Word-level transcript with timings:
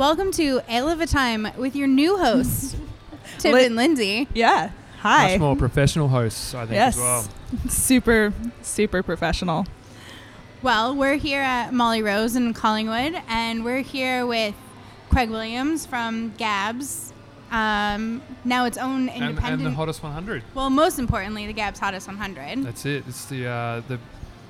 Welcome 0.00 0.32
to 0.32 0.62
Ale 0.66 0.88
of 0.88 1.02
a 1.02 1.06
Time 1.06 1.46
with 1.58 1.76
your 1.76 1.86
new 1.86 2.16
hosts, 2.16 2.74
Tim 3.38 3.52
Lit- 3.52 3.66
and 3.66 3.76
Lindsay. 3.76 4.28
Yeah. 4.32 4.70
Hi. 5.00 5.32
Much 5.32 5.40
more 5.40 5.56
professional 5.56 6.08
hosts, 6.08 6.54
I 6.54 6.60
think, 6.60 6.72
yes. 6.72 6.94
as 6.96 7.02
well. 7.02 7.28
Super, 7.68 8.32
super 8.62 9.02
professional. 9.02 9.66
Well, 10.62 10.96
we're 10.96 11.16
here 11.16 11.42
at 11.42 11.74
Molly 11.74 12.00
Rose 12.00 12.34
in 12.34 12.54
Collingwood, 12.54 13.20
and 13.28 13.62
we're 13.62 13.82
here 13.82 14.26
with 14.26 14.54
Craig 15.10 15.28
Williams 15.28 15.84
from 15.84 16.32
Gabs. 16.38 17.12
Um, 17.50 18.22
now 18.42 18.64
its 18.64 18.78
own 18.78 19.10
And, 19.10 19.22
independent. 19.22 19.60
and 19.60 19.66
the 19.70 19.76
hottest 19.76 20.02
100. 20.02 20.42
well, 20.54 20.70
most 20.70 20.98
importantly, 20.98 21.46
the 21.46 21.52
Gabs 21.52 21.78
Hottest 21.78 22.06
100. 22.06 22.64
That's 22.64 22.86
it. 22.86 23.04
It's 23.06 23.26
the 23.26 23.46
uh, 23.46 23.82
the 23.86 23.98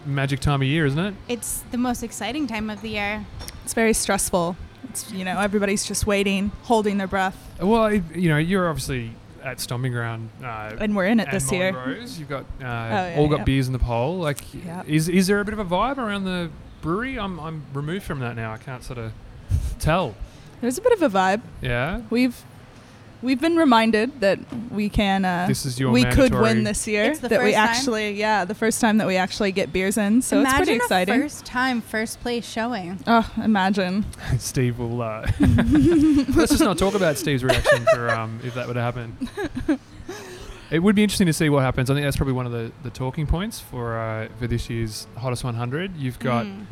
magic 0.06 0.38
time 0.38 0.62
of 0.62 0.68
year, 0.68 0.86
isn't 0.86 0.96
it? 1.00 1.14
It's 1.26 1.64
the 1.72 1.78
most 1.78 2.04
exciting 2.04 2.46
time 2.46 2.70
of 2.70 2.82
the 2.82 2.90
year. 2.90 3.26
It's 3.64 3.74
very 3.74 3.94
stressful. 3.94 4.56
It's 4.90 5.10
you 5.12 5.24
know 5.24 5.38
everybody's 5.38 5.84
just 5.84 6.06
waiting, 6.06 6.50
holding 6.64 6.98
their 6.98 7.06
breath, 7.06 7.36
Well, 7.60 7.86
it- 7.86 8.02
you 8.14 8.28
know, 8.28 8.38
you're 8.38 8.68
obviously 8.68 9.12
at 9.42 9.58
Stomping 9.60 9.92
Ground. 9.92 10.28
Uh, 10.42 10.76
and 10.78 10.94
we're 10.94 11.06
in 11.06 11.18
it 11.20 11.28
this 11.30 11.50
year. 11.50 11.72
Rose. 11.72 12.18
You've 12.18 12.28
got 12.28 12.42
uh, 12.60 12.64
yeah, 12.64 13.14
all 13.18 13.28
got 13.28 13.46
beers 13.46 13.66
in 13.68 13.72
the 13.72 13.78
pole. 13.78 14.18
Like, 14.18 14.38
is 14.86 15.08
is 15.08 15.26
there 15.28 15.40
a 15.40 15.44
bit 15.44 15.54
of 15.54 15.60
a 15.60 15.64
vibe 15.64 15.96
around 15.98 16.24
the 16.24 16.50
brewery? 16.82 17.18
I'm 17.18 17.38
I'm 17.40 17.62
removed 17.72 18.04
from 18.04 18.20
that 18.20 18.36
now. 18.36 18.52
I 18.52 18.58
can't 18.58 18.82
sort 18.84 18.98
of 18.98 19.12
tell. 19.78 20.14
There's 20.60 20.76
a 20.76 20.82
bit 20.82 20.92
of 20.92 21.02
a 21.02 21.08
vibe. 21.08 21.40
Yeah. 21.62 22.02
We've 22.10 22.36
we've 23.22 23.40
been 23.40 23.56
reminded 23.56 24.20
that 24.20 24.38
we 24.70 24.88
can. 24.88 25.24
Uh, 25.24 25.46
This 25.48 25.66
is 25.66 25.78
your 25.78 25.90
we 25.90 26.04
could 26.04 26.32
win 26.34 26.64
this 26.64 26.86
year. 26.86 27.04
It's 27.04 27.20
the 27.20 27.28
that 27.28 27.40
we 27.42 27.52
first 27.52 27.56
time? 27.56 27.68
actually, 27.68 28.12
yeah, 28.12 28.44
the 28.44 28.54
first 28.54 28.80
time 28.80 28.98
that 28.98 29.06
we 29.06 29.16
actually 29.16 29.52
get 29.52 29.72
beers 29.72 29.96
in. 29.98 30.22
So 30.22 30.38
Imagine 30.40 30.60
it's 30.60 30.66
pretty 30.66 30.76
exciting. 30.76 31.14
a 31.20 31.22
first 31.24 31.44
time, 31.44 31.80
first 31.80 32.20
place 32.20 32.46
showing. 32.46 32.98
oh, 33.06 33.30
imagine. 33.42 34.04
Steve 34.38 34.78
will. 34.78 35.02
Uh, 35.02 35.30
let's 35.40 36.50
just 36.52 36.60
not 36.60 36.78
talk 36.78 36.94
about 36.94 37.16
Steve's 37.16 37.44
reaction 37.44 37.84
for 37.92 38.10
um, 38.10 38.40
if 38.44 38.54
that 38.54 38.66
were 38.68 38.74
to 38.74 38.80
happen. 38.82 39.16
It 40.70 40.78
would 40.78 40.94
be 40.94 41.02
interesting 41.02 41.26
to 41.26 41.32
see 41.32 41.48
what 41.48 41.62
happens. 41.62 41.90
I 41.90 41.94
think 41.94 42.04
that's 42.06 42.16
probably 42.16 42.34
one 42.34 42.46
of 42.46 42.52
the, 42.52 42.70
the 42.84 42.90
talking 42.90 43.26
points 43.26 43.58
for 43.58 43.98
uh, 43.98 44.28
for 44.38 44.46
this 44.46 44.70
year's 44.70 45.08
hottest 45.16 45.42
100. 45.42 45.96
You've 45.96 46.18
got 46.20 46.46
Mm. 46.46 46.66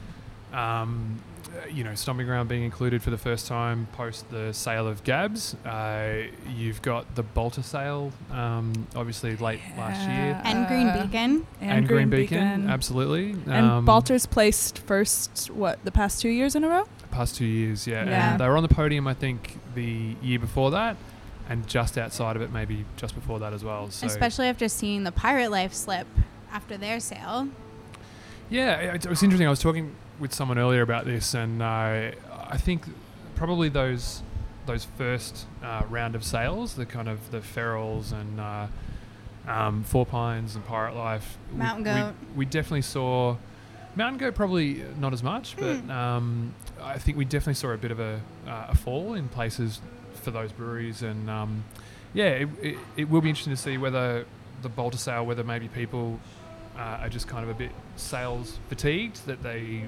um, 0.57 1.19
you 1.73 1.85
know 1.85 1.95
Stomping 1.95 2.27
Ground 2.27 2.49
being 2.49 2.63
included 2.65 3.03
for 3.03 3.11
the 3.11 3.19
first 3.19 3.47
time 3.47 3.89
post 3.93 4.29
the 4.31 4.53
sale 4.53 4.87
of 4.87 5.05
Gabs. 5.05 5.55
Uh, 5.65 6.25
you've 6.57 6.81
got 6.83 7.15
the 7.15 7.25
Balter 7.25 7.63
sale, 7.65 8.13
um, 8.31 8.87
obviously 8.97 9.37
late 9.37 9.61
last 9.77 10.01
year, 10.09 10.41
And 10.45 10.67
Green 10.69 10.87
Uh, 10.89 11.03
Beacon. 11.07 11.47
And, 11.61 11.87
Green 11.89 12.11
Beacon, 12.11 12.69
absolutely. 12.69 13.31
And 13.33 13.51
Um, 13.53 13.87
Balter's 13.87 14.27
placed 14.27 14.79
first, 14.81 15.51
what, 15.51 15.83
the 15.85 15.93
past 15.93 16.21
two 16.23 16.29
years 16.31 16.55
in 16.55 16.65
a 16.65 16.69
row? 16.69 16.87
past 17.11 17.37
two 17.37 17.45
years, 17.47 17.87
yeah. 17.87 18.05
Yeah. 18.05 18.31
And 18.33 18.41
they 18.41 18.47
were 18.47 18.57
on 18.57 18.63
the 18.63 18.69
podium, 18.69 19.07
I 19.09 19.15
think, 19.15 19.59
the 19.75 20.15
year 20.23 20.39
before 20.39 20.71
that, 20.73 20.97
and 21.49 21.67
just 21.67 21.97
outside 21.97 22.37
of 22.37 22.43
it, 22.43 22.53
maybe 22.53 22.85
just 22.99 23.15
before 23.15 23.39
that 23.39 23.53
as 23.55 23.65
well. 23.65 23.91
So 23.91 24.07
Especially 24.07 24.47
after 24.47 24.69
seeing 24.69 25.05
the 25.05 25.13
Pirate 25.13 25.51
Life 25.51 25.73
slip 25.73 26.07
after 26.53 26.77
their 26.77 27.01
sale. 27.01 27.49
yeah, 28.51 28.75
it, 28.95 29.07
it 29.07 29.09
was 29.09 29.23
interesting. 29.23 29.47
I 29.47 29.51
was 29.51 29.61
talking 29.61 29.95
with 30.19 30.33
someone 30.33 30.59
earlier 30.59 30.83
about 30.83 31.05
this, 31.05 31.35
and 31.35 31.63
uh, 31.63 32.11
I 32.49 32.57
think 32.57 32.83
probably 33.37 33.69
those 33.69 34.23
those 34.67 34.85
first 34.99 35.47
uh, 35.63 35.83
round 35.89 36.15
of 36.15 36.23
sales, 36.25 36.75
the 36.75 36.85
kind 36.87 37.09
of 37.09 37.31
the 37.31 37.39
ferals 37.39 38.13
and 38.13 38.39
uh, 38.41 38.67
um, 39.47 39.83
Four 39.85 40.05
Pines 40.05 40.55
and 40.57 40.65
Pirate 40.67 40.95
Life, 40.95 41.39
we- 41.53 41.59
Mountain 41.59 41.85
we, 41.85 41.91
Goat. 42.01 42.15
we 42.37 42.45
definitely 42.45 42.83
saw. 42.83 43.37
Mountain 43.97 44.19
Goat 44.19 44.35
probably 44.37 44.85
not 45.01 45.13
as 45.13 45.23
much, 45.25 45.57
but 45.57 45.77
Hmm. 45.79 45.91
um, 45.91 46.55
I 46.81 46.99
think 46.99 47.17
we 47.17 47.25
definitely 47.25 47.55
saw 47.55 47.71
a 47.71 47.77
bit 47.77 47.91
of 47.91 47.99
a, 47.99 48.21
uh, 48.47 48.67
a 48.69 48.77
fall 48.77 49.15
in 49.15 49.29
places 49.29 49.81
for 50.23 50.31
those 50.31 50.53
breweries, 50.53 51.03
and 51.03 51.29
um, 51.29 51.65
yeah, 52.15 52.27
it, 52.27 52.49
it, 52.63 52.79
it 52.97 53.09
will 53.11 53.21
be 53.23 53.29
interesting 53.31 53.55
to 53.55 53.61
see 53.61 53.77
whether 53.79 54.25
the 54.63 54.69
Balter 54.71 54.99
sale, 54.99 55.25
whether 55.27 55.43
maybe 55.43 55.67
people 55.69 56.21
uh, 56.77 56.81
are 57.03 57.09
just 57.09 57.27
kind 57.27 57.43
of 57.43 57.49
a 57.51 57.55
bit 57.55 57.73
sales 57.97 58.59
fatigued 58.69 59.25
that 59.27 59.43
they 59.43 59.87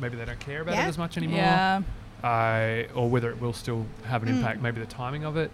maybe 0.00 0.16
they 0.16 0.24
don't 0.24 0.40
care 0.40 0.62
about 0.62 0.74
Yeah. 0.74 0.84
it 0.86 0.88
as 0.88 0.98
much 0.98 1.16
anymore, 1.16 1.38
Yeah. 1.38 1.80
uh, 2.22 2.82
or 2.94 3.08
whether 3.08 3.30
it 3.30 3.40
will 3.40 3.52
still 3.52 3.86
have 4.06 4.22
an 4.22 4.28
Mm. 4.28 4.38
impact. 4.38 4.60
Maybe 4.62 4.80
the 4.80 4.86
timing 4.86 5.24
of 5.24 5.36
it 5.36 5.50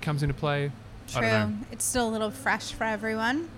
comes 0.00 0.22
into 0.22 0.34
play. 0.34 0.66
I 0.66 1.12
True. 1.12 1.20
don't 1.22 1.30
know. 1.60 1.66
It's 1.72 1.84
still 1.84 2.08
a 2.08 2.12
little 2.12 2.30
fresh 2.30 2.72
for 2.72 2.84
everyone. 2.84 3.48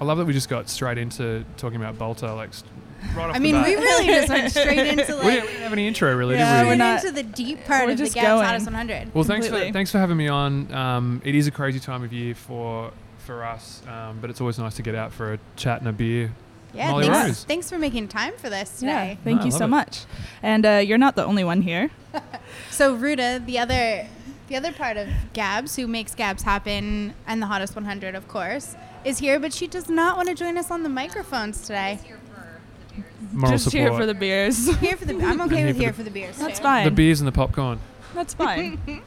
I 0.00 0.04
love 0.04 0.18
that 0.18 0.26
we 0.26 0.32
just 0.32 0.48
got 0.48 0.68
straight 0.68 0.98
into 0.98 1.44
talking 1.56 1.76
about 1.82 1.96
Balter, 1.98 2.34
like 2.36 2.52
st- 2.52 2.70
right 2.70 3.06
off 3.08 3.14
the 3.14 3.20
side. 3.20 3.30
I 3.30 3.32
the 3.34 3.40
mean, 3.40 3.54
bat. 3.54 3.66
we 3.66 3.74
really 3.76 4.06
just 4.14 4.28
went 4.28 4.50
straight 4.50 4.78
into 4.78 4.90
we, 4.90 4.94
didn't, 4.96 5.16
like 5.18 5.24
we 5.24 5.48
didn't 5.48 5.62
have 5.62 5.72
any 5.72 5.86
intro 5.88 6.14
really, 6.14 6.34
Yeah, 6.36 6.58
did 6.62 6.66
we're 6.66 6.72
we? 6.72 6.76
straight 6.76 6.78
not- 6.78 7.04
into 7.04 7.12
the 7.12 7.22
deep 7.22 7.64
part 7.64 7.86
we're 7.86 7.92
of 7.92 7.98
the 7.98 8.04
just 8.04 8.14
Gabs 8.14 8.26
going. 8.26 8.44
Hottest 8.46 8.66
100. 8.66 9.14
Well, 9.14 9.24
thanks 9.24 9.48
for 9.48 9.58
thanks 9.72 9.90
for 9.90 9.98
having 9.98 10.16
me 10.16 10.28
on. 10.28 10.72
Um, 10.74 11.22
it 11.24 11.34
is 11.34 11.46
a 11.46 11.50
crazy 11.50 11.80
time 11.80 12.02
of 12.02 12.12
year 12.12 12.34
for 12.34 12.92
for 13.18 13.44
us, 13.44 13.82
um, 13.88 14.18
but 14.20 14.30
it's 14.30 14.40
always 14.40 14.58
nice 14.58 14.74
to 14.76 14.82
get 14.82 14.94
out 14.94 15.12
for 15.12 15.34
a 15.34 15.38
chat 15.56 15.80
and 15.80 15.88
a 15.88 15.92
beer. 15.92 16.32
Yeah, 16.74 16.90
Molly 16.90 17.06
thanks, 17.08 17.26
Rose. 17.28 17.44
thanks 17.44 17.70
for 17.70 17.78
making 17.78 18.08
time 18.08 18.34
for 18.36 18.50
this 18.50 18.82
Yeah. 18.82 18.90
today. 19.02 19.18
Thank 19.24 19.40
No, 19.40 19.44
you 19.46 19.50
so 19.50 19.64
it. 19.64 19.68
much. 19.68 20.04
And 20.42 20.66
uh, 20.66 20.70
you're 20.84 20.98
not 20.98 21.16
the 21.16 21.24
only 21.24 21.44
one 21.44 21.62
here. 21.62 21.90
So 22.70 22.94
Ruta, 22.94 23.42
the 23.44 23.58
other 23.58 24.06
the 24.48 24.56
other 24.56 24.72
part 24.72 24.96
of 24.96 25.08
Gabs, 25.34 25.76
who 25.76 25.86
makes 25.86 26.14
Gabs 26.14 26.42
happen, 26.42 27.12
and 27.26 27.42
the 27.42 27.46
Hottest 27.46 27.74
100, 27.74 28.14
of 28.14 28.28
course, 28.28 28.76
is 29.04 29.18
here, 29.18 29.38
but 29.38 29.52
she 29.52 29.66
does 29.66 29.88
not 29.90 30.16
want 30.16 30.28
to 30.28 30.34
join 30.34 30.56
us 30.56 30.70
on 30.70 30.82
the 30.84 30.88
microphones 30.88 31.60
today. 31.62 31.98
Moral 33.32 33.52
Just 33.52 33.64
support. 33.64 33.80
here 33.82 33.92
for 33.92 34.06
the 34.06 34.14
beers. 34.14 34.74
Here 34.78 34.96
for 34.96 35.04
the, 35.04 35.14
I'm 35.22 35.40
okay 35.42 35.56
here 35.58 35.66
with 35.66 35.76
for 35.76 35.82
here 35.82 35.90
the- 35.90 35.96
for 35.96 36.02
the 36.02 36.10
beers. 36.10 36.36
That's 36.38 36.58
too. 36.58 36.62
fine. 36.62 36.84
the 36.84 36.90
beers 36.90 37.20
and 37.20 37.28
the 37.28 37.32
popcorn. 37.32 37.80
That's 38.14 38.32
fine. 38.32 39.02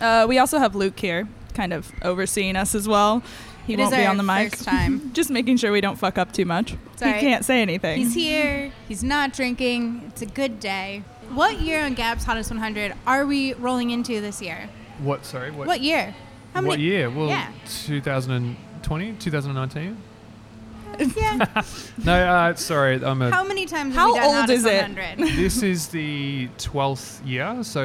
uh, 0.00 0.26
we 0.28 0.38
also 0.38 0.58
have 0.58 0.74
Luke 0.74 0.98
here, 1.00 1.26
kind 1.54 1.72
of 1.72 1.90
overseeing 2.02 2.56
us 2.56 2.74
as 2.74 2.86
well. 2.86 3.22
He 3.66 3.74
It 3.74 3.78
won't 3.78 3.92
is 3.92 3.98
be 3.98 4.04
our 4.04 4.10
on 4.10 4.16
the 4.16 4.22
mic. 4.22 4.50
first 4.52 4.64
time. 4.64 5.10
Just 5.14 5.30
making 5.30 5.56
sure 5.56 5.70
we 5.72 5.80
don't 5.80 5.96
fuck 5.98 6.18
up 6.18 6.32
too 6.32 6.44
much. 6.44 6.74
It's 6.94 7.02
all 7.02 7.12
he 7.12 7.20
can't 7.20 7.44
say 7.44 7.62
anything. 7.62 7.98
He's 7.98 8.14
here. 8.14 8.72
He's 8.88 9.04
not 9.04 9.32
drinking. 9.32 10.02
It's 10.08 10.22
a 10.22 10.26
good 10.26 10.58
day. 10.60 11.04
What 11.30 11.60
year 11.60 11.84
on 11.84 11.94
Gabs 11.94 12.24
Hottest 12.24 12.50
100 12.50 12.94
are 13.06 13.24
we 13.24 13.54
rolling 13.54 13.90
into 13.90 14.20
this 14.20 14.42
year? 14.42 14.68
What? 14.98 15.24
Sorry. 15.24 15.50
What? 15.50 15.66
What 15.68 15.80
year? 15.80 16.14
How 16.54 16.60
many? 16.60 16.68
what 16.68 16.78
many? 16.78 16.82
year? 16.90 17.08
Well, 17.10 17.28
Yeah. 17.28 17.50
2020, 17.66 19.12
2019. 19.18 19.96
Yeah. 21.16 21.62
No, 22.04 22.12
uh, 22.14 22.54
sorry. 22.54 23.02
I'm 23.02 23.22
a. 23.22 23.30
How 23.30 23.44
many 23.44 23.64
times 23.64 23.94
How 23.94 24.06
have 24.08 24.14
we 24.14 24.18
done 24.20 24.26
old 24.28 24.36
Hottest 24.36 24.58
is 24.58 24.64
it? 24.66 25.36
this 25.36 25.62
is 25.62 25.88
the 25.88 26.48
12th 26.58 27.26
year, 27.26 27.62
so 27.64 27.82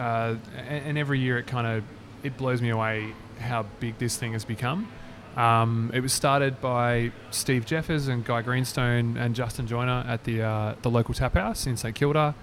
uh, 0.00 0.34
and 0.68 0.98
every 0.98 1.20
year 1.20 1.38
it 1.38 1.46
kind 1.46 1.66
of 1.68 1.84
it 2.24 2.36
blows 2.36 2.60
me 2.60 2.70
away 2.70 3.12
how 3.38 3.64
big 3.80 3.98
this 3.98 4.16
thing 4.16 4.32
has 4.32 4.44
become. 4.44 4.88
Um, 5.36 5.90
it 5.92 6.00
was 6.00 6.14
started 6.14 6.60
by 6.60 7.12
Steve 7.30 7.66
Jeffares 7.66 8.08
and 8.08 8.24
Guy 8.24 8.40
Greenstone 8.40 9.18
and 9.18 9.34
Justin 9.34 9.66
Joyner 9.66 10.04
at 10.08 10.24
the 10.24 10.42
uh, 10.42 10.74
the 10.80 10.90
local 10.90 11.12
tap 11.12 11.34
house 11.34 11.66
in 11.66 11.76
St 11.76 11.94
Kilda, 11.94 12.34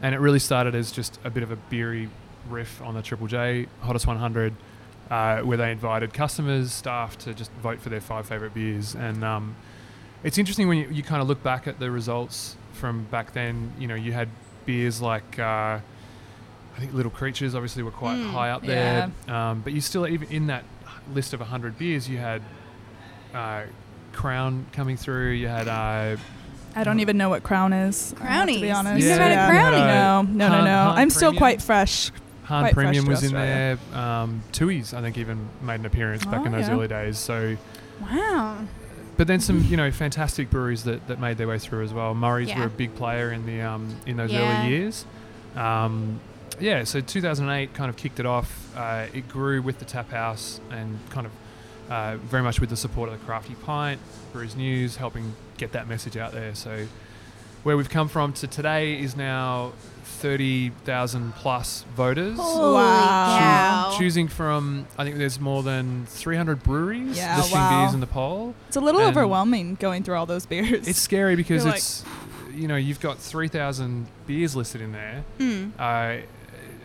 and 0.00 0.14
it 0.14 0.18
really 0.18 0.38
started 0.38 0.74
as 0.74 0.92
just 0.92 1.18
a 1.24 1.30
bit 1.30 1.42
of 1.42 1.50
a 1.50 1.56
beery 1.56 2.08
riff 2.48 2.80
on 2.82 2.94
the 2.94 3.02
Triple 3.02 3.26
J 3.26 3.66
Hottest 3.80 4.06
100, 4.06 4.54
uh, 5.10 5.40
where 5.40 5.56
they 5.56 5.72
invited 5.72 6.14
customers, 6.14 6.72
staff 6.72 7.18
to 7.18 7.34
just 7.34 7.50
vote 7.54 7.80
for 7.80 7.88
their 7.88 8.00
five 8.00 8.26
favorite 8.26 8.54
beers, 8.54 8.94
and 8.94 9.24
um, 9.24 9.56
it's 10.22 10.38
interesting 10.38 10.68
when 10.68 10.78
you, 10.78 10.88
you 10.88 11.02
kind 11.02 11.20
of 11.20 11.26
look 11.26 11.42
back 11.42 11.66
at 11.66 11.80
the 11.80 11.90
results 11.90 12.56
from 12.72 13.04
back 13.04 13.32
then. 13.32 13.72
You 13.76 13.88
know, 13.88 13.96
you 13.96 14.12
had 14.12 14.28
beers 14.66 15.02
like 15.02 15.38
uh, 15.40 15.80
I 16.76 16.80
think 16.80 16.92
Little 16.92 17.10
Creatures 17.10 17.54
obviously 17.54 17.82
were 17.82 17.90
quite 17.90 18.18
Mm, 18.18 18.30
high 18.32 18.50
up 18.50 18.62
there, 18.62 19.10
um, 19.28 19.62
but 19.62 19.72
you 19.72 19.80
still 19.80 20.06
even 20.06 20.28
in 20.28 20.48
that 20.48 20.64
list 21.14 21.32
of 21.32 21.40
hundred 21.40 21.78
beers, 21.78 22.08
you 22.08 22.18
had 22.18 22.42
uh, 23.34 23.62
Crown 24.12 24.66
coming 24.72 24.96
through. 24.96 25.30
You 25.30 25.48
had 25.48 25.68
uh, 25.68 26.16
I 26.74 26.84
don't 26.84 27.00
even 27.00 27.16
know 27.16 27.30
what 27.30 27.42
Crown 27.42 27.72
is. 27.72 28.14
uh, 28.20 28.44
to 28.44 28.60
be 28.60 28.70
honest. 28.70 29.02
You 29.02 29.08
never 29.08 29.22
had 29.22 29.32
a 29.32 29.34
Yeah. 29.34 29.50
Crownie? 29.50 29.78
Yeah. 29.78 30.22
No, 30.22 30.48
no, 30.48 30.58
no, 30.58 30.64
no. 30.64 30.70
Hahn 30.84 30.98
I'm 30.98 31.10
still 31.10 31.30
Premium. 31.30 31.38
quite 31.38 31.62
fresh. 31.62 32.12
Hahn 32.44 32.62
Quite 32.64 32.74
Premium 32.74 33.04
to 33.06 33.10
was 33.10 33.22
in 33.24 33.32
there. 33.32 33.78
Um, 33.94 34.42
Tui's, 34.52 34.92
I 34.94 35.00
think, 35.00 35.18
even 35.18 35.48
made 35.62 35.80
an 35.80 35.86
appearance 35.86 36.24
back 36.26 36.42
Oh, 36.42 36.44
in 36.44 36.52
those 36.52 36.68
yeah. 36.68 36.74
early 36.74 36.86
days. 36.86 37.18
So, 37.18 37.56
Wow. 38.00 38.58
but 39.16 39.26
then 39.26 39.40
some, 39.40 39.64
you 39.64 39.76
know, 39.76 39.90
fantastic 39.90 40.48
breweries 40.50 40.84
that, 40.84 41.08
that 41.08 41.18
made 41.18 41.38
their 41.38 41.48
way 41.48 41.58
through 41.58 41.82
as 41.82 41.92
well. 41.92 42.14
Murray's 42.14 42.48
Yeah. 42.48 42.60
were 42.60 42.66
a 42.66 42.70
big 42.70 42.94
player 42.94 43.32
in 43.32 43.46
the 43.46 43.62
um, 43.62 43.96
in 44.06 44.16
those 44.16 44.30
Yeah. 44.30 44.60
early 44.60 44.68
years. 44.70 45.04
Um, 45.56 46.20
yeah, 46.60 46.84
so 46.84 47.00
2008 47.00 47.74
kind 47.74 47.88
of 47.90 47.96
kicked 47.96 48.20
it 48.20 48.26
off. 48.26 48.76
Uh, 48.76 49.06
it 49.14 49.28
grew 49.28 49.62
with 49.62 49.78
the 49.78 49.84
tap 49.84 50.10
house 50.10 50.60
and 50.70 50.98
kind 51.10 51.26
of 51.26 51.32
uh, 51.90 52.16
very 52.16 52.42
much 52.42 52.60
with 52.60 52.70
the 52.70 52.76
support 52.76 53.08
of 53.10 53.18
the 53.18 53.24
Crafty 53.24 53.54
Pint, 53.54 54.00
Brews 54.32 54.56
News, 54.56 54.96
helping 54.96 55.34
get 55.56 55.72
that 55.72 55.88
message 55.88 56.16
out 56.16 56.32
there. 56.32 56.54
So 56.54 56.86
where 57.62 57.76
we've 57.76 57.88
come 57.90 58.08
from 58.08 58.32
to 58.34 58.46
today 58.46 58.98
is 59.00 59.16
now 59.16 59.72
30,000 60.04 61.32
plus 61.34 61.84
voters. 61.94 62.36
Holy 62.38 62.74
Wow. 62.74 63.36
cow. 63.90 63.98
Choosing 63.98 64.28
from, 64.28 64.86
I 64.98 65.04
think 65.04 65.16
there's 65.18 65.38
more 65.40 65.62
than 65.62 66.06
300 66.06 66.62
breweries 66.62 67.16
Yeah, 67.16 67.36
listing 67.36 67.58
wow. 67.58 67.82
beers 67.82 67.94
in 67.94 68.00
the 68.00 68.06
poll. 68.06 68.54
It's 68.68 68.76
a 68.76 68.80
little 68.80 69.00
And- 69.00 69.10
overwhelming 69.10 69.76
going 69.76 70.02
through 70.02 70.16
all 70.16 70.26
those 70.26 70.46
beers. 70.46 70.88
It's 70.88 71.00
scary 71.00 71.36
because 71.36 71.64
You're 71.64 71.72
like- 71.72 71.78
it's, 71.78 72.04
you 72.54 72.66
know, 72.68 72.76
you've 72.76 73.00
got 73.00 73.18
3,000 73.18 74.06
beers 74.26 74.56
listed 74.56 74.80
in 74.80 74.92
there. 74.92 75.24
Mm. 75.38 75.72
Uh, 75.78 76.24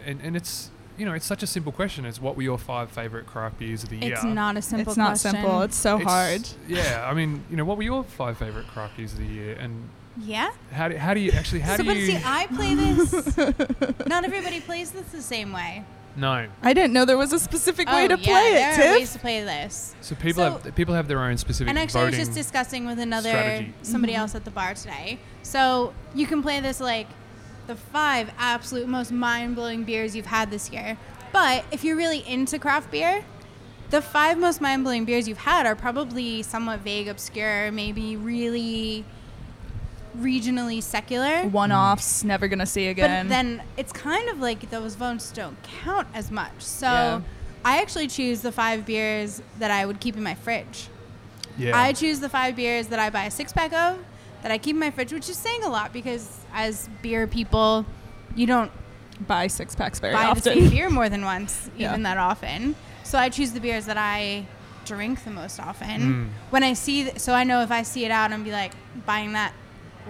and, 0.06 0.19
and 0.21 0.36
it's 0.36 0.71
you 0.98 1.06
know 1.06 1.13
it's 1.13 1.25
such 1.25 1.42
a 1.44 1.48
simple 1.48 1.71
question. 1.71 2.06
It's 2.06 2.21
what 2.21 2.36
were 2.36 2.44
your 2.44 2.57
five 2.57 2.92
favorite 2.92 3.25
craft 3.27 3.59
beers 3.59 3.83
of 3.83 3.89
the 3.89 3.98
year? 3.98 4.13
It's 4.13 4.24
not 4.24 4.57
a 4.57 4.62
simple 4.62 4.92
it's 4.92 4.98
not 4.98 5.07
question. 5.09 5.31
simple. 5.31 5.62
It's 5.62 5.75
so 5.75 5.95
It's- 6.00 6.09
hard. 6.12 6.48
Yeah, 6.68 7.07
I 7.09 7.13
mean, 7.13 7.44
you 7.50 7.57
know, 7.57 7.65
what 7.65 7.77
were 7.77 7.83
your 7.83 8.03
five 8.03 8.38
favorite 8.38 8.68
craft 8.68 8.98
beers 8.98 9.13
of 9.13 9.19
the 9.19 9.25
year, 9.25 9.56
and 9.59 9.89
yeah. 10.18 10.51
how 10.71 10.88
do 10.89 10.98
how 10.98 11.13
do 11.13 11.19
you 11.19 11.31
actually 11.31 11.62
how 11.62 11.77
so, 11.77 11.83
do 11.83 11.89
but 11.89 11.98
you? 11.98 12.07
see, 12.07 12.19
I 12.24 12.48
play 12.48 12.75
this. 12.75 13.38
not 14.07 14.25
everybody 14.25 14.59
plays 14.59 14.92
this 14.92 15.07
the 15.07 15.21
same 15.21 15.51
way. 15.53 15.83
no, 16.18 16.45
I 16.62 16.74
didn't 16.74 16.92
know 16.92 17.06
there 17.06 17.18
was 17.18 17.31
a 17.31 17.39
specific 17.39 17.88
way 17.88 18.03
oh, 18.06 18.07
to 18.09 18.18
yeah, 18.19 18.25
play 18.25 18.51
there 18.53 18.69
it, 18.71 18.74
are 18.74 18.81
Tiff. 18.81 18.95
ways 19.00 19.13
to 19.13 19.19
play 19.19 19.42
this. 19.44 19.95
so 20.01 20.13
people 20.15 20.44
So- 20.44 20.51
have 20.59 20.75
people 20.75 20.94
have 20.94 21.07
their 21.07 21.19
own 21.24 21.38
specific 21.38 21.69
And 21.69 21.80
actually, 21.80 22.01
I 22.01 22.06
was 22.07 22.15
just 22.18 22.33
discussing 22.33 22.86
with 22.86 23.00
another 23.00 23.30
strategy. 23.30 23.74
somebody 23.81 24.13
Mhm. 24.13 24.18
else 24.19 24.36
at 24.36 24.44
the 24.44 24.51
bar 24.51 24.74
today. 24.74 25.19
So 25.44 25.94
you 26.13 26.27
can 26.27 26.42
play 26.44 26.59
this 26.59 26.80
like 26.81 27.07
the 27.68 27.75
five 27.75 28.31
absolute 28.38 28.88
most 28.88 29.12
mind 29.12 29.56
blowing 29.56 29.84
beers 29.84 30.16
you've 30.16 30.25
had 30.28 30.50
this 30.52 30.72
year. 30.72 30.98
But 31.31 31.63
if 31.72 31.84
you're 31.84 31.96
really 31.96 32.28
into 32.28 32.60
craft 32.60 32.92
beer, 32.92 33.24
the 33.90 34.02
five 34.02 34.38
most 34.38 34.62
mind 34.62 34.84
blowing 34.84 35.06
beers 35.06 35.28
you've 35.28 35.38
had 35.40 35.66
are 35.66 35.75
probably 35.75 36.44
somewhat 36.44 36.80
vague, 36.80 37.08
obscure, 37.08 37.72
maybe 37.72 38.16
really 38.16 39.06
regionally 40.18 40.84
secular. 40.84 41.44
One 41.48 41.72
offs, 41.72 42.24
never 42.24 42.48
gonna 42.48 42.66
see 42.66 42.88
again. 42.88 43.28
But 43.28 43.30
then 43.30 43.63
it's 43.78 43.94
kind 43.94 44.30
of 44.30 44.40
like 44.40 44.69
those 44.69 44.96
votes 44.96 45.31
don't 45.31 45.58
count 45.63 46.08
as 46.13 46.30
much. 46.31 46.52
So 46.60 46.88
Yeah. 46.88 47.22
I 47.63 47.81
actually 47.81 48.08
choose 48.08 48.42
the 48.42 48.52
five 48.52 48.86
beers 48.86 49.42
that 49.60 49.72
I 49.72 49.86
would 49.86 50.00
keep 50.00 50.18
in 50.18 50.24
my 50.24 50.36
fridge. 50.36 50.88
yeah, 51.58 51.80
I 51.80 51.94
choose 51.94 52.19
the 52.19 52.30
five 52.30 52.56
beers 52.56 52.88
that 52.88 53.00
I 53.00 53.10
buy 53.10 53.25
a 53.25 53.31
six 53.31 53.54
pack 53.54 53.72
of, 53.74 54.00
that 54.43 54.51
I 54.51 54.57
keep 54.57 54.75
in 54.75 54.79
my 54.79 54.91
fridge, 54.91 55.11
which 55.13 55.29
is 55.29 55.38
saying 55.38 55.63
a 55.63 55.69
lot 55.69 55.93
because 55.93 56.29
as 56.53 56.89
beer 57.01 57.27
people, 57.27 57.85
you 58.35 58.47
don't 58.47 58.71
buy 59.27 59.47
six 59.47 59.75
packs 59.75 59.99
very 59.99 60.13
buy 60.13 60.23
the 60.23 60.29
often. 60.31 60.41
same 60.43 60.69
beer 60.69 60.89
more 60.89 61.09
than 61.09 61.23
once, 61.23 61.69
Yeah. 61.77 61.89
even 61.91 62.03
that 62.03 62.17
often. 62.17 62.75
So 63.03 63.17
I 63.19 63.29
choose 63.29 63.51
the 63.51 63.59
beers 63.59 63.85
that 63.85 63.97
I 63.97 64.45
drink 64.85 65.23
the 65.23 65.29
most 65.31 65.59
often. 65.59 66.01
Mm. 66.01 66.27
When 66.49 66.63
I 66.63 66.73
see, 66.73 67.03
th- 67.03 67.19
so 67.19 67.33
I 67.33 67.43
know 67.43 67.61
if 67.61 67.71
I 67.71 67.83
see 67.83 68.05
it 68.05 68.11
out 68.11 68.31
and 68.31 68.43
be 68.43 68.51
like 68.51 68.71
buying 69.05 69.33
that, 69.33 69.53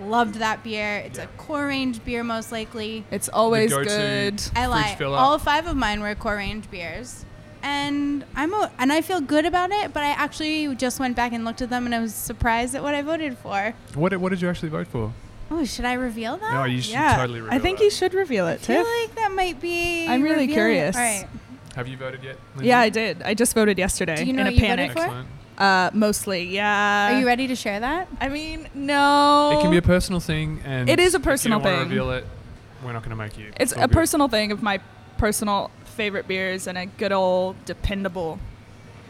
loved 0.04 0.36
that 0.36 0.64
beer. 0.64 0.98
It's 0.98 1.18
Yeah. 1.18 1.26
a 1.26 1.28
core 1.38 1.68
range 1.68 2.04
beer 2.06 2.24
most 2.24 2.52
likely. 2.54 3.04
It's 3.12 3.28
always 3.28 3.74
good. 3.74 4.42
I 4.56 4.68
like 4.68 5.02
all 5.02 5.38
five 5.40 5.68
of 5.68 5.76
mine 5.76 6.00
were 6.02 6.16
core 6.16 6.38
range 6.38 6.72
beers, 6.72 7.26
and 7.64 8.24
I'm 8.36 8.54
o- 8.54 8.70
and 8.80 8.92
I 8.92 9.02
feel 9.02 9.22
good 9.22 9.46
about 9.46 9.72
it. 9.72 9.94
But 9.94 10.04
I 10.04 10.10
actually 10.10 10.74
just 10.76 11.00
went 11.00 11.16
back 11.16 11.32
and 11.34 11.46
looked 11.46 11.62
at 11.62 11.70
them, 11.70 11.86
and 11.86 11.94
I 11.96 12.00
was 12.00 12.14
surprised 12.14 12.76
at 12.76 12.84
what 12.84 12.94
I 12.96 13.02
voted 13.02 13.38
for. 13.38 13.74
what 13.96 14.10
did, 14.10 14.18
what 14.18 14.30
did 14.30 14.42
you 14.42 14.50
actually 14.50 14.70
vote 14.70 14.88
for? 14.88 15.14
Oh, 15.50 15.66
should 15.66 15.86
I 15.86 15.94
reveal 15.94 16.38
that? 16.38 16.54
No, 16.54 16.64
you 16.64 16.82
should 16.82 16.94
yeah, 16.94 17.18
totally. 17.18 17.42
Reveal 17.42 17.54
it. 17.54 17.56
I 17.56 17.60
think 17.60 17.80
that. 17.80 17.84
you 17.84 17.92
should 17.92 18.14
reveal 18.14 18.48
it, 18.48 18.62
too. 18.64 18.74
I 18.74 18.76
feel 18.78 19.02
like 19.02 19.16
that 19.16 19.32
might 19.34 19.60
be. 19.60 20.08
I'm 20.08 20.22
really 20.22 20.48
revealing- 20.48 20.54
curious. 20.54 20.96
All 20.96 21.02
right. 21.02 21.28
Have 21.76 21.88
you 21.88 21.98
voted 21.98 22.24
yet? 22.24 22.38
Yeah, 22.62 22.80
I 22.80 22.90
did. 22.90 23.22
I 23.24 23.34
just 23.34 23.54
voted 23.54 23.78
yesterday 23.78 24.16
Do 24.18 24.26
you 24.26 24.34
know 24.34 24.42
in 24.42 24.48
a 24.48 24.52
what 24.52 24.56
you 24.56 24.62
voted 24.68 24.78
panic. 24.78 24.92
for? 24.94 25.00
Excellent. 25.00 25.28
Uh, 25.58 25.90
mostly, 25.94 26.44
yeah. 26.46 27.14
Are 27.14 27.20
you 27.20 27.26
ready 27.28 27.48
to 27.48 27.56
share 27.56 27.80
that? 27.82 28.08
I 28.20 28.30
mean, 28.30 28.68
no. 28.74 29.52
It 29.58 29.62
can 29.62 29.72
be 29.72 29.78
a 29.78 29.82
personal 29.82 30.20
thing, 30.20 30.62
and 30.66 30.90
It 30.90 31.00
is 31.00 31.14
a 31.14 31.18
if 31.18 31.24
personal 31.24 31.60
you 31.60 31.64
don't 31.64 31.72
wanna 31.74 31.84
thing. 31.86 31.90
Reveal 31.98 32.12
it. 32.12 32.26
We're 32.84 32.94
not 32.94 33.04
going 33.04 33.12
to 33.12 33.16
make 33.16 33.38
you. 33.38 33.52
It's 33.58 33.74
all 33.74 33.84
a 33.84 33.88
good. 33.88 33.94
personal 33.94 34.28
thing 34.28 34.52
of 34.52 34.64
my 34.64 34.80
personal 35.20 35.70
favorite 35.92 36.28
beers 36.28 36.68
and 36.68 36.78
a 36.78 36.86
good 36.86 37.12
old 37.12 37.56
dependable 37.66 38.40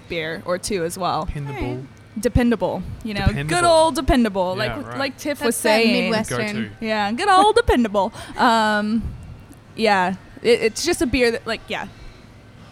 beer 0.10 0.42
or 0.45 0.57
two 0.57 0.83
as 0.83 0.98
well. 0.98 1.25
Dependable. 1.25 1.86
Dependable, 2.19 2.83
you 3.06 3.13
know, 3.13 3.25
good 3.48 3.63
old 3.63 3.95
dependable, 3.95 4.57
Yeah, 4.57 4.75
like 4.75 4.86
right. 4.86 4.98
like 4.98 5.18
Tiff 5.18 5.39
That's 5.39 5.45
was 5.45 5.56
saying. 5.56 6.12
Midwest- 6.12 6.30
Go-to. 6.30 6.69
Yeah, 6.81 7.10
good 7.13 7.30
old 7.30 7.56
dependable. 7.56 8.12
Um, 8.38 9.01
yeah, 9.78 10.16
it, 10.44 10.60
it's 10.62 10.83
just 10.86 11.01
a 11.01 11.06
beer 11.06 11.31
that, 11.31 11.48
like, 11.48 11.62
yeah, 11.69 11.88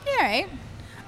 Yeah, 0.05 0.11
all 0.11 0.23
right. 0.23 0.49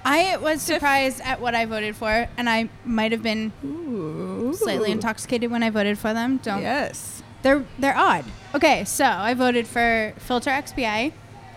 I 0.05 0.37
was 0.37 0.65
Tiff- 0.65 0.75
surprised 0.77 1.19
at 1.25 1.41
what 1.41 1.55
I 1.55 1.65
voted 1.65 1.97
for, 1.97 2.27
and 2.37 2.49
I 2.49 2.69
might 2.85 3.11
have 3.11 3.21
been 3.21 3.51
Ooh. 3.65 4.53
slightly 4.53 4.91
intoxicated 4.91 5.51
when 5.51 5.61
I 5.61 5.69
voted 5.69 5.99
for 5.99 6.13
them. 6.13 6.37
Don't. 6.41 6.61
Yes. 6.61 7.21
They're 7.43 7.65
they're 7.79 7.97
odd. 7.97 8.23
Okay, 8.55 8.85
so 8.85 9.03
I 9.03 9.33
voted 9.33 9.67
for 9.67 10.13
Filter 10.19 10.51
XPA 10.51 11.11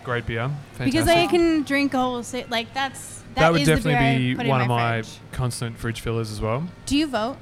Great 0.04 0.26
beer. 0.26 0.50
Fantastic. 0.74 0.84
because 0.84 1.08
I 1.08 1.26
can 1.26 1.62
drink 1.62 1.94
a 1.94 1.98
whole 1.98 2.22
si- 2.22 2.44
like 2.50 2.72
that's 2.74 3.20
that, 3.34 3.34
that 3.36 3.52
would 3.52 3.62
is 3.62 3.66
the 3.68 3.74
definitely 3.76 4.18
beer 4.18 4.18
be 4.18 4.36
put 4.36 4.44
in 4.46 4.50
one 4.50 4.60
of 4.60 4.68
my 4.68 4.76
my 4.98 5.02
fridge. 5.02 5.18
constant 5.32 5.78
fridge 5.78 6.00
fillers 6.00 6.30
as 6.30 6.40
well. 6.40 6.66
Do 6.86 6.96
you 6.96 7.06
vote? 7.06 7.36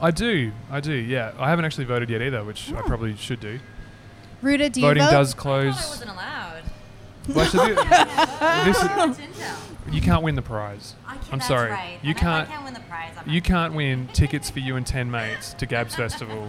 I 0.00 0.10
do, 0.12 0.52
I 0.70 0.80
do. 0.80 0.92
Yeah, 0.92 1.32
I 1.38 1.50
haven't 1.50 1.64
actually 1.64 1.86
voted 1.86 2.08
yet 2.08 2.22
either, 2.22 2.44
which 2.44 2.72
I 2.72 2.78
Oh. 2.78 2.82
probably 2.82 3.16
should 3.16 3.40
do. 3.40 3.58
Ruta, 4.42 4.70
do 4.70 4.80
you 4.80 4.86
Voting 4.86 5.02
vote? 5.02 5.10
does 5.10 5.34
I 5.34 5.38
I 5.38 5.40
close. 5.40 5.74
wasn't 5.74 6.10
allowed. 6.10 6.62
Well, 7.28 7.44
actually, 7.44 7.74
this 8.64 8.80
is, 9.20 9.20
you 9.92 10.00
can't 10.00 10.22
win 10.22 10.34
the 10.36 10.40
prize. 10.42 10.94
I 11.06 11.14
can't, 11.14 11.24
I'm 11.32 11.38
that's 11.40 11.48
sorry. 11.48 11.70
Right. 11.72 11.98
You 12.02 12.10
And 12.10 12.18
can't- 12.18 12.48
I 12.48 12.52
can't 12.52 12.64
win 12.64 12.74
the 12.74 12.80
prize. 12.80 13.10
I'm 13.20 13.28
You 13.28 13.42
can't 13.42 13.74
win 13.74 14.08
tickets 14.12 14.48
for 14.48 14.60
you 14.60 14.76
and 14.76 14.86
ten 14.86 15.10
mates 15.10 15.52
to 15.54 15.66
Gabs 15.66 15.94
Festival 15.96 16.48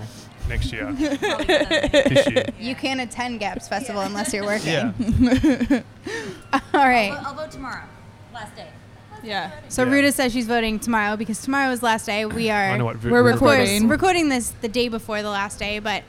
next 0.50 0.72
year. 0.74 0.86
probably 0.86 1.18
gonna- 1.18 1.66
this 2.10 2.28
year. 2.30 2.46
You 2.60 2.75
can't 2.75 3.00
attend 3.00 3.40
Gabs 3.40 3.68
Festival 3.68 4.01
unless 4.01 4.34
you're 4.34 4.46
working. 4.46 4.68
Yeah. 4.74 4.92
All 6.74 6.86
right. 6.88 7.12
I'll, 7.12 7.28
I'll 7.28 7.36
vote 7.36 7.51
tomorrow. 7.51 7.84
Last 8.34 8.56
day. 8.56 8.68
Yeah. 9.24 9.51
So 9.69 9.84
Yeah. 9.84 9.92
Ruta 9.92 10.12
says 10.12 10.31
she's 10.34 10.48
voting 10.48 10.80
tomorrow 10.80 11.16
because 11.18 11.42
tomorrow 11.42 11.72
is 11.72 11.84
last 11.84 12.06
day. 12.06 12.25
We 12.25 12.50
are 12.50 12.72
I 12.72 12.78
know 12.78 12.86
what 12.86 12.98
vi- 12.98 13.12
We're 13.12 13.24
recording. 13.24 13.88
recording 13.88 14.30
this 14.30 14.50
the 14.62 14.68
day 14.69 14.88
before 14.90 15.22
the 15.22 15.30
last 15.30 15.60
day, 15.60 15.80
but 15.80 16.04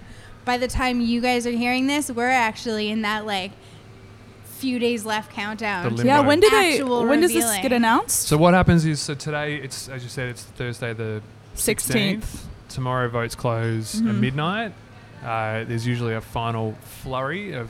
by 0.44 0.56
the 0.56 0.68
time 0.68 1.00
you 1.00 1.20
guys 1.20 1.46
are 1.46 1.50
hearing 1.50 1.86
this, 1.86 2.10
we're 2.10 2.28
actually 2.28 2.88
in 2.88 3.02
that 3.02 3.26
like 3.26 3.52
few 4.44 4.78
days 4.78 5.04
left 5.04 5.32
countdown. 5.32 5.82
The 5.84 5.90
limbo. 5.90 6.04
Yeah. 6.04 6.20
When 6.20 6.38
did 6.40 6.52
they? 6.52 6.74
actual 6.74 7.04
When 7.06 7.20
does 7.20 7.32
this 7.32 7.44
get 7.62 7.72
announced? 7.72 8.28
So 8.28 8.36
what 8.36 8.54
happens 8.54 8.84
is, 8.84 9.00
so 9.00 9.14
today 9.14 9.56
it's 9.56 9.88
as 9.88 10.02
you 10.02 10.08
said, 10.08 10.28
it's 10.28 10.42
Thursday 10.44 10.92
the 10.92 11.20
16th. 11.56 12.20
16th. 12.20 12.40
Tomorrow 12.70 13.08
votes 13.10 13.34
close 13.34 14.00
at 14.00 14.06
Mhm. 14.06 14.20
midnight. 14.20 14.72
Uh, 15.22 15.64
there's 15.64 15.86
usually 15.86 16.14
a 16.14 16.20
final 16.22 16.74
flurry 17.02 17.52
of 17.52 17.68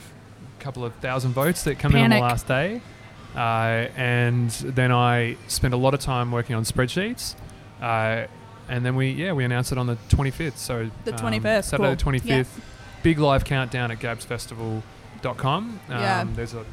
a 0.59 0.62
couple 0.62 0.85
of 0.85 0.95
thousand 0.97 1.33
votes 1.33 1.64
that 1.64 1.78
come 1.80 1.97
in 1.97 2.04
on 2.04 2.11
the 2.11 2.19
last 2.21 2.47
day. 2.47 2.80
Uh, 3.35 3.87
and 3.97 4.50
then 4.50 4.92
I 4.92 5.37
spend 5.49 5.75
a 5.75 5.76
lot 5.76 5.95
of 5.95 6.00
time 6.00 6.30
working 6.30 6.54
on 6.54 6.62
spreadsheets. 6.64 7.35
Uh, 7.83 8.26
and 8.69 8.85
then 8.87 8.95
we, 8.95 9.11
yeah, 9.11 9.33
we 9.33 9.45
announce 9.45 9.73
it 9.73 9.78
on 9.78 9.87
the 9.88 9.97
25th. 10.11 10.59
So 10.59 10.90
The 11.04 11.12
um, 11.12 11.19
25th, 11.19 11.64
Saturday 11.64 11.97
cool. 11.97 12.12
the 12.12 12.19
25th. 12.21 12.61
Big 13.02 13.19
live 13.19 13.45
countdown 13.45 13.90
at 13.90 13.99
gabsfestival.com. 14.00 15.80
Um, 15.88 16.00
Yeah. 16.00 16.25
There's 16.35 16.54
a 16.54 16.64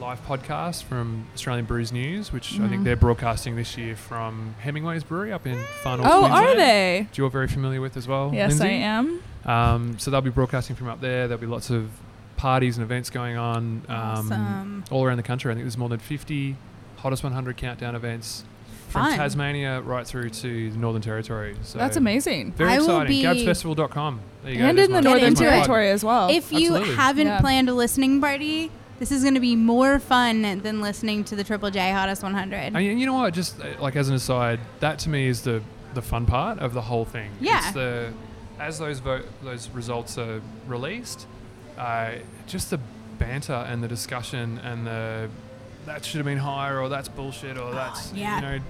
live 0.00 0.24
podcast 0.26 0.82
from 0.84 1.26
Australian 1.34 1.64
Brews 1.66 1.92
News, 1.92 2.32
which 2.32 2.54
I 2.54 2.64
Mhm. 2.64 2.68
think 2.68 2.84
they're 2.84 2.96
broadcasting 2.96 3.54
this 3.56 3.76
year 3.78 3.94
from 3.96 4.54
Hemingway's 4.60 5.04
Brewery 5.04 5.32
up 5.32 5.46
in 5.46 5.58
Far 5.82 5.96
North 5.98 6.08
Oh, 6.10 6.20
Queensland. 6.20 6.46
are 6.48 6.56
they? 6.56 7.06
Which 7.08 7.18
you're 7.18 7.30
very 7.30 7.46
familiar 7.48 7.80
with 7.80 7.96
as 7.96 8.08
well. 8.08 8.30
Yes, 8.34 8.60
I 8.60 8.68
am. 8.68 9.20
Um, 9.44 9.98
so 9.98 10.10
they'll 10.10 10.20
be 10.20 10.30
broadcasting 10.30 10.74
from 10.76 10.88
up 10.88 11.00
there. 11.00 11.28
There'll 11.28 11.40
be 11.40 11.46
lots 11.46 11.70
of 11.70 11.88
parties 12.36 12.76
and 12.76 12.82
events 12.84 13.08
going 13.10 13.36
on 13.36 13.82
um, 13.88 13.94
Awesome. 13.96 14.84
all 14.90 15.04
around 15.04 15.18
the 15.18 15.22
country. 15.22 15.50
I 15.50 15.54
think 15.54 15.64
there's 15.64 15.78
more 15.78 15.88
than 15.88 16.00
50 16.00 16.56
hottest 16.96 17.22
100 17.22 17.56
countdown 17.56 17.94
events 17.94 18.44
from 18.88 19.04
Fun. 19.06 19.16
Tasmania 19.16 19.80
right 19.82 20.06
through 20.06 20.30
to 20.30 20.70
the 20.70 20.76
Northern 20.78 21.02
Territory. 21.02 21.56
So 21.62 21.78
That's 21.78 21.96
amazing. 21.96 22.52
Very 22.56 22.72
I 22.72 22.78
will 22.78 23.00
exciting. 23.02 23.06
be- 23.08 23.44
Gabsfestival.com. 23.44 24.20
There 24.42 24.52
you 24.52 24.58
go. 24.58 24.64
And 24.64 24.78
in 24.78 24.92
the 24.92 25.00
Northern 25.02 25.22
my 25.22 25.28
into 25.28 25.42
plug. 25.44 25.52
Territory 25.54 25.90
as 25.90 26.04
well. 26.04 26.28
if 26.30 26.52
you 26.52 26.70
absolutely. 26.74 26.94
haven't 26.96 27.26
Yeah. 27.26 27.40
planned 27.40 27.68
a 27.68 27.74
listening 27.74 28.20
party, 28.20 28.70
this 28.98 29.10
is 29.10 29.22
going 29.22 29.34
to 29.34 29.40
be 29.40 29.56
more 29.56 29.98
fun 29.98 30.42
than 30.42 30.80
listening 30.80 31.24
to 31.24 31.36
the 31.36 31.44
Triple 31.44 31.70
J 31.70 31.90
Hottest 31.92 32.22
100. 32.22 32.54
And 32.74 32.84
you 32.84 33.06
know 33.06 33.14
what? 33.14 33.34
Just 33.34 33.60
uh, 33.60 33.66
like 33.80 33.96
as 33.96 34.08
an 34.08 34.14
aside, 34.14 34.60
that 34.80 34.98
to 35.00 35.08
me 35.08 35.26
is 35.28 35.42
the 35.42 35.62
the 35.94 36.02
fun 36.02 36.26
part 36.26 36.58
of 36.58 36.74
the 36.74 36.82
whole 36.82 37.04
thing. 37.04 37.30
Yeah. 37.40 37.58
It's 37.58 37.72
the 37.72 38.12
as 38.58 38.78
those 38.78 38.98
vote 39.00 39.24
those 39.42 39.68
results 39.70 40.18
are 40.18 40.40
released, 40.66 41.26
uh, 41.78 42.12
just 42.46 42.70
the 42.70 42.78
banter 43.18 43.52
and 43.52 43.82
the 43.82 43.88
discussion 43.88 44.58
and 44.58 44.86
the 44.86 45.28
that 45.86 46.04
should 46.04 46.18
have 46.18 46.26
been 46.26 46.38
higher 46.38 46.80
or 46.80 46.88
that's 46.88 47.08
bullshit 47.08 47.58
or 47.58 47.72
that's 47.72 48.12
Oh, 48.12 48.16
yeah. 48.16 48.36
you 48.36 48.42
know. 48.42 48.64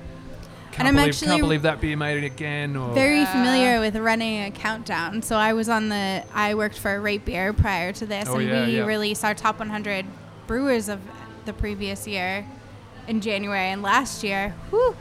Can't 0.75 0.88
I'm 0.88 0.95
believe, 0.97 1.09
actually 1.11 1.28
can't 1.28 1.40
believe 1.43 1.62
that 1.62 1.81
beer 1.81 1.97
made 1.97 2.23
it 2.23 2.26
again. 2.26 2.76
Or 2.76 2.93
very 2.95 3.19
Yeah. 3.21 3.33
familiar 3.33 3.81
with 3.81 3.97
running 3.97 4.45
a 4.45 4.50
countdown. 4.50 5.23
So 5.23 5.37
I 5.37 5.52
was 5.52 5.69
on 5.69 5.88
the 5.88 6.25
I 6.35 6.54
worked 6.54 6.78
for 6.78 7.00
Rate 7.00 7.25
Beer 7.25 7.52
prior 7.52 7.93
to 7.93 8.07
this, 8.07 8.28
Oh, 8.28 8.37
and 8.38 8.49
yeah, 8.49 8.66
we 8.66 8.76
yeah. 8.78 8.85
released 8.85 9.25
our 9.25 9.35
top 9.35 9.61
100 9.61 10.04
brewers 10.47 10.88
of 10.88 11.00
the 11.45 11.52
previous 11.52 12.07
year 12.09 12.45
in 13.07 13.21
January. 13.21 13.69
And 13.71 13.83
last 13.83 14.25
year, 14.25 14.54
whew, 14.71 14.97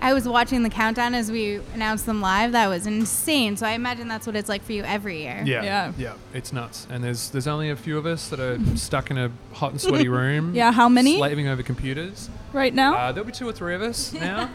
I 0.00 0.12
was 0.12 0.28
watching 0.28 0.62
the 0.62 0.70
countdown 0.70 1.14
as 1.14 1.30
we 1.32 1.60
announced 1.74 2.06
them 2.06 2.20
live. 2.20 2.52
That 2.52 2.68
was 2.68 2.86
insane. 2.86 3.56
So 3.56 3.66
I 3.66 3.70
imagine 3.72 4.08
that's 4.08 4.26
what 4.26 4.36
it's 4.36 4.48
like 4.48 4.62
for 4.62 4.72
you 4.72 4.82
every 4.84 5.22
year. 5.22 5.42
yeah, 5.44 5.62
Yeah. 5.64 5.92
yeah, 5.98 6.12
it's 6.34 6.52
nuts. 6.52 6.86
And 6.90 7.02
there's 7.02 7.30
there's 7.30 7.46
only 7.46 7.70
a 7.70 7.76
few 7.76 7.96
of 7.98 8.06
us 8.06 8.28
that 8.28 8.38
are 8.38 8.58
stuck 8.76 9.10
in 9.10 9.18
a 9.18 9.30
hot 9.52 9.72
and 9.72 9.80
sweaty 9.80 10.08
room. 10.08 10.54
Yeah, 10.54 10.70
how 10.72 10.88
many? 10.88 11.16
Slaving 11.16 11.48
over 11.48 11.62
computers. 11.62 12.28
right 12.52 12.72
now? 12.74 12.94
Uh, 12.94 13.12
there'll 13.12 13.26
be 13.26 13.32
two 13.32 13.48
or 13.48 13.52
three 13.52 13.74
of 13.74 13.82
us 13.82 14.12
now. 14.26 14.48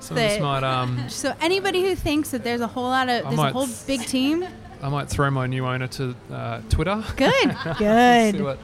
Some 0.00 0.16
of 0.18 0.40
might 0.40 0.64
um, 0.64 1.08
So 1.08 1.32
anybody 1.40 1.82
who 1.82 1.94
thinks 1.94 2.30
that 2.30 2.42
there's 2.42 2.60
a 2.60 2.66
whole 2.66 2.84
lot 2.88 3.08
of 3.08 3.24
I 3.24 3.28
there's 3.28 3.38
a 3.40 3.52
whole 3.52 3.68
big 3.86 4.00
team, 4.04 4.44
I 4.82 4.88
might 4.88 5.08
throw 5.08 5.30
my 5.30 5.46
new 5.46 5.64
owner 5.64 5.86
to 5.86 6.16
uh, 6.32 6.60
Twitter. 6.68 7.04
good, 7.16 7.32
See 7.32 7.74
good. 7.78 8.40
what, 8.42 8.58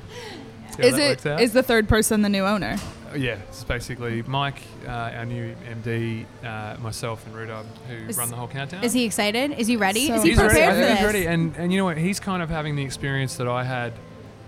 see 0.74 0.82
how 0.82 0.88
Is 0.88 0.94
that 0.96 1.00
it 1.00 1.08
works 1.10 1.26
out. 1.26 1.40
is 1.40 1.52
the 1.52 1.62
third 1.62 1.88
person 1.88 2.22
the 2.22 2.28
new 2.28 2.44
owner? 2.44 2.76
Yeah, 3.16 3.38
it's 3.48 3.64
basically 3.64 4.22
Mike, 4.22 4.60
uh, 4.86 4.90
our 4.90 5.24
new 5.24 5.54
MD, 5.84 6.26
uh, 6.44 6.76
myself, 6.80 7.24
and 7.26 7.34
Ruta, 7.34 7.64
who 7.88 7.94
Is- 8.08 8.16
run 8.18 8.30
the 8.30 8.36
whole 8.36 8.48
countdown. 8.48 8.84
Is 8.84 8.92
he 8.92 9.04
excited? 9.04 9.52
Is 9.52 9.66
he 9.66 9.76
ready? 9.76 10.08
So 10.08 10.14
is 10.14 10.22
he 10.22 10.30
he's 10.30 10.38
ready. 10.38 10.48
prepared 10.50 10.68
I 10.70 10.72
for 10.74 10.78
think 10.78 10.88
this? 10.90 10.98
he's 10.98 11.06
ready, 11.06 11.26
and 11.26 11.56
and 11.56 11.72
you 11.72 11.78
know 11.78 11.84
what? 11.84 11.96
He's 11.98 12.20
kind 12.20 12.42
of 12.42 12.50
having 12.50 12.76
the 12.76 12.82
experience 12.84 13.36
that 13.36 13.48
I 13.48 13.64
had 13.64 13.92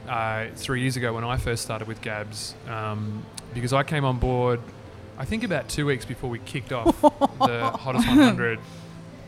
uh, 0.09 0.47
three 0.57 0.83
years 0.83 0.97
ago 0.97 1.13
when 1.15 1.25
I 1.25 1.37
first 1.37 1.63
started 1.63 1.89
with 1.89 2.01
Gabs, 2.03 2.55
um, 2.69 3.23
because 3.55 3.73
I 3.73 3.83
came 3.83 4.05
on 4.05 4.19
board, 4.19 4.61
I 5.19 5.25
think 5.25 5.45
about 5.45 5.69
two 5.69 5.87
weeks 5.87 6.05
before 6.05 6.29
we 6.31 6.39
kicked 6.41 6.73
off 6.73 7.01
the 7.03 7.71
hottest 7.79 8.07
100, 8.09 8.59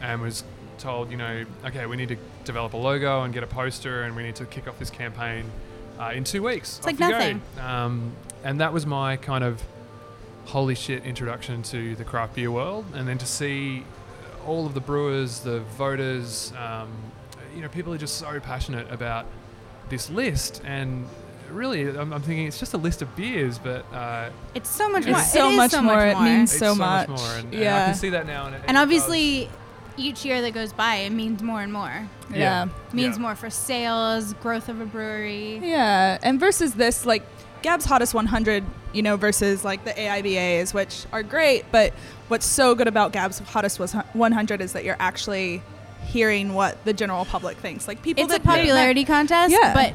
and 0.01 0.21
was 0.21 0.45
told, 0.79 1.11
you 1.11 1.17
know, 1.17 1.45
okay, 1.65 1.87
we 1.87 1.97
need 1.97 2.09
to 2.09 2.17
develop 2.45 2.73
a 2.73 2.77
logo 2.77 3.23
and 3.23 3.33
get 3.33 3.43
a 3.45 3.47
poster, 3.47 4.03
and 4.03 4.17
we 4.17 4.23
need 4.25 4.35
to 4.37 4.45
kick 4.47 4.67
off 4.69 4.79
this 4.79 4.91
campaign 4.91 5.45
uh, 6.03 6.13
in 6.13 6.25
two 6.25 6.43
weeks. 6.43 6.79
It's 6.79 6.87
like 6.87 6.95
Off 6.97 7.01
you 7.01 7.09
go. 7.09 7.19
nothing. 7.19 7.43
Um, 7.61 8.13
and 8.45 8.61
that 8.61 8.73
was 8.73 8.87
my 8.87 9.17
kind 9.17 9.45
of 9.45 9.63
holy 10.47 10.75
shit 10.75 11.05
introduction 11.05 11.63
to 11.63 11.95
the 11.95 12.05
craft 12.05 12.35
beer 12.35 12.51
world, 12.51 12.85
and 12.95 13.07
then 13.07 13.19
to 13.19 13.27
see 13.27 13.85
all 14.47 14.67
of 14.67 14.75
the 14.75 14.81
brewers, 14.81 15.41
the 15.41 15.61
voters, 15.79 16.53
um, 16.59 16.89
you 17.55 17.63
know, 17.63 17.69
people 17.69 17.93
are 17.95 17.99
just 17.99 18.17
so 18.17 18.41
passionate 18.41 18.91
about 18.91 19.27
this 19.89 20.11
list. 20.11 20.61
And 20.65 21.07
really, 21.51 21.87
I'm, 21.89 22.13
I'm 22.13 22.23
thinking 22.23 22.47
it's 22.49 22.59
just 22.59 22.75
a 22.75 22.79
list 22.79 23.03
of 23.03 23.15
beers, 23.15 23.59
but 23.59 23.85
uh, 23.93 24.31
It's 24.55 24.69
so 24.71 24.89
much 24.89 25.03
It's 25.07 25.11
more. 25.13 25.21
so 25.21 25.49
it 25.49 25.53
is 25.53 25.57
much 25.59 25.71
so 25.71 25.83
more. 25.83 25.95
much 25.95 26.17
It 26.17 26.21
means 26.23 26.51
it's 26.51 26.59
So 26.59 26.73
so, 26.73 26.75
much. 26.75 27.09
much. 27.09 27.21
more. 27.21 27.29
And, 27.37 27.45
and 27.55 27.55
I 27.55 27.65
Yeah. 27.65 27.85
can 27.87 27.95
see 27.95 28.09
that 28.11 28.27
now. 28.27 28.47
And, 28.47 28.55
it- 28.57 28.63
and 28.67 28.77
it 28.77 28.81
obviously, 28.81 29.49
each 29.97 30.25
year 30.25 30.41
that 30.43 30.53
goes 30.55 30.73
by, 30.73 30.97
it 30.97 31.11
means 31.11 31.43
more 31.43 31.61
and 31.61 31.73
more. 31.73 32.09
Yeah. 32.31 32.37
Yeah. 32.39 32.69
means 32.93 33.17
Yeah. 33.17 33.23
more 33.23 33.35
for 33.35 33.51
sales, 33.51 34.33
growth 34.35 34.69
of 34.69 34.81
a 34.81 34.87
brewery. 34.87 35.61
Yeah, 35.63 36.19
and 36.23 36.39
versus 36.41 36.75
this, 36.75 37.05
like 37.07 37.23
Gab's 37.63 37.85
Hottest 37.85 38.15
100, 38.15 38.65
you 38.93 39.03
know, 39.03 39.17
versus 39.17 39.65
like 39.65 39.85
the 39.85 39.93
AIBAs, 39.93 40.75
which 40.75 41.05
are 41.13 41.23
great, 41.23 41.65
but 41.71 41.93
what's 42.29 42.47
so 42.47 42.75
good 42.75 42.89
about 42.89 43.13
Gab's 43.13 43.39
Hottest 43.39 43.79
was 43.79 43.93
100 44.15 44.61
is 44.61 44.73
that 44.73 44.85
you're 44.85 44.97
actually 44.99 45.63
hearing 46.05 46.55
what 46.55 46.85
the 46.85 46.93
general 46.93 47.25
public 47.25 47.57
thinks. 47.59 47.87
Like 47.87 48.03
people 48.03 48.25
It's 48.25 48.33
a 48.33 48.39
that 48.39 48.45
popularity 48.45 49.05
contest, 49.05 49.53
Yeah. 49.59 49.73
but 49.75 49.93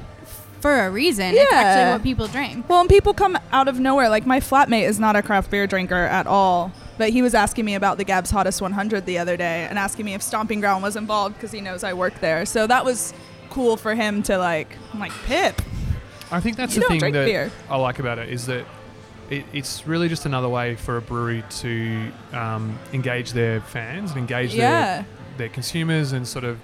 for 0.62 0.86
a 0.86 0.90
reason. 0.90 1.36
It's 1.36 1.52
Yeah. 1.52 1.58
actually 1.60 1.92
what 1.94 2.04
people 2.04 2.28
drink. 2.28 2.68
Well, 2.70 2.80
and 2.82 2.90
people 2.90 3.14
come 3.14 3.38
out 3.52 3.68
of 3.68 3.80
nowhere. 3.80 4.10
Like 4.10 4.26
my 4.26 4.40
flatmate 4.40 4.88
is 4.88 5.00
not 5.00 5.16
a 5.16 5.22
craft 5.22 5.52
beer 5.52 5.68
drinker 5.68 5.96
at 6.06 6.26
all, 6.26 6.72
but 6.98 7.10
he 7.10 7.22
was 7.22 7.34
asking 7.34 7.66
me 7.66 7.76
about 7.76 7.98
the 7.98 8.04
Gab's 8.04 8.30
Hottest 8.32 8.62
100 8.62 9.06
the 9.06 9.18
other 9.18 9.38
day 9.38 9.68
and 9.70 9.78
asking 9.78 10.06
me 10.06 10.14
if 10.14 10.22
Stomping 10.22 10.60
Ground 10.60 10.84
was 10.84 10.96
involved 10.96 11.36
because 11.36 11.52
he 11.52 11.62
knows 11.62 11.84
I 11.84 11.94
work 11.94 12.20
there. 12.20 12.46
So 12.46 12.68
that 12.68 12.84
was 12.86 13.14
cool 13.50 13.78
for 13.78 13.96
him 13.96 14.24
to 14.24 14.38
like. 14.38 14.76
I'm 14.94 15.00
like 15.00 15.12
Pip. 15.26 15.62
I 16.32 16.40
think 16.42 16.58
that's 16.58 16.76
You 16.76 16.82
the 16.82 16.88
thing 16.88 17.00
that 17.14 17.26
beer. 17.26 17.52
I 17.70 17.78
like 17.78 18.00
about 18.00 18.20
it 18.20 18.30
is 18.30 18.46
that 18.48 18.66
it, 19.30 19.46
it's 19.54 19.88
really 19.88 20.10
just 20.10 20.26
another 20.26 20.50
way 20.50 20.76
for 20.76 20.98
a 20.98 21.02
brewery 21.02 21.44
to 21.62 22.12
um, 22.34 22.78
engage 22.94 23.32
their 23.34 23.62
fans 23.62 24.12
and 24.12 24.20
engage 24.20 24.54
Yeah. 24.54 24.98
their, 24.98 25.06
their 25.38 25.50
consumers 25.50 26.12
and 26.14 26.28
sort 26.28 26.46
of. 26.46 26.60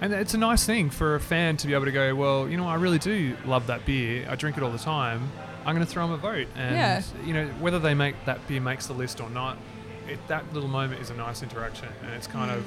And 0.00 0.12
it's 0.12 0.32
a 0.34 0.38
nice 0.38 0.64
thing 0.64 0.90
for 0.90 1.16
a 1.16 1.20
fan 1.20 1.56
to 1.56 1.66
be 1.66 1.74
able 1.74 1.86
to 1.86 1.90
go, 1.92 2.14
well, 2.14 2.48
you 2.48 2.56
know, 2.56 2.68
I 2.68 2.76
really 2.76 2.98
do 2.98 3.34
love 3.46 3.66
that 3.66 3.84
beer. 3.84 4.26
I 4.30 4.36
drink 4.36 4.56
it 4.56 4.62
all 4.62 4.70
the 4.70 4.78
time. 4.78 5.30
I'm 5.68 5.74
going 5.74 5.86
to 5.86 5.92
throw 5.92 6.06
them 6.06 6.14
a 6.14 6.16
vote, 6.16 6.46
and 6.56 6.74
Yeah. 6.74 7.02
you 7.26 7.34
know 7.34 7.46
whether 7.60 7.78
they 7.78 7.92
make 7.92 8.14
that 8.24 8.48
beer 8.48 8.58
makes 8.60 8.86
the 8.86 8.94
list 8.94 9.20
or 9.20 9.28
not. 9.28 9.58
It, 10.08 10.18
that 10.28 10.54
little 10.54 10.68
moment 10.68 11.02
is 11.02 11.10
a 11.10 11.14
nice 11.14 11.42
interaction, 11.42 11.88
and 12.02 12.14
it's 12.14 12.26
kind 12.26 12.50
of, 12.50 12.66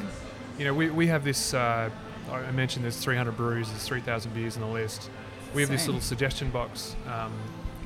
you 0.60 0.65
know, 0.65 0.74
we, 0.75 0.91
we 0.91 1.08
have 1.08 1.24
this. 1.24 1.55
Uh, 1.55 1.89
I 2.31 2.51
mentioned 2.51 2.86
there's 2.86 2.98
300 2.98 3.36
breweries, 3.36 3.70
there's 3.70 3.84
3,000 3.88 4.36
beers 4.36 4.55
on 4.55 4.62
the 4.62 4.67
list. 4.67 5.10
We 5.55 5.62
have 5.63 5.72
this 5.72 5.88
little 5.88 6.00
suggestion 6.00 6.51
box 6.51 6.96
um, 7.08 7.34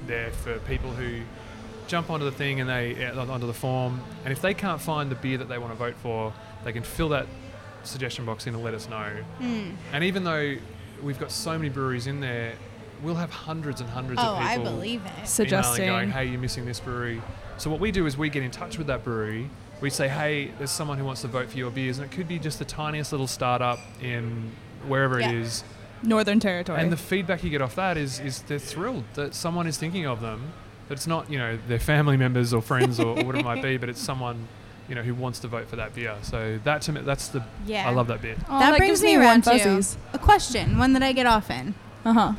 there 0.06 0.32
for 0.32 0.60
people 0.60 0.92
who 0.92 1.22
jump 1.88 2.10
onto 2.10 2.26
the 2.26 2.32
thing 2.32 2.60
and 2.60 2.70
they 2.70 3.06
uh, 3.06 3.26
onto 3.26 3.48
the 3.48 3.54
form, 3.54 4.02
and 4.26 4.34
if 4.34 4.42
they 4.42 4.54
can't 4.54 4.82
find 4.82 5.10
the 5.10 5.16
beer 5.16 5.38
that 5.38 5.48
they 5.48 5.58
want 5.58 5.72
to 5.72 5.78
vote 5.80 5.96
for, 6.04 6.34
they 6.66 6.74
can 6.74 6.84
fill 6.84 7.08
that 7.10 7.28
suggestion 7.84 8.26
box 8.26 8.48
in 8.48 8.54
and 8.54 8.62
let 8.66 8.74
us 8.74 8.90
know. 8.90 9.12
Mm. 9.40 9.76
And 9.94 10.04
even 10.04 10.26
though 10.26 10.58
we've 11.02 11.20
got 11.20 11.32
so 11.32 11.58
many 11.58 11.70
breweries 11.70 12.06
in 12.06 12.20
there, 12.20 12.56
we'll 13.06 13.16
have 13.16 13.30
hundreds 13.32 13.80
and 13.82 13.90
hundreds 13.90 14.20
Oh, 14.22 14.36
of 14.36 14.42
I 14.42 14.58
people 14.58 14.72
believe 14.74 15.02
it. 15.06 15.10
emailing 15.10 15.26
Suggesting. 15.28 15.88
going, 15.88 16.12
"Hey, 16.12 16.26
you're 16.26 16.40
missing 16.42 16.66
this 16.66 16.80
brewery." 16.80 17.22
So 17.58 17.70
what 17.70 17.80
we 17.80 17.92
do 17.92 18.06
is 18.06 18.18
we 18.18 18.30
get 18.30 18.44
in 18.44 18.52
touch 18.52 18.78
with 18.78 18.88
that 18.88 19.04
brewery. 19.04 19.50
We 19.82 19.90
say, 19.90 20.08
"Hey, 20.10 20.52
there's 20.58 20.72
someone 20.72 20.98
who 20.98 21.06
wants 21.06 21.22
to 21.22 21.28
vote 21.28 21.50
for 21.50 21.58
your 21.58 21.72
beers," 21.72 22.00
and 22.00 22.12
it 22.12 22.16
could 22.16 22.28
be 22.28 22.40
just 22.40 22.60
the 22.60 22.66
tiniest 22.66 23.12
little 23.14 23.28
startup 23.28 23.80
in 24.02 24.52
wherever 24.88 25.20
Yeah. 25.20 25.30
it 25.30 25.36
is. 25.36 25.64
Northern 26.04 26.40
Territory. 26.40 26.80
And 26.82 26.92
the 26.92 26.98
feedback 26.98 27.44
you 27.44 27.50
get 27.50 27.62
off 27.62 27.76
that 27.76 27.98
is 27.98 28.20
is 28.20 28.42
they're 28.44 28.60
thrilled 28.60 29.04
that 29.14 29.34
someone 29.34 29.68
is 29.68 29.78
thinking 29.78 30.06
of 30.06 30.22
them. 30.22 30.52
That 30.90 30.96
it's 30.96 31.08
not 31.08 31.30
you 31.32 31.38
know 31.38 31.58
their 31.68 31.80
family 31.80 32.18
members 32.18 32.54
or 32.54 32.62
friends 32.62 33.00
or, 33.00 33.08
or 33.18 33.24
whatever 33.24 33.38
it 33.38 33.44
might 33.46 33.62
be, 33.64 33.78
but 33.78 33.90
it's 33.90 34.02
someone 34.02 34.48
you 34.88 34.94
know 34.94 35.02
who 35.02 35.16
wants 35.16 35.40
to 35.40 35.48
vote 35.48 35.68
for 35.68 35.78
that 35.78 35.96
beer. 35.96 36.14
So 36.22 36.60
that 36.64 36.82
to 36.84 36.92
me, 36.92 37.02
that's 37.02 37.30
the 37.30 37.44
Yeah. 37.66 37.88
I 37.88 37.92
love 37.92 38.08
that 38.08 38.22
beer. 38.22 38.36
Oh, 38.50 38.60
that, 38.60 38.78
brings 38.78 39.02
me 39.02 39.14
warm 39.18 39.24
around 39.26 39.44
to 39.46 39.84
a 40.14 40.20
question, 40.20 40.78
one 40.78 40.94
that 40.94 41.02
I 41.02 41.12
get 41.12 41.26
often. 41.26 41.74
Uh 42.04 42.14
huh. 42.14 42.32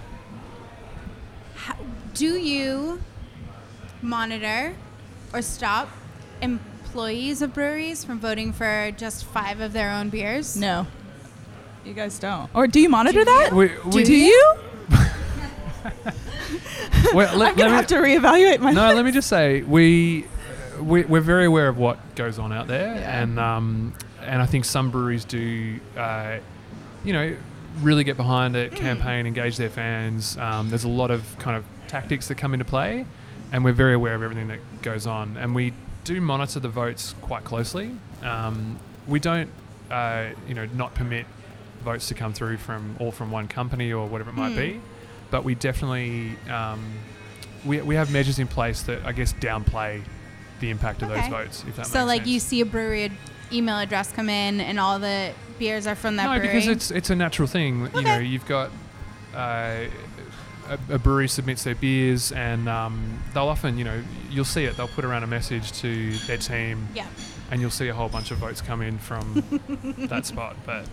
Do 2.16 2.38
you 2.38 3.00
monitor 4.00 4.74
or 5.34 5.42
stop 5.42 5.90
employees 6.40 7.42
of 7.42 7.52
breweries 7.52 8.04
from 8.04 8.18
voting 8.20 8.54
for 8.54 8.90
just 8.96 9.26
five 9.26 9.60
of 9.60 9.74
their 9.74 9.90
own 9.90 10.08
beers? 10.08 10.56
No. 10.56 10.86
You 11.84 11.92
guys 11.92 12.18
don't. 12.18 12.48
Or 12.54 12.66
do 12.66 12.80
you 12.80 12.88
monitor 12.88 13.22
that? 13.22 13.52
We, 13.52 13.70
we, 13.92 14.02
do 14.02 14.14
you? 14.16 14.54
well, 17.12 17.42
I'm 17.42 17.54
gonna 17.54 17.68
have 17.74 17.86
to 17.88 17.96
reevaluate 17.96 18.60
my. 18.60 18.72
no, 18.72 18.94
let 18.94 19.04
me 19.04 19.12
just 19.12 19.28
say 19.28 19.60
we, 19.60 20.24
we 20.80 21.04
we're 21.04 21.20
very 21.20 21.44
aware 21.44 21.68
of 21.68 21.76
what 21.76 22.14
goes 22.14 22.38
on 22.38 22.50
out 22.50 22.66
there, 22.66 22.94
Yeah. 22.94 23.22
and 23.22 23.38
um, 23.38 23.92
and 24.22 24.40
I 24.40 24.46
think 24.46 24.64
some 24.64 24.90
breweries 24.90 25.26
do, 25.26 25.78
uh, 25.98 26.38
you 27.04 27.12
know, 27.12 27.36
really 27.82 28.04
get 28.04 28.16
behind 28.16 28.56
it, 28.56 28.74
campaign, 28.74 29.26
engage 29.26 29.58
their 29.58 29.68
fans. 29.70 30.38
Um, 30.38 30.70
there's 30.70 30.84
a 30.84 30.88
lot 30.88 31.10
of 31.10 31.38
kind 31.38 31.56
of 31.58 31.64
tactics 31.88 32.28
that 32.28 32.36
come 32.36 32.52
into 32.54 32.64
play, 32.64 33.06
and 33.52 33.64
we're 33.64 33.72
very 33.72 33.94
aware 33.94 34.14
of 34.14 34.22
everything 34.22 34.48
that 34.48 34.60
goes 34.82 35.06
on, 35.06 35.36
and 35.36 35.54
we 35.54 35.72
do 36.04 36.20
monitor 36.20 36.60
the 36.60 36.68
votes 36.68 37.14
quite 37.20 37.44
closely. 37.44 37.90
Um, 38.22 38.78
we 39.06 39.18
don't, 39.20 39.50
uh, 39.90 40.28
you 40.48 40.54
know, 40.54 40.66
not 40.74 40.94
permit 40.94 41.26
votes 41.84 42.08
to 42.08 42.14
come 42.14 42.32
through 42.32 42.56
from 42.56 42.96
all 42.98 43.12
from 43.12 43.30
one 43.30 43.46
company 43.48 43.92
or 43.92 44.06
whatever 44.06 44.30
it 44.30 44.34
might 44.36 44.50
Hmm. 44.52 44.56
be, 44.56 44.80
but 45.30 45.44
we 45.44 45.54
definitely 45.54 46.32
um, 46.50 46.80
we, 47.64 47.80
we 47.80 47.94
have 47.96 48.12
measures 48.12 48.38
in 48.38 48.46
place 48.46 48.82
that 48.82 49.04
I 49.04 49.12
guess 49.12 49.32
downplay 49.32 50.02
the 50.60 50.70
impact 50.70 51.02
of 51.02 51.10
Okay. 51.10 51.20
those 51.22 51.30
votes. 51.30 51.64
If 51.68 51.76
that 51.76 51.86
So, 51.86 52.04
like, 52.04 52.20
sense. 52.22 52.30
you 52.30 52.40
see 52.40 52.60
a 52.60 52.66
brewery 52.66 53.10
email 53.52 53.78
address 53.78 54.10
come 54.12 54.28
in, 54.28 54.60
and 54.60 54.78
all 54.80 54.98
the 54.98 55.32
beers 55.58 55.86
are 55.86 55.94
from 55.94 56.16
that 56.16 56.24
no, 56.24 56.30
brewery. 56.38 56.46
because 56.48 56.66
it's 56.68 56.90
it's 56.90 57.10
a 57.10 57.16
natural 57.16 57.46
thing. 57.48 57.88
You 57.94 58.02
know, 58.02 58.18
you've 58.18 58.46
got 58.46 58.70
uh, 59.34 59.84
a, 60.68 60.94
a 60.94 60.98
brewery 60.98 61.28
submits 61.28 61.64
their 61.64 61.74
beers, 61.74 62.32
and 62.32 62.68
um, 62.68 63.22
they'll 63.34 63.48
often, 63.48 63.78
you 63.78 63.84
know, 63.84 64.02
you'll 64.30 64.44
see 64.44 64.64
it. 64.64 64.76
They'll 64.76 64.88
put 64.88 65.04
around 65.04 65.22
a 65.22 65.26
message 65.26 65.72
to 65.80 66.12
their 66.26 66.36
team, 66.38 66.88
yeah. 66.94 67.06
and 67.50 67.60
you'll 67.60 67.70
see 67.70 67.88
a 67.88 67.94
whole 67.94 68.08
bunch 68.08 68.30
of 68.30 68.38
votes 68.38 68.60
come 68.60 68.82
in 68.82 68.98
from 68.98 69.42
that 70.08 70.26
spot. 70.26 70.56
But 70.66 70.86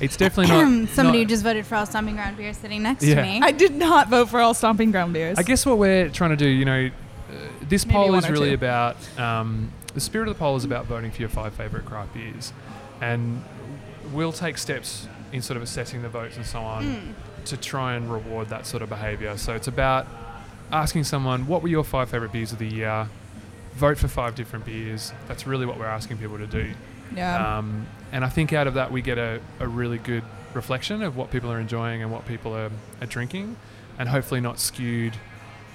it's 0.00 0.16
definitely 0.16 0.52
not 0.52 0.88
Somebody 0.94 1.18
not- 1.18 1.22
who 1.24 1.24
just 1.26 1.42
voted 1.42 1.66
for 1.66 1.74
all 1.76 1.86
Stomping 1.86 2.14
Ground 2.14 2.36
beer 2.36 2.52
sitting 2.54 2.82
next 2.82 3.02
Yeah. 3.04 3.16
to 3.16 3.22
me. 3.22 3.40
I 3.42 3.52
did 3.52 3.74
not 3.74 4.08
vote 4.08 4.28
for 4.28 4.40
all 4.40 4.54
Stomping 4.54 4.90
Ground 4.90 5.12
beers. 5.12 5.38
I 5.38 5.42
guess 5.42 5.64
what 5.66 5.78
we're 5.78 6.08
trying 6.08 6.30
to 6.30 6.36
do, 6.36 6.48
you 6.48 6.64
know, 6.64 6.86
uh, 7.30 7.34
this 7.68 7.84
Maybe 7.86 7.94
poll 7.96 8.14
is 8.14 8.28
really 8.30 8.50
two. 8.50 8.54
about 8.54 8.96
um, 9.18 9.72
the 9.94 10.00
spirit 10.00 10.28
of 10.28 10.34
the 10.34 10.38
poll 10.38 10.56
is 10.56 10.64
about 10.64 10.86
voting 10.86 11.10
for 11.10 11.20
your 11.20 11.28
five 11.28 11.54
favorite 11.54 11.84
craft 11.84 12.14
beers, 12.14 12.52
and 13.00 13.42
we'll 14.12 14.32
take 14.32 14.56
steps 14.58 15.08
in 15.32 15.42
sort 15.42 15.56
of 15.56 15.62
assessing 15.62 16.02
the 16.02 16.08
votes 16.08 16.36
and 16.36 16.46
so 16.46 16.60
on 16.60 16.84
Mm. 16.84 17.12
To 17.46 17.56
try 17.56 17.94
and 17.94 18.10
reward 18.12 18.48
that 18.48 18.66
sort 18.66 18.82
of 18.82 18.88
behaviour. 18.88 19.36
So 19.36 19.54
it's 19.54 19.68
about 19.68 20.06
asking 20.72 21.04
someone, 21.04 21.46
what 21.46 21.62
were 21.62 21.68
your 21.68 21.84
five 21.84 22.08
favorite 22.10 22.32
beers 22.32 22.52
of 22.52 22.58
the 22.58 22.66
year? 22.66 23.08
Vote 23.74 23.98
for 23.98 24.08
five 24.08 24.34
different 24.34 24.64
beers. 24.64 25.12
That's 25.28 25.46
really 25.46 25.66
what 25.66 25.78
we're 25.78 25.86
asking 25.86 26.18
people 26.18 26.38
to 26.38 26.46
do. 26.46 26.72
Yeah. 27.14 27.58
Um, 27.58 27.86
and 28.12 28.24
I 28.24 28.28
think 28.28 28.52
out 28.52 28.66
of 28.66 28.74
that, 28.74 28.90
we 28.90 29.02
get 29.02 29.18
a, 29.18 29.40
a 29.60 29.68
really 29.68 29.98
good 29.98 30.24
reflection 30.54 31.02
of 31.02 31.16
what 31.16 31.30
people 31.30 31.52
are 31.52 31.60
enjoying 31.60 32.02
and 32.02 32.10
what 32.10 32.26
people 32.26 32.54
are, 32.56 32.70
are 33.00 33.06
drinking, 33.06 33.56
and 33.98 34.08
hopefully 34.08 34.40
not 34.40 34.58
skewed 34.58 35.14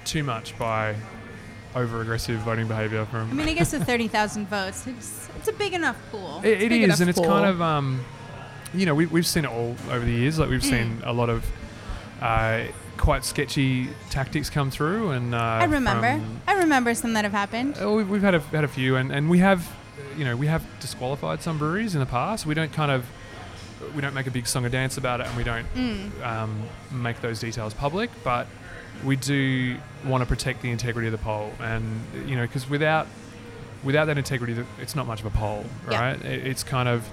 too 0.04 0.24
much 0.24 0.58
by 0.58 0.96
over 1.74 2.02
aggressive 2.02 2.38
voting 2.40 2.66
behaviour 2.68 3.04
from. 3.06 3.30
I 3.30 3.34
mean, 3.34 3.48
I 3.48 3.54
guess 3.54 3.72
with 3.72 3.84
30,000 3.86 4.48
votes, 4.48 4.86
it's, 4.86 5.28
it's 5.38 5.48
a 5.48 5.52
big 5.52 5.72
enough 5.72 5.96
pool. 6.10 6.40
It, 6.44 6.60
it 6.62 6.72
is, 6.72 7.00
and 7.00 7.08
it's 7.08 7.20
kind 7.20 7.46
of, 7.46 7.62
um, 7.62 8.04
you 8.74 8.84
know, 8.84 8.94
we, 8.94 9.06
we've 9.06 9.26
seen 9.26 9.44
it 9.44 9.50
all 9.50 9.76
over 9.90 10.04
the 10.04 10.10
years. 10.12 10.38
Like 10.38 10.50
we've 10.50 10.60
Mm. 10.60 10.70
seen 10.70 11.02
a 11.04 11.12
lot 11.12 11.30
of 11.30 11.46
uh, 12.22 12.64
quite 12.96 13.24
sketchy 13.24 13.88
tactics 14.10 14.48
come 14.48 14.70
through, 14.70 15.10
and 15.10 15.34
uh, 15.34 15.38
I 15.38 15.64
remember. 15.64 16.20
I 16.46 16.54
remember 16.54 16.94
some 16.94 17.12
that 17.14 17.24
have 17.24 17.32
happened. 17.32 17.76
Uh, 17.82 17.90
we've, 17.90 18.08
we've 18.08 18.22
had 18.22 18.34
a, 18.34 18.40
had 18.40 18.64
a 18.64 18.68
few, 18.68 18.96
and, 18.96 19.10
and 19.10 19.28
we 19.28 19.38
have, 19.38 19.68
you 20.16 20.24
know, 20.24 20.36
we 20.36 20.46
have 20.46 20.64
disqualified 20.80 21.42
some 21.42 21.58
breweries 21.58 21.94
in 21.94 22.00
the 22.00 22.06
past. 22.06 22.46
We 22.46 22.54
don't 22.54 22.72
kind 22.72 22.90
of, 22.92 23.04
we 23.94 24.00
don't 24.02 24.14
make 24.14 24.26
a 24.26 24.30
big 24.30 24.46
song 24.46 24.64
and 24.64 24.72
dance 24.72 24.96
about 24.96 25.20
it, 25.20 25.26
and 25.26 25.36
we 25.36 25.42
don't 25.44 25.66
Mm. 25.74 26.22
um, 26.24 26.62
make 26.92 27.20
those 27.20 27.40
details 27.40 27.74
public, 27.74 28.10
but 28.22 28.46
we 29.04 29.16
do 29.16 29.76
want 30.06 30.22
to 30.22 30.26
protect 30.26 30.62
the 30.62 30.70
integrity 30.70 31.08
of 31.08 31.12
the 31.12 31.18
poll, 31.18 31.50
and 31.60 31.84
you 32.26 32.36
know, 32.36 32.42
because 32.42 32.68
without 32.70 33.06
without 33.82 34.04
that 34.04 34.16
integrity, 34.16 34.64
it's 34.80 34.94
not 34.94 35.08
much 35.08 35.18
of 35.20 35.26
a 35.26 35.30
poll, 35.30 35.64
Yeah. 35.90 36.00
right? 36.00 36.24
It, 36.24 36.46
it's 36.46 36.62
kind 36.62 36.88
of 36.88 37.08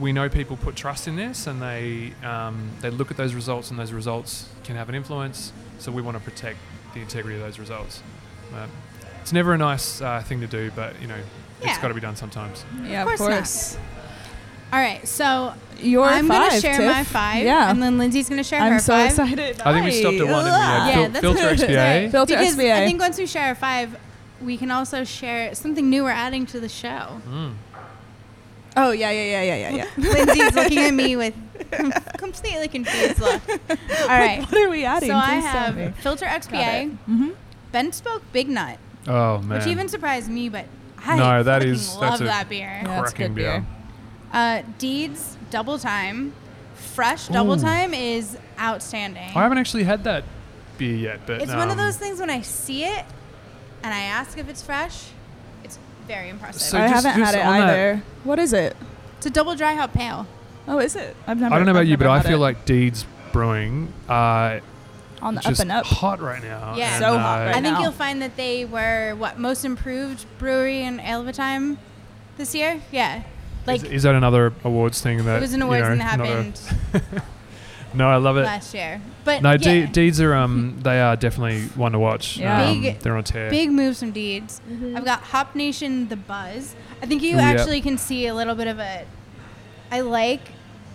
we 0.00 0.12
know 0.12 0.28
people 0.28 0.56
put 0.56 0.76
trust 0.76 1.08
in 1.08 1.16
this, 1.16 1.46
and 1.46 1.60
they 1.62 2.12
um, 2.24 2.70
they 2.80 2.90
look 2.90 3.10
at 3.10 3.16
those 3.16 3.34
results, 3.34 3.70
and 3.70 3.78
those 3.78 3.92
results 3.92 4.48
can 4.64 4.76
have 4.76 4.88
an 4.88 4.94
influence. 4.94 5.52
So 5.78 5.92
we 5.92 6.02
want 6.02 6.16
to 6.16 6.22
protect 6.22 6.58
the 6.94 7.00
integrity 7.00 7.36
of 7.36 7.42
those 7.42 7.58
results. 7.58 8.02
Uh, 8.54 8.66
it's 9.20 9.32
never 9.32 9.52
a 9.54 9.58
nice 9.58 10.00
uh, 10.00 10.22
thing 10.24 10.40
to 10.40 10.46
do, 10.46 10.70
but 10.74 11.00
you 11.00 11.06
know, 11.06 11.16
it's 11.60 11.66
Yeah. 11.66 11.82
got 11.82 11.88
to 11.88 11.94
be 11.94 12.00
done 12.00 12.16
sometimes. 12.16 12.64
Yeah, 12.84 13.04
course 13.04 13.20
of 13.20 13.26
course. 13.26 13.76
All 14.72 14.78
right, 14.78 15.06
so 15.08 15.54
Your 15.80 16.04
I'm 16.04 16.28
gonna 16.28 16.60
share 16.60 16.76
Tiff. 16.76 16.86
my 16.86 17.02
five, 17.04 17.42
Yeah. 17.44 17.70
and 17.70 17.82
then 17.82 17.96
Lindsay's 17.96 18.28
gonna 18.28 18.44
share 18.44 18.60
I'm 18.60 18.72
her 18.74 18.78
so 18.78 18.92
five. 18.92 19.10
excited. 19.10 19.60
I 19.62 19.72
think 19.72 19.86
we 19.86 19.92
stopped 19.92 20.16
at 20.16 20.26
one, 20.26 20.44
and 20.46 20.54
we 20.54 20.60
had 20.60 20.86
Yeah, 20.88 20.94
fil- 20.94 21.08
that's 21.10 21.20
filter 21.20 21.56
that's 21.56 21.62
right. 21.62 22.10
Filter 22.10 22.36
because 22.36 22.54
XPA. 22.56 22.72
I 22.82 22.84
think 22.86 23.00
once 23.00 23.16
we 23.18 23.26
share 23.26 23.46
our 23.48 23.54
five, 23.54 23.96
we 24.42 24.56
can 24.58 24.70
also 24.70 25.04
share 25.04 25.54
something 25.54 25.88
new 25.88 26.04
we're 26.04 26.10
adding 26.10 26.44
to 26.46 26.60
the 26.60 26.68
show. 26.68 27.20
Mm. 27.28 27.54
Oh 28.80 28.90
yeah, 28.92 29.10
yeah, 29.10 29.42
yeah, 29.42 29.42
yeah, 29.42 29.70
yeah, 29.70 29.76
yeah. 29.98 30.10
Lindsay's 30.12 30.54
looking 30.60 30.78
at 30.78 30.94
me 30.94 31.16
with 31.16 31.34
completely 32.18 32.68
confused 32.68 33.20
look. 33.20 33.42
All 33.48 34.06
right, 34.08 34.40
What 34.42 34.54
are 34.54 34.70
we 34.70 34.84
adding? 34.84 35.08
so 35.10 35.16
I 35.16 35.34
Please 35.40 35.44
tell 35.44 35.72
have. 35.72 35.96
Filter 35.96 36.26
XPA, 36.26 36.90
Mm-hmm. 37.08 37.30
BentSpoke 37.72 38.22
Big 38.32 38.48
Nut, 38.48 38.78
Oh 39.06 39.38
man, 39.42 39.58
which 39.58 39.66
even 39.68 39.88
surprised 39.88 40.30
me, 40.30 40.48
but 40.48 40.66
I 40.98 41.16
No, 41.16 41.42
that 41.42 41.62
fucking 41.62 41.74
love 42.00 42.00
that's 42.00 42.20
that 42.20 42.48
beer. 42.48 42.60
Yeah, 42.60 42.84
that's 42.84 43.10
cracking 43.12 43.26
good 43.28 43.34
beer. 43.34 43.60
beer. 43.60 43.66
Uh, 44.32 44.62
Deeds 44.78 45.36
Double 45.50 45.78
Time, 45.78 46.32
fresh 46.74 47.28
Double 47.28 47.54
Ooh. 47.54 47.60
Time 47.60 47.94
is 47.94 48.36
outstanding. 48.58 49.22
I 49.34 49.42
haven't 49.42 49.58
actually 49.58 49.84
had 49.84 50.04
that 50.04 50.24
beer 50.78 50.94
yet, 50.96 51.20
but 51.26 51.42
It's 51.42 51.50
one 51.54 51.68
of 51.70 51.78
um, 51.78 51.84
those 51.86 51.96
things 51.96 52.20
when 52.20 52.30
I 52.30 52.42
see 52.42 52.84
it 52.84 53.04
and 53.82 53.92
I 53.94 54.00
ask 54.00 54.38
if 54.38 54.48
it's 54.48 54.62
fresh, 54.62 54.94
it's 54.94 55.12
very 56.08 56.28
impressive. 56.30 56.60
So 56.62 56.78
I 56.78 56.88
just- 56.88 57.04
haven't 57.04 57.20
just 57.20 57.34
had 57.34 57.40
it 57.40 57.46
on 57.46 57.58
that- 57.60 57.68
either. 57.70 58.02
What 58.24 58.38
is 58.38 58.52
it? 58.52 58.76
it's 59.18 59.26
a 59.26 59.30
double 59.30 59.54
dry 59.54 59.74
hop 59.74 59.92
pale. 59.92 60.26
Oh, 60.66 60.78
is 60.78 60.96
it? 60.96 61.14
I've 61.26 61.38
never. 61.40 61.54
I 61.54 61.58
don't 61.58 61.66
know 61.66 61.70
about 61.72 61.80
I've 61.82 61.88
you, 61.88 61.96
but 61.96 62.04
never 62.04 62.14
I 62.14 62.16
had 62.18 62.26
feel 62.26 62.36
it. 62.38 62.40
like 62.40 62.64
Deeds 62.64 63.06
Brewing 63.32 63.92
uh, 64.08 64.60
on 65.22 65.34
the 65.34 65.40
up 65.40 65.44
just 65.46 65.60
and 65.60 65.70
up. 65.72 65.86
hot 65.86 66.20
right 66.20 66.42
now. 66.42 66.74
Yeah. 66.76 66.94
and, 66.96 67.04
So 67.04 67.16
hot 67.18 67.40
uh, 67.40 67.44
right 67.46 67.48
I 67.56 67.60
think 67.60 67.74
now. 67.74 67.80
you'll 67.82 67.92
find 67.92 68.20
that 68.22 68.36
they 68.36 68.64
were 68.64 69.14
what 69.16 69.38
most 69.38 69.64
improved 69.64 70.24
brewery 70.38 70.82
in 70.82 71.00
Ale 71.00 71.20
of 71.22 71.26
a 71.28 71.32
Time 71.32 71.78
this 72.36 72.54
year. 72.54 72.80
Yeah, 72.92 73.22
like 73.66 73.82
is, 73.84 73.90
is 73.90 74.02
that 74.04 74.14
another 74.14 74.52
awards 74.64 75.00
thing 75.00 75.24
that 75.24 75.38
it 75.38 75.40
was 75.40 75.52
an 75.54 75.60
you 75.60 75.66
awards 75.66 75.82
know, 75.82 75.88
thing 75.90 75.98
that 75.98 76.18
not 76.18 76.26
a- 76.26 76.30
happened 76.30 77.22
no, 77.94 78.08
I 78.08 78.16
love 78.16 78.36
it. 78.36 78.42
last 78.44 78.74
year. 78.74 79.00
But 79.24 79.42
No, 79.42 79.50
yeah, 79.52 79.56
De- 79.56 79.86
Deeds 79.86 80.20
are 80.20 80.34
um, 80.34 80.78
they 80.82 81.00
are 81.00 81.16
definitely 81.16 81.62
one 81.76 81.92
to 81.92 81.98
watch. 81.98 82.36
Yeah. 82.36 82.62
Um, 82.68 82.82
Big- 82.82 82.98
they're 83.00 83.16
on 83.16 83.24
tear. 83.24 83.50
big 83.50 83.70
moves 83.70 84.00
from 84.00 84.12
Deeds. 84.12 84.60
I've 84.94 85.04
got 85.04 85.20
Hop 85.22 85.54
Nation, 85.54 86.08
the 86.08 86.16
Buzz. 86.16 86.74
I 87.02 87.06
think 87.06 87.22
you 87.22 87.34
Ooh, 87.36 87.38
yeah. 87.38 87.50
actually 87.50 87.80
can 87.80 87.98
see 87.98 88.26
a 88.26 88.34
little 88.34 88.54
bit 88.54 88.66
of 88.66 88.78
a. 88.78 89.04
I 89.90 90.00
like 90.00 90.40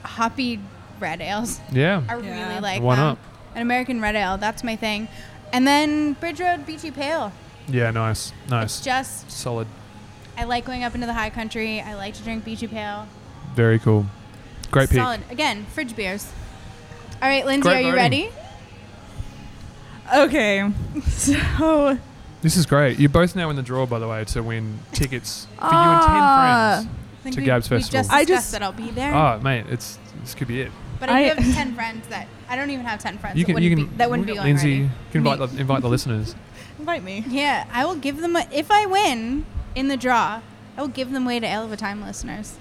hoppy 0.04 0.60
red 1.00 1.22
ales. 1.22 1.60
Yeah, 1.72 2.02
I 2.10 2.18
Yeah. 2.18 2.50
really 2.50 2.62
like 2.62 2.82
Why 2.82 2.96
them. 2.96 3.04
not? 3.06 3.18
An 3.56 3.62
American 3.62 4.02
red 4.02 4.16
ale, 4.16 4.38
that's 4.38 4.64
my 4.64 4.76
thing. 4.76 5.08
And 5.52 5.68
then 5.68 6.14
Bridge 6.14 6.40
Road 6.40 6.66
Beachy 6.66 6.90
Pale. 6.92 7.32
yeah, 7.68 7.92
nice, 7.92 8.34
nice, 8.50 8.78
It's 8.78 8.82
just 8.82 9.32
solid, 9.32 9.68
I 10.38 10.46
like 10.46 10.66
going 10.66 10.84
up 10.84 10.96
into 10.96 11.06
the 11.06 11.14
high 11.14 11.30
country. 11.30 11.80
I 11.80 11.94
like 11.94 12.16
to 12.16 12.24
drink 12.24 12.44
Beachy 12.46 12.68
Pale. 12.68 13.08
very 13.56 13.78
cool, 13.78 14.06
great 14.72 14.90
pick. 14.90 14.98
Solid. 14.98 15.22
Again, 15.30 15.66
fridge 15.74 15.96
beers. 15.96 16.32
All 17.22 17.30
right, 17.30 17.46
Lindsay, 17.46 17.70
Great 17.70 17.78
are 17.78 17.82
you 17.82 17.86
voting. 17.92 17.96
ready? 17.96 18.30
Okay, 20.14 20.70
so 21.08 21.98
This 22.42 22.58
is 22.58 22.66
great. 22.66 23.00
You're 23.00 23.10
both 23.10 23.36
now 23.36 23.50
in 23.50 23.56
the 23.56 23.62
draw, 23.64 23.86
by 23.86 24.00
the 24.00 24.08
way, 24.08 24.26
to 24.26 24.44
win 24.44 24.80
tickets 24.92 25.46
for 25.58 25.64
Ah. 25.66 25.86
you 25.86 25.92
and 25.94 26.84
ten 26.84 26.84
friends. 26.84 26.98
I 27.20 27.24
think 27.24 27.36
To 27.36 27.42
we- 27.42 27.46
Gab's 27.46 27.70
we 27.70 27.78
Festival. 27.78 28.00
just 28.02 28.12
I 28.12 28.20
discussed 28.26 28.30
just- 28.46 28.52
that 28.52 28.64
I'll 28.64 28.74
be 28.74 28.92
there. 28.92 29.14
Oh, 29.16 29.40
mate, 29.40 29.66
it's 29.70 29.98
this 30.22 30.36
could 30.36 30.50
be 30.50 30.62
it. 30.62 30.72
but 31.00 31.10
I, 31.10 31.24
do 31.24 31.30
I- 31.32 31.42
have 31.42 31.56
ten 31.56 31.74
friends 31.74 32.06
that 32.10 32.28
I 32.50 32.56
don't 32.58 32.70
even 32.70 32.86
have 32.86 33.00
ten 33.00 33.18
friends. 33.18 33.38
You 33.38 33.46
that 33.46 33.54
can, 33.54 33.64
you 33.64 33.70
wouldn't 33.70 33.88
can, 33.90 33.96
be, 33.96 33.98
that 34.00 34.10
wouldn't 34.10 34.28
be 34.28 34.34
going 34.34 34.46
Lindsay, 34.46 34.68
already. 34.72 34.84
you 34.84 34.90
can 35.12 35.18
invite 35.26 35.40
the, 35.40 35.60
invite 35.60 35.82
the 35.82 35.90
listeners. 35.90 36.36
invite 36.80 37.04
me. 37.04 37.24
Yeah, 37.30 37.66
I 37.72 37.86
will 37.86 37.96
give 37.96 38.18
them 38.20 38.36
a, 38.36 38.46
if 38.52 38.70
I 38.70 38.86
win 38.86 39.46
in 39.76 39.88
the 39.88 39.98
draw. 39.98 40.42
I 40.76 40.82
will 40.82 40.88
give 40.90 41.12
them 41.12 41.24
away 41.26 41.40
to 41.40 41.46
Ale 41.48 41.64
of 41.66 41.72
a 41.72 41.78
Time 41.78 42.02
listeners. 42.04 42.56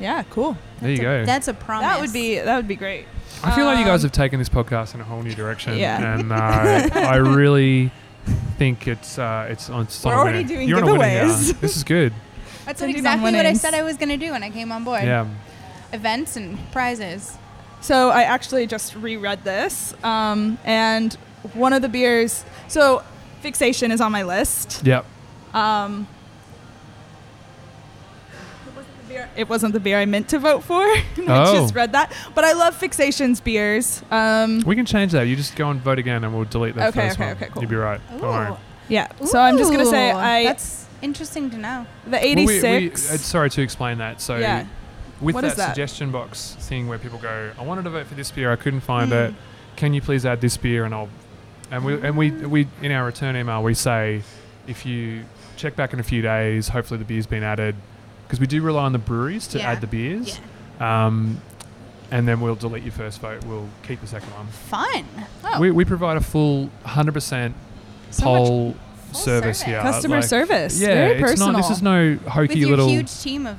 Yeah, 0.00 0.22
cool. 0.30 0.56
There 0.80 0.90
you 0.90 0.98
a- 0.98 1.02
go. 1.02 1.24
That's 1.26 1.48
a 1.48 1.54
promise. 1.54 1.86
That 1.88 2.00
would 2.00 2.12
be 2.12 2.38
that 2.38 2.56
would 2.56 2.68
be 2.68 2.76
great. 2.76 3.06
I 3.42 3.54
feel 3.54 3.64
like 3.66 3.78
you 3.78 3.84
guys 3.84 4.00
Um, 4.02 4.08
have 4.08 4.12
taken 4.12 4.38
this 4.38 4.48
podcast 4.48 4.94
in 4.94 5.00
a 5.00 5.04
whole 5.04 5.22
new 5.22 5.34
direction, 5.34 5.76
Yeah. 5.78 6.14
and 6.18 6.32
uh, 6.32 6.36
I 6.94 7.16
really 7.16 7.90
think 8.58 8.86
it's 8.88 9.18
uh, 9.18 9.46
it's 9.50 9.70
on. 9.70 9.82
It's 9.84 10.04
We're 10.04 10.12
on 10.12 10.18
already 10.18 10.38
winner. 10.38 10.48
doing 10.48 10.68
You're 10.68 10.78
on 10.78 10.88
a 10.88 10.92
winner 10.92 11.04
now. 11.04 11.24
giveaways. 11.26 11.60
This 11.60 11.76
is 11.76 11.84
good. 11.84 12.12
That's 12.66 12.82
Ending 12.82 12.96
exactly 12.96 13.32
what 13.32 13.46
I 13.46 13.52
said 13.54 13.74
I 13.74 13.82
was 13.82 13.96
going 13.96 14.10
to 14.10 14.16
do 14.16 14.32
when 14.32 14.42
I 14.42 14.50
came 14.50 14.70
on 14.72 14.84
board. 14.84 15.02
Yeah. 15.02 15.26
Events 15.92 16.36
and 16.36 16.58
prizes. 16.72 17.36
So 17.80 18.10
I 18.10 18.22
actually 18.22 18.66
just 18.66 18.94
reread 18.94 19.42
this, 19.42 19.94
um, 20.04 20.58
and 20.64 21.14
one 21.54 21.72
of 21.72 21.82
the 21.82 21.88
beers. 21.88 22.44
So 22.68 23.02
fixation 23.40 23.90
is 23.90 24.00
on 24.00 24.12
my 24.12 24.22
list. 24.22 24.82
Yep. 24.84 25.04
Um, 25.54 26.06
it 28.66 28.76
wasn't 28.76 28.96
the 29.02 29.08
beer- 29.14 29.19
it 29.36 29.48
wasn't 29.48 29.72
the 29.72 29.80
beer 29.80 29.98
I 29.98 30.06
meant 30.06 30.28
to 30.30 30.38
vote 30.38 30.62
for. 30.64 30.82
I 30.82 31.04
Oh. 31.28 31.54
just 31.54 31.74
read 31.74 31.92
that, 31.92 32.12
but 32.34 32.44
I 32.44 32.52
love 32.52 32.74
fixation's 32.78 33.40
beers. 33.40 34.02
Um, 34.10 34.60
We 34.66 34.74
can 34.76 34.86
change 34.86 35.12
that. 35.12 35.22
You 35.24 35.36
just 35.36 35.56
go 35.56 35.70
and 35.70 35.80
vote 35.80 35.98
again, 35.98 36.24
and 36.24 36.34
we'll 36.34 36.44
delete 36.44 36.74
the 36.74 36.88
Okay, 36.88 37.08
first 37.08 37.16
okay, 37.20 37.26
one. 37.28 37.36
okay, 37.36 37.48
cool. 37.52 37.62
You'll 37.62 37.70
be 37.70 37.76
right. 37.76 38.00
Don't 38.10 38.22
worry. 38.22 38.50
Ooh. 38.52 38.56
yeah. 38.88 39.08
So 39.24 39.38
I'm 39.38 39.56
just 39.58 39.70
gonna 39.72 39.86
say 39.86 40.10
I 40.10 40.44
That's 40.44 40.86
interesting 41.02 41.50
to 41.50 41.58
know. 41.58 41.86
the 42.04 42.10
Well, 42.12 42.22
we- 42.22 42.46
we- 42.46 42.58
86. 42.66 43.10
uh, 43.12 43.16
sorry 43.18 43.50
to 43.50 43.62
explain 43.62 43.98
that. 43.98 44.20
So, 44.20 44.36
yeah. 44.36 44.64
with 45.20 45.34
What 45.34 45.42
that, 45.42 45.48
is 45.48 45.56
that? 45.56 45.68
suggestion 45.68 46.10
box 46.10 46.56
thing 46.60 46.88
where 46.88 46.98
people 46.98 47.18
go, 47.18 47.50
"I 47.58 47.62
wanted 47.62 47.84
to 47.84 47.90
vote 47.90 48.06
for 48.06 48.14
this 48.14 48.30
beer, 48.30 48.50
I 48.50 48.56
couldn't 48.56 48.80
find 48.80 49.10
Mm. 49.12 49.28
it. 49.28 49.34
Can 49.76 49.92
you 49.94 50.00
please 50.00 50.24
add 50.24 50.40
this 50.40 50.56
beer?" 50.56 50.84
And 50.86 50.94
I'll, 50.94 51.08
and 51.70 51.84
we 51.84 51.94
and 52.00 52.16
we 52.16 52.30
we 52.30 52.66
in 52.82 52.90
our 52.90 53.04
return 53.04 53.36
email 53.36 53.62
we 53.62 53.74
say, 53.74 54.22
if 54.66 54.84
you 54.86 55.24
check 55.56 55.76
back 55.76 55.92
in 55.92 56.00
a 56.00 56.02
few 56.02 56.22
days, 56.22 56.68
hopefully 56.68 56.96
the 56.98 57.04
beer's 57.04 57.26
been 57.26 57.42
added, 57.42 57.74
because 58.30 58.38
we 58.38 58.46
do 58.46 58.62
rely 58.62 58.84
on 58.84 58.92
the 58.92 58.98
breweries 58.98 59.48
to 59.48 59.58
Yeah. 59.58 59.72
add 59.72 59.80
the 59.80 59.88
beers. 59.88 60.38
Yeah. 60.78 61.06
Um, 61.06 61.40
and 62.12 62.28
then 62.28 62.40
we'll 62.40 62.54
delete 62.54 62.84
your 62.84 62.92
first 62.92 63.20
vote. 63.20 63.44
We'll 63.44 63.68
keep 63.82 64.00
the 64.00 64.06
second 64.06 64.30
one. 64.30 64.46
Fun. 64.46 65.04
Oh. 65.44 65.58
We, 65.60 65.72
we 65.72 65.84
provide 65.84 66.16
a 66.16 66.20
full 66.20 66.70
100% 66.86 67.52
So 68.12 68.22
poll 68.22 68.76
Full 69.10 69.20
service, 69.20 69.58
service. 69.58 69.62
here. 69.62 69.80
Customer 69.80 70.16
Like, 70.20 70.24
service. 70.24 70.80
Yeah, 70.80 70.86
Very 70.86 71.12
it's 71.14 71.20
personal. 71.22 71.52
not. 71.52 71.58
This 71.62 71.70
is 71.70 71.82
no 71.82 72.10
With 72.10 72.26
hokey 72.26 72.58
your 72.60 72.70
little. 72.70 72.88
huge 72.88 73.20
team 73.20 73.46
of. 73.48 73.58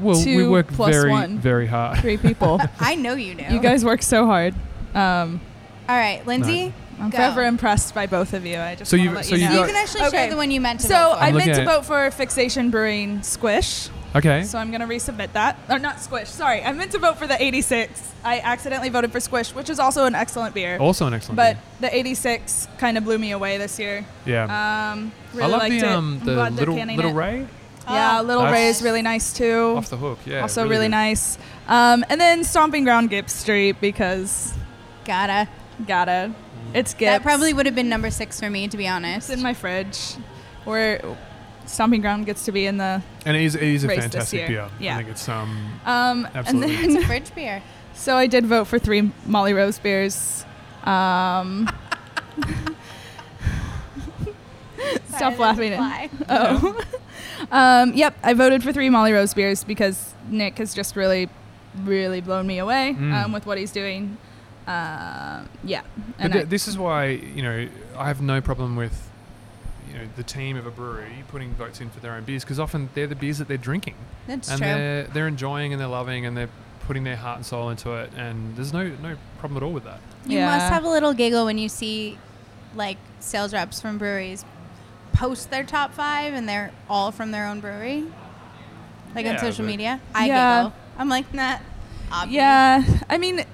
well, 0.00 0.16
we 0.16 0.24
Two 0.24 0.50
work 0.50 0.68
plus 0.68 0.92
very, 0.94 1.10
one. 1.10 1.38
very 1.40 1.66
hard. 1.66 1.98
Three 1.98 2.16
people. 2.18 2.60
I 2.80 2.94
know 2.94 3.14
you 3.14 3.34
do. 3.34 3.44
you 3.52 3.58
guys 3.58 3.84
work 3.84 4.02
so 4.02 4.24
hard. 4.26 4.54
Um, 4.94 5.40
All 5.88 5.96
right, 5.96 6.24
Lindsay. 6.24 6.72
I'm 7.00 7.10
Go. 7.10 7.16
forever 7.18 7.44
impressed 7.44 7.94
by 7.94 8.06
both 8.06 8.32
of 8.32 8.46
you. 8.46 8.58
I 8.58 8.74
just 8.74 8.90
So 8.90 8.96
wanna 8.96 9.10
you- 9.10 9.16
let 9.16 9.24
so 9.26 9.34
you 9.34 9.42
you 9.42 9.48
know. 9.50 9.60
You 9.60 9.66
can 9.66 9.76
actually 9.76 10.02
Okay. 10.06 10.16
share 10.16 10.30
the 10.30 10.36
one 10.36 10.50
you 10.50 10.60
meant 10.60 10.80
to 10.80 10.86
So 10.86 10.94
vote 10.94 11.18
for. 11.18 11.24
I 11.24 11.32
meant 11.32 11.54
to 11.54 11.64
vote 11.64 11.84
for 11.84 12.10
Fixation 12.10 12.70
Brewing 12.70 13.22
Squish. 13.22 13.88
Okay. 14.14 14.44
So 14.44 14.58
I'm 14.58 14.70
gonna 14.70 14.86
resubmit 14.86 15.32
that. 15.34 15.58
Or 15.68 15.78
not 15.78 16.00
Squish. 16.00 16.28
Sorry, 16.30 16.62
I 16.62 16.72
meant 16.72 16.92
to 16.92 16.98
vote 16.98 17.18
for 17.18 17.26
the 17.26 17.40
86. 17.42 18.00
I 18.24 18.40
accidentally 18.40 18.88
voted 18.88 19.12
for 19.12 19.20
Squish, 19.20 19.54
which 19.54 19.68
is 19.68 19.78
also 19.78 20.04
an 20.06 20.14
excellent 20.14 20.54
beer. 20.54 20.78
also 20.78 21.06
an 21.06 21.12
excellent. 21.12 21.36
but 21.36 21.56
beer. 21.80 21.90
the 21.90 21.96
86 21.96 22.66
kind 22.78 22.96
of 22.96 23.04
blew 23.04 23.18
me 23.18 23.32
away 23.32 23.58
this 23.58 23.78
year. 23.78 24.04
yeah. 24.24 24.44
Um, 24.92 25.12
really 25.34 25.44
I 25.44 25.46
love 25.48 25.60
liked 25.60 25.70
the 25.80 25.86
it. 25.86 25.92
um 25.92 26.18
I'm 26.22 26.26
the 26.26 26.32
little 26.50 26.74
little 26.76 27.10
it. 27.10 27.14
Ray 27.14 27.46
Yeah, 27.88 28.18
Oh, 28.18 28.22
Little 28.22 28.42
That's- 28.42 28.52
Ray 28.58 28.68
is 28.68 28.82
really 28.82 29.02
nice 29.02 29.32
too. 29.32 29.74
off 29.76 29.90
the 29.90 29.96
hook. 29.98 30.18
Yeah. 30.24 30.40
also 30.40 30.66
really, 30.66 30.86
good. 30.86 30.90
nice. 30.92 31.38
Um, 31.68 32.04
and 32.08 32.20
then 32.20 32.42
Stomping 32.42 32.82
Ground 32.84 33.10
Gipps 33.10 33.32
Street 33.32 33.76
because 33.80 34.54
Gotta. 35.04 35.46
Gotta. 35.86 36.32
It's 36.74 36.94
good. 36.94 37.06
That 37.08 37.22
probably 37.22 37.52
would 37.52 37.66
have 37.66 37.74
been 37.74 37.88
number 37.88 38.10
six 38.10 38.38
for 38.40 38.50
me, 38.50 38.68
to 38.68 38.76
be 38.76 38.86
honest. 38.88 39.30
It's 39.30 39.38
in 39.38 39.42
my 39.42 39.54
fridge. 39.54 40.14
Where 40.64 41.00
Stomping 41.66 42.00
Ground 42.00 42.26
gets 42.26 42.44
to 42.46 42.52
be 42.52 42.66
in 42.66 42.76
the. 42.78 43.02
And 43.24 43.36
it 43.36 43.42
is, 43.42 43.54
it 43.54 43.62
is 43.62 43.84
a 43.84 43.88
Race 43.88 43.96
this 43.96 44.04
fantastic 44.12 44.48
beer. 44.48 44.68
Yeah. 44.80 44.94
I 44.94 44.98
think 44.98 45.10
it's 45.10 45.28
um. 45.28 45.80
Um, 45.84 46.28
Absolutely. 46.34 46.74
And 46.74 46.84
then 46.84 46.96
It's 46.96 47.04
a 47.04 47.06
fridge 47.06 47.34
beer. 47.34 47.62
so 47.94 48.16
I 48.16 48.26
did 48.26 48.46
vote 48.46 48.64
for 48.66 48.78
three 48.78 49.10
Molly 49.26 49.52
Rose 49.52 49.78
beers. 49.78 50.44
Um, 50.84 51.68
stop 55.08 55.34
Sorry, 55.34 55.36
laughing. 55.36 55.70
that's 55.72 56.10
a 56.30 56.32
At, 56.32 56.62
oh. 56.62 56.80
um, 57.50 57.92
yep, 57.94 58.16
I 58.22 58.34
voted 58.34 58.62
for 58.62 58.72
three 58.72 58.90
Molly 58.90 59.12
Rose 59.12 59.34
beers 59.34 59.64
because 59.64 60.14
Nick 60.28 60.58
has 60.58 60.74
just 60.74 60.96
really, 60.96 61.28
really 61.84 62.20
blown 62.20 62.46
me 62.46 62.58
away 62.58 62.94
Mm. 62.98 63.24
um, 63.24 63.32
with 63.32 63.46
what 63.46 63.58
he's 63.58 63.72
doing. 63.72 64.16
Um, 64.66 65.48
yeah. 65.64 65.82
But 65.96 66.14
And 66.18 66.32
th- 66.32 66.44
I- 66.44 66.48
this 66.48 66.66
is 66.68 66.76
why 66.76 67.06
you 67.08 67.42
know 67.42 67.68
I 67.96 68.06
have 68.08 68.20
no 68.20 68.40
problem 68.40 68.76
with 68.76 69.08
you 69.88 69.94
you 69.94 69.98
know 70.00 70.08
the 70.16 70.22
team 70.24 70.56
of 70.56 70.66
a 70.66 70.70
brewery 70.70 71.22
putting 71.28 71.54
votes 71.54 71.80
in 71.80 71.88
for 71.90 72.00
their 72.00 72.14
own 72.14 72.24
beers 72.24 72.42
because 72.44 72.58
often 72.58 72.88
they're 72.94 73.06
the 73.06 73.14
beers 73.14 73.38
that 73.38 73.46
they're 73.48 73.56
drinking 73.56 73.94
That's 74.26 74.50
and 74.50 74.58
true. 74.58 74.66
they're 74.66 75.04
they're 75.04 75.28
enjoying 75.28 75.72
and 75.72 75.80
they're 75.80 75.86
loving 75.88 76.26
and 76.26 76.36
they're 76.36 76.50
putting 76.86 77.04
their 77.04 77.16
heart 77.16 77.36
and 77.38 77.46
soul 77.46 77.70
into 77.70 77.92
it 77.94 78.10
and 78.16 78.56
there's 78.56 78.72
no 78.72 78.88
no 79.02 79.16
problem 79.38 79.56
at 79.56 79.62
all 79.62 79.72
with 79.72 79.84
that. 79.84 80.00
You 80.26 80.38
Yeah. 80.38 80.46
must 80.46 80.72
have 80.72 80.84
a 80.84 80.88
little 80.88 81.12
giggle 81.14 81.44
when 81.44 81.58
you 81.58 81.68
see 81.68 82.18
like 82.74 82.98
sales 83.20 83.52
reps 83.54 83.80
from 83.80 83.98
breweries 83.98 84.44
post 85.12 85.50
their 85.50 85.64
top 85.64 85.94
five 85.94 86.34
and 86.34 86.48
they're 86.48 86.72
all 86.90 87.10
from 87.12 87.30
their 87.30 87.46
own 87.46 87.60
brewery. 87.60 88.04
Like 89.14 89.24
on 89.26 89.38
social 89.38 89.64
media. 89.64 90.00
I 90.14 90.26
Yeah. 90.26 90.58
giggle. 90.64 90.72
I'm 90.98 91.08
like, 91.08 91.32
nah. 91.32 91.56
obvious. 92.12 92.34
Yeah, 92.36 92.84
I 93.08 93.16
mean, 93.18 93.44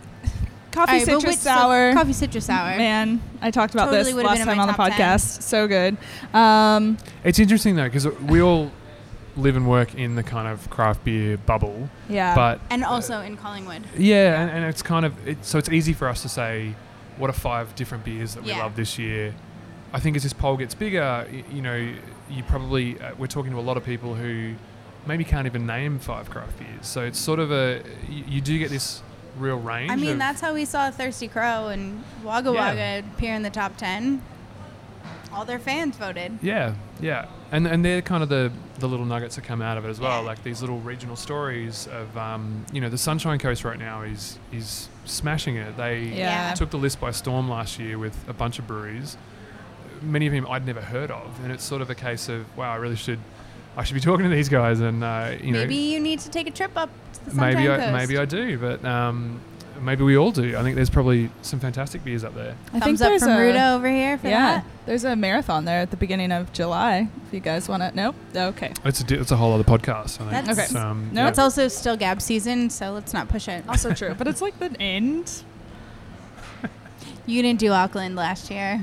coffee 0.73 0.93
All 0.93 0.99
right, 0.99 1.07
but 1.07 1.15
citrus 1.21 1.25
which- 1.37 1.39
so 1.41 1.51
sour. 1.51 1.93
coffee 1.93 2.13
citrus 2.13 2.47
sour. 2.47 2.77
Man, 2.77 3.21
I 3.41 3.51
talked 3.51 3.75
about 3.75 3.87
Totally 3.87 4.03
this 4.05 4.15
would've 4.15 4.27
last 4.27 4.39
been 4.39 4.43
in 4.43 4.47
time 4.49 4.57
my 4.57 4.63
on 4.63 4.69
the 4.69 4.75
top 4.75 4.93
10. 4.93 4.99
podcast. 5.19 5.43
So 5.43 5.69
good. 5.69 5.97
Um, 6.35 6.99
It's 7.25 7.39
interesting 7.39 7.77
though 7.77 7.85
because 7.85 8.07
we 8.07 8.41
all 8.43 8.71
live 9.37 9.57
and 9.57 9.67
work 9.69 9.95
in 9.95 10.15
the 10.15 10.23
kind 10.23 10.47
of 10.49 10.69
craft 10.69 11.05
beer 11.05 11.39
bubble, 11.39 11.89
yeah. 12.09 12.35
but 12.35 12.61
And 12.71 12.85
also 12.85 13.21
in 13.21 13.37
Collingwood. 13.37 13.83
Yeah, 13.97 14.41
and, 14.43 14.51
and 14.51 14.65
it's 14.67 14.83
kind 14.83 15.07
of 15.07 15.15
it, 15.27 15.45
so 15.45 15.59
it's 15.59 15.69
easy 15.71 15.93
for 15.95 16.09
us 16.09 16.21
to 16.23 16.29
say 16.29 16.75
what 17.17 17.31
are 17.31 17.35
five 17.35 17.75
different 17.75 18.05
beers 18.05 18.35
that 18.35 18.45
we 18.45 18.53
love 18.53 18.77
this 18.77 18.99
year. 18.99 19.35
I 19.95 20.01
think 20.01 20.17
as 20.17 20.23
this 20.23 20.33
poll 20.33 20.57
gets 20.57 20.75
bigger, 20.75 21.27
y- 21.31 21.45
you 21.51 21.63
know, 21.63 21.95
you 22.31 22.43
probably 22.45 22.99
uh, 23.01 23.13
we're 23.19 23.27
talking 23.27 23.53
to 23.53 23.59
a 23.59 23.61
lot 23.61 23.77
of 23.77 23.85
people 23.85 24.15
who 24.15 24.55
maybe 25.07 25.25
can't 25.25 25.47
even 25.47 25.67
name 25.67 25.99
five 25.99 26.29
craft 26.31 26.59
beers. 26.59 26.87
So 26.87 27.03
it's 27.03 27.19
sort 27.19 27.39
of 27.39 27.51
a 27.53 27.83
you, 28.09 28.25
you 28.29 28.41
do 28.41 28.59
get 28.59 28.71
this 28.71 29.03
real 29.39 29.59
range. 29.59 29.91
I 29.91 29.97
mean, 29.97 30.19
that's 30.19 30.41
how 30.41 30.55
we 30.55 30.65
saw 30.65 30.91
Thirsty 30.91 31.29
Crow 31.29 31.69
and 31.69 32.03
Wagga 32.25 32.51
Yeah. 32.53 32.61
Wagga 33.01 33.07
appear 33.15 33.35
in 33.35 33.43
the 33.43 33.51
top 33.51 33.77
10. 33.77 34.23
All 35.33 35.45
their 35.47 35.59
fans 35.59 35.97
voted. 35.97 36.39
Yeah, 36.43 36.75
yeah, 37.01 37.27
and 37.51 37.67
and 37.67 37.83
they're 37.83 38.03
kind 38.03 38.23
of 38.23 38.29
the 38.29 38.53
the 38.81 38.87
little 38.87 39.07
nuggets 39.07 39.37
that 39.37 39.45
come 39.45 39.63
out 39.63 39.79
of 39.79 39.85
it 39.87 39.89
as 39.89 39.99
well, 39.99 40.21
Yeah. 40.21 40.27
like 40.29 40.43
these 40.43 40.61
little 40.61 40.79
regional 40.81 41.17
stories 41.17 41.87
of 41.89 42.15
um, 42.19 42.67
you 42.71 42.83
know 42.83 42.91
the 42.91 42.99
Sunshine 42.99 43.39
Coast 43.39 43.65
right 43.65 43.79
now 43.79 44.03
is 44.03 44.39
is 44.53 44.91
smashing 45.07 45.57
it. 45.57 45.77
They 45.79 46.01
Yeah. 46.03 46.53
took 46.53 46.69
the 46.71 46.77
list 46.77 47.01
by 47.01 47.13
storm 47.13 47.49
last 47.49 47.79
year 47.79 47.97
with 47.99 48.15
a 48.29 48.35
bunch 48.35 48.59
of 48.59 48.67
breweries, 48.67 49.17
many 50.03 50.27
of 50.27 50.35
them 50.35 50.47
I'd 50.51 50.67
never 50.67 50.83
heard 50.83 51.11
of, 51.11 51.43
and 51.43 51.51
it's 51.51 51.65
sort 51.65 51.81
of 51.81 51.89
a 51.89 51.95
case 51.95 52.29
of 52.29 52.45
wow, 52.57 52.71
I 52.71 52.77
really 52.77 52.97
should. 52.97 53.19
I 53.75 53.85
should 53.85 53.95
be 53.95 54.01
talking 54.01 54.29
to 54.29 54.37
these 54.37 54.51
guys, 54.51 54.81
and 54.81 55.03
uh, 55.03 55.33
you 55.43 55.51
know, 55.53 55.61
Maybe 55.61 55.77
you 55.77 55.99
need 55.99 56.19
to 56.21 56.29
take 56.29 56.47
a 56.47 56.51
trip 56.51 56.73
up 56.77 56.91
to 57.12 57.12
the 57.12 57.12
Sunshine 57.12 57.12
maybe 57.33 57.69
I, 57.71 57.77
Coast. 57.79 57.93
maybe 57.93 58.19
I 58.19 58.25
do, 58.25 58.59
but 58.59 58.85
um, 58.85 59.41
maybe 59.81 60.03
we 60.05 60.17
all 60.17 60.31
do. 60.33 60.57
I 60.57 60.63
think 60.63 60.77
there's 60.77 60.91
probably 60.91 61.31
some 61.43 61.61
fantastic 61.61 62.05
beers 62.05 62.25
up 62.25 62.35
there. 62.35 62.55
I 62.69 62.71
think 62.73 62.85
Thumbs 62.85 63.03
up 63.03 63.09
there's 63.09 63.23
from 63.23 63.33
a, 63.33 63.39
Ruta 63.41 63.71
over 63.73 63.89
here 63.91 64.19
for 64.19 64.29
Yeah, 64.29 64.57
that. 64.57 64.65
there's 64.87 65.05
a 65.05 65.15
marathon 65.17 65.65
there 65.65 65.81
at 65.81 65.91
the 65.91 65.97
beginning 65.97 66.33
of 66.33 66.53
July. 66.53 67.09
If 67.27 67.35
you 67.35 67.41
guys 67.41 67.69
want 67.69 67.83
to, 67.83 67.95
nope. 67.95 68.15
Okay. 68.35 68.73
It's 68.85 69.01
a 69.03 69.21
it's 69.21 69.31
a 69.31 69.37
whole 69.37 69.53
other 69.53 69.65
podcast. 69.65 70.21
I 70.21 70.31
think. 70.31 70.31
That's- 70.31 70.49
Okay. 70.53 70.63
It's, 70.65 70.75
um, 70.75 71.11
No, 71.13 71.23
yeah. 71.23 71.29
It's 71.29 71.39
also 71.39 71.69
still 71.69 71.97
Gab 71.97 72.21
season, 72.23 72.71
so 72.71 72.93
let's 72.93 73.13
not 73.13 73.29
push 73.29 73.49
it. 73.49 73.65
Also 73.69 73.93
true, 73.93 74.15
but 74.19 74.27
it's 74.29 74.41
like 74.43 74.59
the 74.59 74.75
end. 74.81 75.43
You 77.27 77.41
didn't 77.43 77.61
do 77.61 77.71
Auckland 77.71 78.17
last 78.17 78.51
year. 78.51 78.83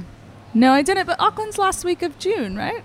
No, 0.54 0.72
I 0.72 0.82
didn't. 0.82 1.06
But 1.06 1.20
Auckland's 1.20 1.58
last 1.58 1.84
week 1.84 2.02
of 2.02 2.18
June, 2.20 2.56
right? 2.56 2.84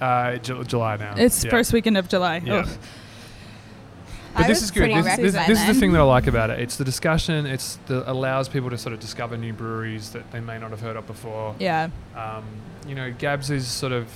Uh, 0.00 0.36
Ju- 0.38 0.64
July 0.64 0.96
now. 0.96 1.14
It's 1.16 1.44
Yeah. 1.44 1.50
first 1.50 1.72
weekend 1.72 1.96
of 1.96 2.08
July. 2.08 2.42
Yeah. 2.44 2.66
But 4.34 4.44
I 4.44 4.48
this 4.48 4.62
is 4.62 4.70
good. 4.70 4.90
This, 4.90 5.16
this, 5.16 5.46
this 5.46 5.60
is 5.60 5.66
the 5.66 5.74
thing 5.74 5.92
that 5.92 6.00
I 6.00 6.04
like 6.04 6.26
about 6.26 6.50
it. 6.50 6.58
It's 6.60 6.76
the 6.76 6.84
discussion. 6.84 7.46
It's 7.46 7.76
the 7.86 8.10
allows 8.10 8.48
people 8.48 8.70
to 8.70 8.78
sort 8.78 8.92
of 8.92 9.00
discover 9.00 9.36
new 9.36 9.52
breweries 9.52 10.10
that 10.10 10.30
they 10.32 10.40
may 10.40 10.58
not 10.58 10.70
have 10.70 10.80
heard 10.80 10.96
of 10.96 11.06
before. 11.06 11.54
Yeah. 11.58 11.88
Um, 12.16 12.44
you 12.86 12.94
know, 12.94 13.12
Gabs 13.12 13.50
is 13.50 13.66
sort 13.66 13.92
of 13.92 14.08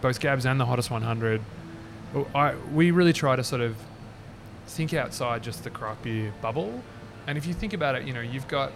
both 0.00 0.18
Gabs 0.20 0.44
and 0.44 0.58
the 0.60 0.66
hottest 0.66 0.90
100. 0.90 1.40
I, 2.34 2.54
we 2.74 2.90
really 2.90 3.12
try 3.12 3.36
to 3.36 3.44
sort 3.44 3.60
of 3.62 3.76
think 4.66 4.92
outside 4.94 5.42
just 5.42 5.62
the 5.64 5.70
craft 5.70 6.02
beer 6.02 6.32
bubble. 6.42 6.82
And 7.26 7.38
if 7.38 7.46
you 7.46 7.54
think 7.54 7.72
about 7.72 7.94
it, 7.94 8.04
you 8.04 8.12
know, 8.12 8.20
you've 8.20 8.48
got 8.48 8.72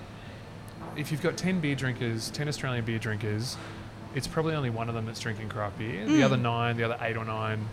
if 0.96 1.10
you've 1.10 1.22
got 1.22 1.36
10 1.36 1.60
beer 1.60 1.74
drinkers, 1.74 2.30
10 2.30 2.46
Australian 2.46 2.84
beer 2.84 2.98
drinkers, 3.00 3.56
it's 4.14 4.28
probably 4.28 4.54
only 4.54 4.70
one 4.70 4.88
of 4.88 4.94
them 4.94 5.06
that's 5.06 5.18
drinking 5.18 5.48
craft 5.48 5.78
beer. 5.78 6.06
The 6.06 6.12
Mm. 6.20 6.24
other 6.24 6.36
nine, 6.36 6.76
the 6.76 6.84
other 6.84 6.98
eight 7.00 7.16
or 7.16 7.24
nine, 7.24 7.66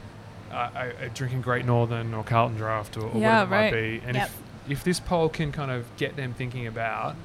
uh, 0.51 0.69
are, 0.75 0.93
are 1.01 1.09
drinking 1.13 1.41
Great 1.41 1.65
Northern 1.65 2.13
or 2.13 2.23
Carlton 2.23 2.57
Draft 2.57 2.97
or, 2.97 3.03
or 3.05 3.17
Yeah, 3.19 3.43
whatever 3.43 3.55
it 3.55 3.57
right. 3.57 3.73
might 3.73 3.81
be. 4.01 4.01
And 4.05 4.15
Yep. 4.17 4.29
if, 4.67 4.71
if 4.71 4.83
this 4.83 4.99
poll 4.99 5.29
can 5.29 5.51
kind 5.51 5.71
of 5.71 5.85
get 5.97 6.15
them 6.15 6.33
thinking 6.33 6.67
about 6.67 7.15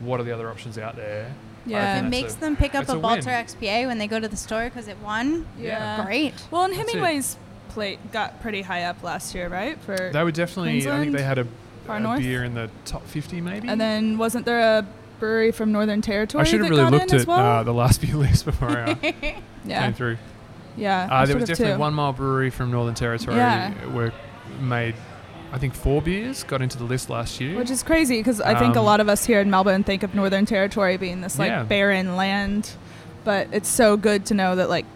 what 0.00 0.18
are 0.20 0.24
the 0.24 0.32
other 0.32 0.48
options 0.50 0.78
out 0.78 0.96
there, 0.96 1.32
Yeah. 1.66 2.00
It 2.00 2.08
makes 2.08 2.34
a- 2.34 2.40
them 2.40 2.56
pick 2.56 2.74
up 2.74 2.88
a, 2.88 2.92
a 2.92 2.98
win. 2.98 3.02
Balter 3.20 3.26
XPA 3.32 3.86
when 3.86 3.98
they 3.98 4.06
go 4.08 4.18
to 4.18 4.26
the 4.28 4.36
store 4.36 4.64
because 4.64 4.88
it 4.88 4.96
won. 4.98 5.46
Yeah. 5.58 6.04
Great. 6.04 6.34
Well, 6.50 6.64
and 6.64 6.74
Hemingway's 6.74 7.36
plate 7.68 7.98
got 8.12 8.40
pretty 8.42 8.62
high 8.62 8.82
up 8.84 9.02
last 9.02 9.34
year, 9.34 9.48
right? 9.48 9.78
For 9.80 10.10
They 10.12 10.22
were 10.24 10.32
definitely. 10.32 10.86
I 10.90 10.98
think 11.00 11.16
they 11.16 11.22
had 11.22 11.38
a, 11.38 11.46
a 11.88 12.18
beer 12.18 12.44
in 12.44 12.54
the 12.54 12.68
top 12.84 13.06
fifty, 13.06 13.40
maybe. 13.40 13.68
and 13.68 13.80
then 13.80 14.18
wasn't 14.18 14.44
there 14.44 14.60
a 14.78 14.86
brewery 15.20 15.52
from 15.52 15.72
Northern 15.72 16.02
Territory? 16.02 16.42
I 16.42 16.44
should 16.44 16.60
have 16.60 16.68
really 16.70 16.84
looked 16.90 17.12
at 17.12 17.26
well? 17.26 17.38
uh, 17.60 17.62
the 17.62 17.72
last 17.72 18.00
few 18.00 18.18
lists 18.18 18.42
before 18.42 18.70
I 18.70 18.90
uh, 18.92 18.96
yeah, 19.64 19.82
came 19.84 19.94
through. 19.94 20.18
Yeah. 20.76 21.08
Uh, 21.10 21.26
there 21.26 21.36
was 21.36 21.48
definitely 21.48 21.74
too. 21.74 21.78
one 21.80 21.94
mile 21.94 22.12
brewery 22.12 22.50
from 22.50 22.70
Northern 22.70 22.94
Territory 22.94 23.36
Yeah. 23.36 23.72
where 23.92 24.12
made, 24.60 24.94
I 25.52 25.58
think 25.58 25.74
four 25.74 26.00
beers 26.02 26.44
got 26.44 26.62
into 26.62 26.78
the 26.78 26.84
list 26.84 27.10
last 27.10 27.40
year. 27.40 27.56
Which 27.58 27.70
is 27.70 27.82
crazy 27.82 28.18
because 28.18 28.40
I 28.40 28.58
think 28.58 28.76
a 28.76 28.80
Um, 28.80 28.84
lot 28.86 29.00
of 29.00 29.08
us 29.08 29.24
here 29.24 29.40
in 29.40 29.50
Melbourne 29.50 29.84
think 29.84 30.02
of 30.02 30.14
Northern 30.14 30.46
Territory 30.46 30.96
being 30.96 31.20
this 31.20 31.38
like 31.38 31.48
Yeah. 31.50 31.62
barren 31.64 32.16
land, 32.16 32.70
but 33.24 33.48
it's 33.52 33.68
so 33.68 33.96
good 33.96 34.24
to 34.26 34.34
know 34.34 34.56
that 34.56 34.68
like 34.70 34.86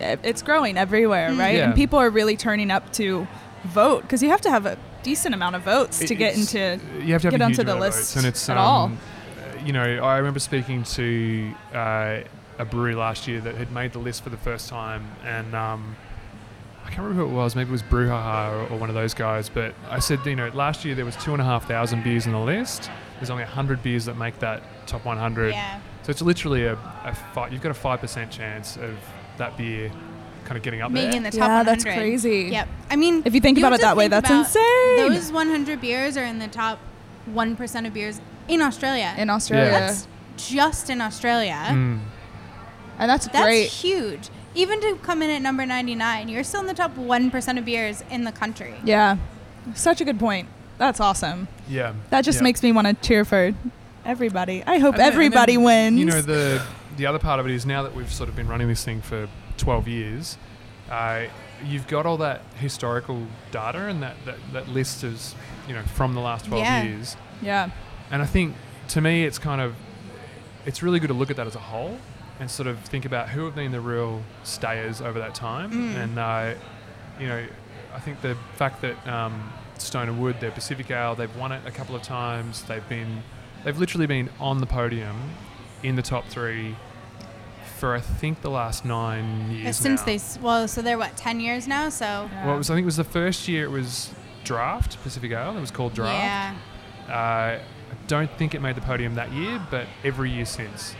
it's 0.00 0.42
growing 0.42 0.76
everywhere, 0.76 1.30
Mm. 1.30 1.38
right? 1.38 1.54
Yeah. 1.56 1.64
And 1.66 1.74
people 1.74 1.98
are 1.98 2.10
really 2.10 2.36
turning 2.36 2.70
up 2.70 2.92
to 2.94 3.26
vote 3.64 4.02
because 4.02 4.22
you 4.22 4.30
have 4.30 4.40
to 4.42 4.50
have 4.50 4.66
a 4.66 4.76
decent 5.04 5.34
amount 5.34 5.54
of 5.56 5.62
votes 5.62 5.98
to 6.00 6.14
get 6.14 6.36
into. 6.36 6.78
you 7.04 7.12
have 7.12 7.22
to 7.22 7.28
have 7.28 7.38
get 7.38 7.42
onto 7.42 7.62
the 7.62 7.74
list 7.76 8.16
and 8.16 8.26
it's 8.26 8.48
at 8.48 8.56
um, 8.56 8.64
all. 8.64 8.86
uh, 8.86 9.64
You 9.64 9.72
know, 9.72 9.82
I 9.82 10.16
remember 10.18 10.40
speaking 10.40 10.82
to 10.84 11.52
uh, 11.74 12.16
a 12.58 12.64
brewery 12.64 12.94
last 12.94 13.26
year 13.28 13.40
that 13.40 13.54
had 13.56 13.72
made 13.72 13.92
the 13.92 13.98
list 13.98 14.22
for 14.22 14.30
the 14.30 14.36
first 14.36 14.68
time, 14.68 15.04
and 15.24 15.54
um, 15.54 15.96
I 16.84 16.88
can't 16.88 16.98
remember 17.02 17.24
who 17.24 17.30
it 17.30 17.34
was. 17.34 17.56
Maybe 17.56 17.70
it 17.70 17.72
was 17.72 17.82
Brouhaha 17.82 18.52
or, 18.70 18.74
or 18.74 18.78
one 18.78 18.88
of 18.88 18.94
those 18.94 19.14
guys. 19.14 19.48
But 19.48 19.74
I 19.88 19.98
said, 19.98 20.20
you 20.26 20.36
know, 20.36 20.48
last 20.54 20.84
year 20.84 20.94
there 20.94 21.04
was 21.04 21.16
two 21.16 21.32
and 21.32 21.40
a 21.40 21.44
half 21.44 21.66
thousand 21.66 22.04
beers 22.04 22.26
on 22.26 22.32
the 22.32 22.38
list. 22.40 22.90
There's 23.16 23.30
only 23.30 23.44
hundred 23.44 23.82
beers 23.82 24.04
that 24.06 24.16
make 24.16 24.38
that 24.40 24.62
top 24.86 25.04
100. 25.04 25.50
Yeah. 25.50 25.80
So 26.02 26.10
it's 26.10 26.22
literally 26.22 26.64
a, 26.66 26.72
a 27.04 27.14
fi- 27.32 27.48
you've 27.48 27.62
got 27.62 27.70
a 27.70 27.74
five 27.74 28.00
percent 28.00 28.30
chance 28.32 28.76
of 28.76 28.98
that 29.38 29.56
beer 29.56 29.90
kind 30.44 30.56
of 30.56 30.62
getting 30.64 30.82
up 30.82 30.90
Making 30.90 31.22
there. 31.22 31.30
the 31.30 31.38
top 31.38 31.48
yeah, 31.48 31.56
100. 31.58 31.70
that's 31.70 31.84
crazy. 31.84 32.48
Yep. 32.50 32.68
I 32.90 32.96
mean, 32.96 33.22
If 33.24 33.32
you 33.34 33.40
think 33.40 33.58
you 33.58 33.64
about 33.64 33.74
it 33.78 33.80
that 33.82 33.96
way, 33.96 34.08
that's 34.08 34.28
insane. 34.28 34.96
Those 34.96 35.30
100 35.30 35.80
beers 35.80 36.16
are 36.16 36.24
in 36.24 36.40
the 36.40 36.48
top 36.48 36.80
1% 37.30 37.86
of 37.86 37.94
beers 37.94 38.20
in 38.48 38.60
Australia. 38.60 39.14
in 39.16 39.30
Australia, 39.30 39.70
That's 39.70 40.08
just 40.36 40.90
in 40.90 41.00
Australia. 41.00 41.54
Mm. 41.68 42.00
And 42.98 43.10
that's, 43.10 43.26
That's 43.28 43.44
great. 43.44 43.68
huge. 43.68 44.28
Even 44.54 44.80
to 44.82 44.96
come 44.96 45.22
in 45.22 45.30
at 45.30 45.40
number 45.42 45.64
99, 45.64 46.28
you're 46.28 46.44
still 46.44 46.60
in 46.60 46.66
the 46.66 46.74
top 46.74 46.94
1% 46.96 47.58
of 47.58 47.64
beers 47.64 48.02
in 48.10 48.24
the 48.24 48.32
country. 48.32 48.74
Yeah, 48.84 49.16
such 49.74 50.00
a 50.00 50.04
good 50.04 50.18
point. 50.18 50.48
That's 50.78 51.00
awesome. 51.00 51.48
Yeah. 51.68 51.94
That 52.10 52.22
just 52.22 52.38
yeah. 52.40 52.44
makes 52.44 52.62
me 52.62 52.72
want 52.72 52.86
to 52.88 52.94
cheer 52.94 53.24
for 53.24 53.54
everybody. 54.04 54.62
I 54.66 54.78
hope 54.78 54.94
And 54.94 55.00
then- 55.00 55.12
everybody 55.12 55.54
then, 55.56 55.64
wins. 55.64 55.98
You 55.98 56.04
know, 56.06 56.20
the 56.20 56.62
the 56.96 57.06
other 57.06 57.18
part 57.18 57.40
of 57.40 57.46
it 57.46 57.52
is 57.52 57.64
now 57.64 57.82
that 57.84 57.94
we've 57.94 58.12
sort 58.12 58.28
of 58.28 58.36
been 58.36 58.46
running 58.48 58.68
this 58.68 58.84
thing 58.84 59.00
for 59.00 59.26
12 59.56 59.88
years, 59.88 60.36
uh, 60.90 61.22
you've 61.64 61.86
got 61.86 62.04
all 62.04 62.18
that 62.18 62.42
historical 62.56 63.26
data 63.50 63.86
and 63.86 64.02
that, 64.02 64.14
that, 64.26 64.36
that 64.52 64.68
list 64.68 65.02
is, 65.02 65.34
you 65.66 65.72
know, 65.74 65.82
from 65.94 66.12
the 66.12 66.20
last 66.20 66.44
12 66.46 66.62
Yeah. 66.62 66.82
years. 66.82 67.16
yeah, 67.40 67.70
And 68.10 68.20
I 68.20 68.26
think 68.26 68.54
to 68.88 69.00
me, 69.00 69.24
it's 69.24 69.38
kind 69.38 69.62
of, 69.62 69.74
it's 70.66 70.82
really 70.82 71.00
good 71.00 71.06
to 71.08 71.14
look 71.14 71.30
at 71.30 71.36
that 71.36 71.46
as 71.46 71.54
a 71.54 71.60
whole 71.60 71.96
and 72.40 72.50
sort 72.50 72.66
of 72.66 72.78
think 72.80 73.04
about 73.04 73.28
who 73.28 73.44
have 73.44 73.54
been 73.54 73.72
the 73.72 73.80
real 73.80 74.22
stayers 74.42 75.00
over 75.00 75.18
that 75.18 75.34
time. 75.34 75.70
Mm. 75.70 75.96
And, 76.04 76.18
uh, 76.18 76.54
you 77.20 77.28
know, 77.28 77.44
I 77.94 78.00
think 78.00 78.20
the 78.20 78.36
fact 78.56 78.80
that 78.82 79.06
um, 79.06 79.52
Stone 79.78 80.08
and 80.08 80.20
Wood, 80.20 80.40
their 80.40 80.50
Pacific 80.50 80.90
Ale, 80.90 81.14
they've 81.14 81.34
won 81.36 81.52
it 81.52 81.62
a 81.66 81.70
couple 81.70 81.94
of 81.94 82.02
times. 82.02 82.62
They've 82.62 82.88
been, 82.88 83.22
they've 83.64 83.78
literally 83.78 84.06
been 84.06 84.30
on 84.40 84.58
the 84.58 84.66
podium 84.66 85.30
in 85.82 85.96
the 85.96 86.02
top 86.02 86.26
three 86.28 86.76
for 87.78 87.94
I 87.94 88.00
think 88.00 88.42
the 88.42 88.50
last 88.50 88.84
nine 88.84 89.50
years. 89.50 89.76
Since 89.76 90.00
now. 90.00 90.06
they, 90.06 90.20
well, 90.40 90.68
so 90.68 90.82
they're 90.82 90.98
what, 90.98 91.16
10 91.16 91.40
years 91.40 91.66
now? 91.66 91.88
So, 91.88 92.28
Yeah. 92.30 92.46
well, 92.46 92.54
it 92.54 92.58
was, 92.58 92.70
I 92.70 92.74
think 92.74 92.84
it 92.84 92.86
was 92.86 92.96
the 92.96 93.04
first 93.04 93.48
year 93.48 93.64
it 93.64 93.70
was 93.70 94.12
Draft 94.44 95.02
Pacific 95.02 95.32
Ale. 95.32 95.56
It 95.56 95.60
was 95.60 95.70
called 95.70 95.92
Draft. 95.94 96.12
yeah. 96.14 96.54
Uh, 97.08 97.58
I 97.58 97.60
don't 98.06 98.30
think 98.38 98.54
it 98.54 98.62
made 98.62 98.76
the 98.76 98.80
podium 98.80 99.16
that 99.16 99.32
year, 99.32 99.60
but 99.70 99.86
every 100.04 100.30
year 100.30 100.46
since. 100.46 100.94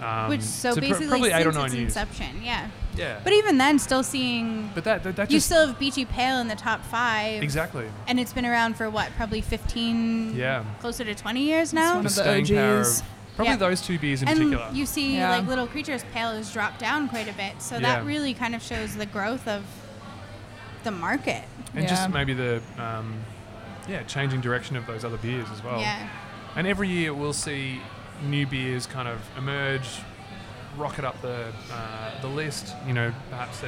Um, 0.00 0.28
Which, 0.28 0.42
so, 0.42 0.72
pro- 0.72 0.80
basically, 0.80 1.08
probably 1.08 1.30
eight 1.32 1.40
or 1.46 1.52
since 1.52 1.56
nine 1.56 1.66
its 1.66 1.74
years. 1.74 1.84
inception, 1.96 2.42
yeah. 2.42 2.68
Yeah, 2.96 3.20
But 3.22 3.32
even 3.32 3.58
then, 3.58 3.78
still 3.78 4.02
seeing, 4.02 4.70
but 4.74 4.82
that 4.84 5.02
that, 5.04 5.14
that 5.16 5.30
you 5.30 5.38
still 5.40 5.66
have 5.68 5.78
Beachy 5.78 6.04
Pale 6.04 6.38
in 6.40 6.48
the 6.48 6.56
top 6.56 6.84
five. 6.84 7.42
exactly. 7.42 7.86
And 8.08 8.18
it's 8.18 8.32
been 8.32 8.46
around 8.46 8.76
for 8.76 8.90
what, 8.90 9.10
probably 9.16 9.40
15, 9.40 10.34
Yeah, 10.36 10.64
closer 10.80 11.04
to 11.04 11.14
20 11.14 11.40
years 11.40 11.68
It's 11.68 11.72
now? 11.74 11.88
one 11.96 11.98
of 11.98 12.14
the 12.14 12.22
staying 12.22 12.46
power 12.46 12.80
of 12.80 12.86
OGs. 12.86 13.02
Probably 13.36 13.50
Yep. 13.52 13.58
those 13.60 13.80
two 13.82 13.98
beers 14.00 14.22
in 14.22 14.28
and 14.28 14.36
particular. 14.38 14.68
you 14.72 14.84
see 14.84 15.16
Yeah. 15.16 15.30
like 15.30 15.46
little 15.46 15.68
creatures 15.68 16.04
pale 16.12 16.30
has 16.32 16.52
dropped 16.52 16.80
down 16.80 17.08
quite 17.08 17.28
a 17.28 17.32
bit 17.32 17.60
so 17.62 17.76
Yeah. 17.76 17.82
that 17.82 18.04
really 18.04 18.34
kind 18.34 18.52
of 18.56 18.62
shows 18.62 18.96
the 18.96 19.06
growth 19.06 19.46
of 19.46 19.62
the 20.82 20.90
market 20.90 21.44
and 21.74 21.84
Yeah. 21.84 21.88
just 21.88 22.10
maybe 22.10 22.34
the 22.34 22.60
um, 22.78 23.14
yeah 23.88 24.02
changing 24.04 24.40
direction 24.40 24.74
of 24.76 24.86
those 24.86 25.04
other 25.04 25.18
beers 25.18 25.46
as 25.52 25.62
well. 25.62 25.80
yeah 25.80 26.08
And 26.56 26.66
every 26.66 26.88
year 26.88 27.14
we'll 27.14 27.32
see 27.32 27.80
new 28.24 28.46
beers 28.46 28.86
kind 28.86 29.08
of 29.08 29.20
emerge, 29.36 29.86
rocket 30.76 31.04
up 31.04 31.20
the 31.22 31.52
uh, 31.72 32.20
the 32.20 32.28
list. 32.28 32.74
You 32.86 32.92
know, 32.94 33.12
perhaps 33.30 33.62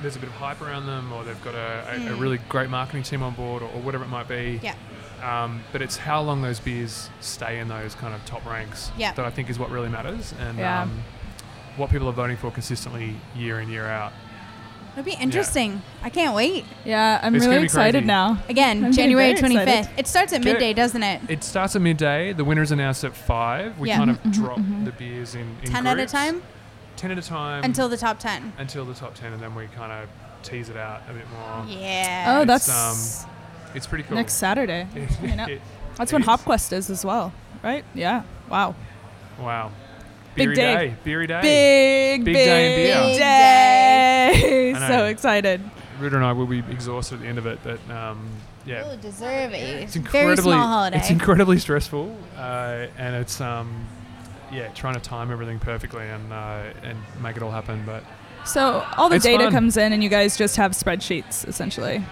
there's 0.00 0.16
a 0.16 0.18
bit 0.18 0.28
of 0.28 0.34
hype 0.34 0.60
around 0.60 0.86
them, 0.86 1.12
or 1.12 1.22
they've 1.24 1.42
got 1.44 1.54
a, 1.54 1.84
a, 1.88 1.96
a 1.96 2.16
Mm. 2.16 2.20
really 2.20 2.38
great 2.48 2.70
marketing 2.70 3.02
team 3.04 3.22
on 3.22 3.34
board, 3.34 3.62
or, 3.62 3.66
or 3.66 3.80
whatever 3.80 4.04
it 4.04 4.08
might 4.08 4.26
be. 4.28 4.58
yeah 4.62 4.74
Um, 5.22 5.62
but 5.70 5.80
it's 5.80 5.96
how 5.96 6.20
long 6.22 6.42
those 6.42 6.58
beers 6.58 7.08
stay 7.20 7.60
in 7.60 7.68
those 7.68 7.94
kind 7.94 8.12
of 8.12 8.24
top 8.24 8.44
ranks 8.44 8.90
Yeah. 8.98 9.12
that 9.12 9.24
I 9.24 9.30
think 9.30 9.48
is 9.48 9.58
what 9.58 9.70
really 9.70 9.88
matters, 9.88 10.34
and 10.40 10.58
Yeah. 10.58 10.82
um, 10.82 11.04
what 11.76 11.90
people 11.90 12.08
are 12.08 12.12
voting 12.12 12.36
for 12.36 12.50
consistently 12.50 13.14
year 13.36 13.60
in 13.60 13.68
year 13.70 13.86
out. 13.86 14.12
It'll 14.92 15.04
be 15.04 15.12
interesting 15.20 15.82
i 16.02 16.08
can't 16.10 16.34
wait 16.34 16.64
Yeah, 16.84 17.20
I'm 17.22 17.34
It's 17.34 17.46
really 17.46 17.64
excited 17.64 17.92
crazy. 18.00 18.06
now. 18.06 18.38
again 18.48 18.84
I'm 18.84 18.92
january 18.92 19.34
25th 19.34 19.60
excited. 19.66 19.88
it 19.96 20.06
starts 20.06 20.32
at 20.32 20.42
Get 20.42 20.48
it. 20.48 20.52
midday 20.54 20.72
doesn't 20.72 21.02
it 21.02 21.20
It 21.28 21.44
starts 21.44 21.74
at 21.76 21.82
midday. 21.82 22.32
The 22.32 22.44
winner's 22.44 22.70
announced 22.72 23.04
at 23.04 23.14
five. 23.16 23.78
We 23.78 23.88
Yeah. 23.88 23.98
kind 23.98 24.10
of 24.10 24.22
mhm, 24.22 24.32
drop 24.32 24.58
mhm. 24.58 24.84
the 24.84 24.92
beers 24.92 25.34
in, 25.34 25.56
in 25.62 25.70
10 25.70 25.86
at 25.86 25.98
a 25.98 26.06
time 26.06 26.42
Ten 26.96 27.10
at 27.10 27.18
a 27.18 27.22
time 27.22 27.64
until 27.64 27.88
the 27.88 27.96
top 27.96 28.18
10 28.18 28.52
until 28.58 28.84
the 28.84 28.94
top 28.94 29.14
ten, 29.14 29.32
and 29.32 29.42
then 29.42 29.54
we 29.54 29.66
kind 29.68 29.90
of 29.92 30.08
tease 30.42 30.68
it 30.68 30.76
out 30.76 31.00
a 31.08 31.12
bit 31.14 31.24
more. 31.30 31.64
yeah 31.68 32.24
Oh, 32.38 32.42
It's, 32.42 32.66
that's 32.66 33.24
um, 33.24 33.30
It's 33.74 33.86
pretty 33.86 34.04
cool. 34.04 34.16
next 34.16 34.34
Saturday. 34.34 34.86
It- 34.94 35.60
That's 35.96 36.10
it 36.10 36.14
when 36.14 36.22
is. 36.22 36.28
HopQuest 36.28 36.72
is 36.72 36.90
as 36.90 37.04
well, 37.04 37.32
right? 37.62 37.84
Yeah. 37.94 38.22
Wow. 38.50 38.74
Wow. 39.38 39.72
Big 40.34 40.46
Beery 40.48 40.54
day. 40.54 40.94
Beery 41.04 41.26
day. 41.26 41.40
Big, 41.42 42.24
Big 42.24 42.34
big, 42.34 42.44
day 42.46 42.74
in 42.74 42.76
beer. 42.86 43.02
Big 43.12 43.18
day. 43.18 44.88
So 44.88 45.04
excited. 45.06 45.60
Ruta 46.00 46.16
and 46.16 46.24
I 46.24 46.32
will 46.32 46.46
be 46.46 46.58
exhausted 46.70 47.16
at 47.16 47.20
the 47.22 47.26
end 47.28 47.38
of 47.38 47.46
it, 47.46 47.58
but 47.62 47.78
um, 47.90 48.28
yeah. 48.66 48.86
You'll 48.86 48.96
deserve 48.96 49.52
it. 49.52 49.82
It's 49.82 49.94
Very 49.94 50.04
incredibly, 50.24 50.52
small 50.54 50.66
holiday. 50.66 50.98
it's 50.98 51.10
incredibly 51.10 51.58
stressful, 51.58 52.16
uh, 52.36 52.86
and 52.98 53.14
it's 53.14 53.40
um, 53.40 53.86
yeah, 54.50 54.68
trying 54.68 54.94
to 54.94 55.00
time 55.00 55.30
everything 55.30 55.58
perfectly 55.58 56.04
and 56.08 56.32
uh, 56.32 56.62
and 56.82 56.98
make 57.22 57.36
it 57.36 57.42
all 57.42 57.50
happen. 57.50 57.82
But 57.86 58.02
So 58.44 58.84
all 58.96 59.08
the 59.08 59.16
It's 59.16 59.24
data 59.24 59.44
fun. 59.44 59.52
comes 59.52 59.76
in, 59.76 59.92
and 59.92 60.02
you 60.02 60.08
guys 60.08 60.36
just 60.36 60.56
have 60.56 60.72
spreadsheets 60.72 61.46
essentially. 61.46 62.02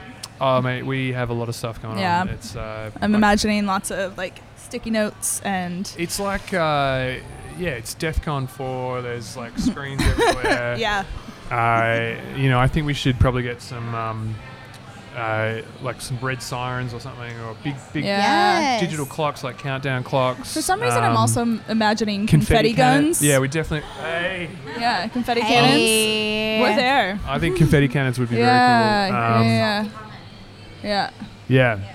oh 0.41 0.61
mate, 0.63 0.85
we 0.85 1.13
have 1.13 1.31
a 1.31 1.35
lot 1.35 1.49
of 1.49 1.55
stuff 1.57 1.83
going 1.83 1.99
Yeah. 1.99 2.21
on. 2.21 2.29
It's 2.29 2.55
uh, 2.55 2.91
I'm 3.01 3.13
like- 3.13 3.19
imagining 3.19 3.67
lots 3.67 3.91
of 3.91 4.17
like 4.17 4.41
sticky 4.57 4.91
notes 4.91 5.41
and 5.41 5.93
It's 5.99 6.21
like 6.21 6.55
uh, 6.55 7.15
yeah, 7.59 7.71
it's 7.71 7.95
DEFCON 7.95 8.49
4. 8.49 9.03
There's 9.03 9.37
like 9.37 9.59
screens 9.59 10.03
everywhere. 10.05 10.77
yeah. 10.79 11.05
Uh, 11.51 12.17
you 12.37 12.49
know, 12.49 12.59
I 12.61 12.69
think 12.69 12.87
we 12.87 12.95
should 12.95 13.19
probably 13.19 13.43
get 13.43 13.61
some 13.61 13.93
um, 13.95 14.35
uh, 15.17 15.63
like 15.83 16.01
some 16.01 16.17
red 16.21 16.41
sirens 16.41 16.95
or 16.95 17.01
something, 17.01 17.37
or 17.41 17.57
big 17.65 17.75
big 17.93 18.05
Yeah. 18.05 18.61
Yes. 18.61 18.81
digital 18.81 19.05
clocks 19.05 19.43
like 19.43 19.59
countdown 19.59 20.05
clocks. 20.05 20.55
For 20.55 20.63
some 20.63 20.81
reason, 20.81 21.03
I'm 21.03 21.11
Um, 21.13 21.17
also 21.17 21.43
imagining 21.69 22.27
confetti, 22.29 22.73
cannon- 22.73 23.07
guns. 23.07 23.21
Yeah, 23.23 23.41
we 23.41 23.49
definitely. 23.49 23.89
Hey, 24.01 24.49
yeah, 24.79 25.09
confetti 25.09 25.41
cannons. 25.41 25.73
Hey. 25.75 26.61
We're 26.61 26.77
there. 26.77 27.19
I 27.27 27.39
think 27.41 27.57
confetti 27.57 27.89
cannons 27.89 28.19
would 28.21 28.31
be 28.31 28.37
yeah, 28.37 29.09
very 29.09 29.11
cool. 29.11 29.41
Um, 29.41 29.45
yeah, 29.49 29.85
yeah, 30.85 31.11
yeah. 31.49 31.79
yeah. 31.79 31.95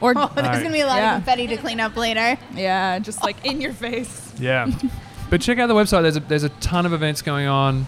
Or 0.00 0.14
Oh, 0.16 0.30
there's 0.34 0.46
Alright. 0.46 0.62
gonna 0.62 0.72
be 0.72 0.80
a 0.80 0.86
lot 0.86 0.96
Yeah. 0.98 1.16
of 1.16 1.24
confetti 1.24 1.46
to 1.48 1.56
clean 1.58 1.80
up 1.80 1.96
later. 1.96 2.38
yeah, 2.54 2.98
just 3.00 3.22
like 3.22 3.44
in 3.44 3.60
your 3.60 3.72
face. 3.74 4.27
Yeah. 4.38 4.70
but 5.30 5.40
check 5.40 5.58
out 5.58 5.66
the 5.66 5.74
website. 5.74 6.02
There's 6.02 6.16
a, 6.16 6.20
there's 6.20 6.44
a 6.44 6.48
ton 6.50 6.86
of 6.86 6.92
events 6.92 7.22
going 7.22 7.46
on. 7.46 7.86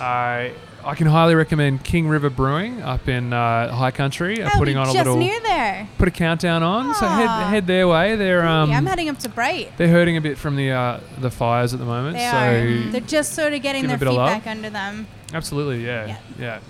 I 0.00 0.52
I 0.84 0.94
can 0.94 1.06
highly 1.08 1.34
recommend 1.34 1.84
King 1.84 2.08
River 2.08 2.30
Brewing 2.30 2.80
up 2.82 3.08
in 3.08 3.32
uh, 3.32 3.74
High 3.74 3.90
Country. 3.90 4.40
Are 4.42 4.46
Oh, 4.54 4.58
putting 4.58 4.76
we 4.76 4.80
on 4.80 4.88
a 4.88 4.92
just 4.92 5.04
little 5.06 5.16
near 5.18 5.38
there. 5.40 5.88
put 5.98 6.08
a 6.08 6.10
countdown 6.12 6.62
on. 6.62 6.94
So 6.94 7.06
head 7.06 7.26
Aw. 7.28 7.48
head 7.48 7.66
their 7.66 7.86
way. 7.88 8.16
They're 8.16 8.46
um 8.46 8.70
yeah, 8.70 8.78
I'm 8.78 8.86
heading 8.86 9.08
up 9.08 9.18
to 9.20 9.28
Bright. 9.28 9.76
they're 9.76 9.88
hurting 9.88 10.16
a 10.16 10.20
bit 10.20 10.38
from 10.38 10.56
the 10.56 10.70
uh, 10.70 11.00
the 11.18 11.30
fires 11.30 11.74
at 11.74 11.80
the 11.80 11.84
moment. 11.84 12.16
They 12.16 12.30
so 12.30 12.36
are. 12.36 12.90
They're 12.92 13.00
just 13.02 13.34
sort 13.34 13.52
of 13.52 13.60
getting 13.62 13.82
give 13.82 13.88
their 13.90 13.96
a 13.96 13.98
bit 13.98 14.08
of 14.08 14.12
feet 14.14 14.18
love. 14.18 14.28
back 14.28 14.46
under 14.46 14.70
them. 14.70 15.06
absolutely 15.34 15.84
yeah, 15.84 16.06
Yeah. 16.06 16.18
yeah 16.38 16.60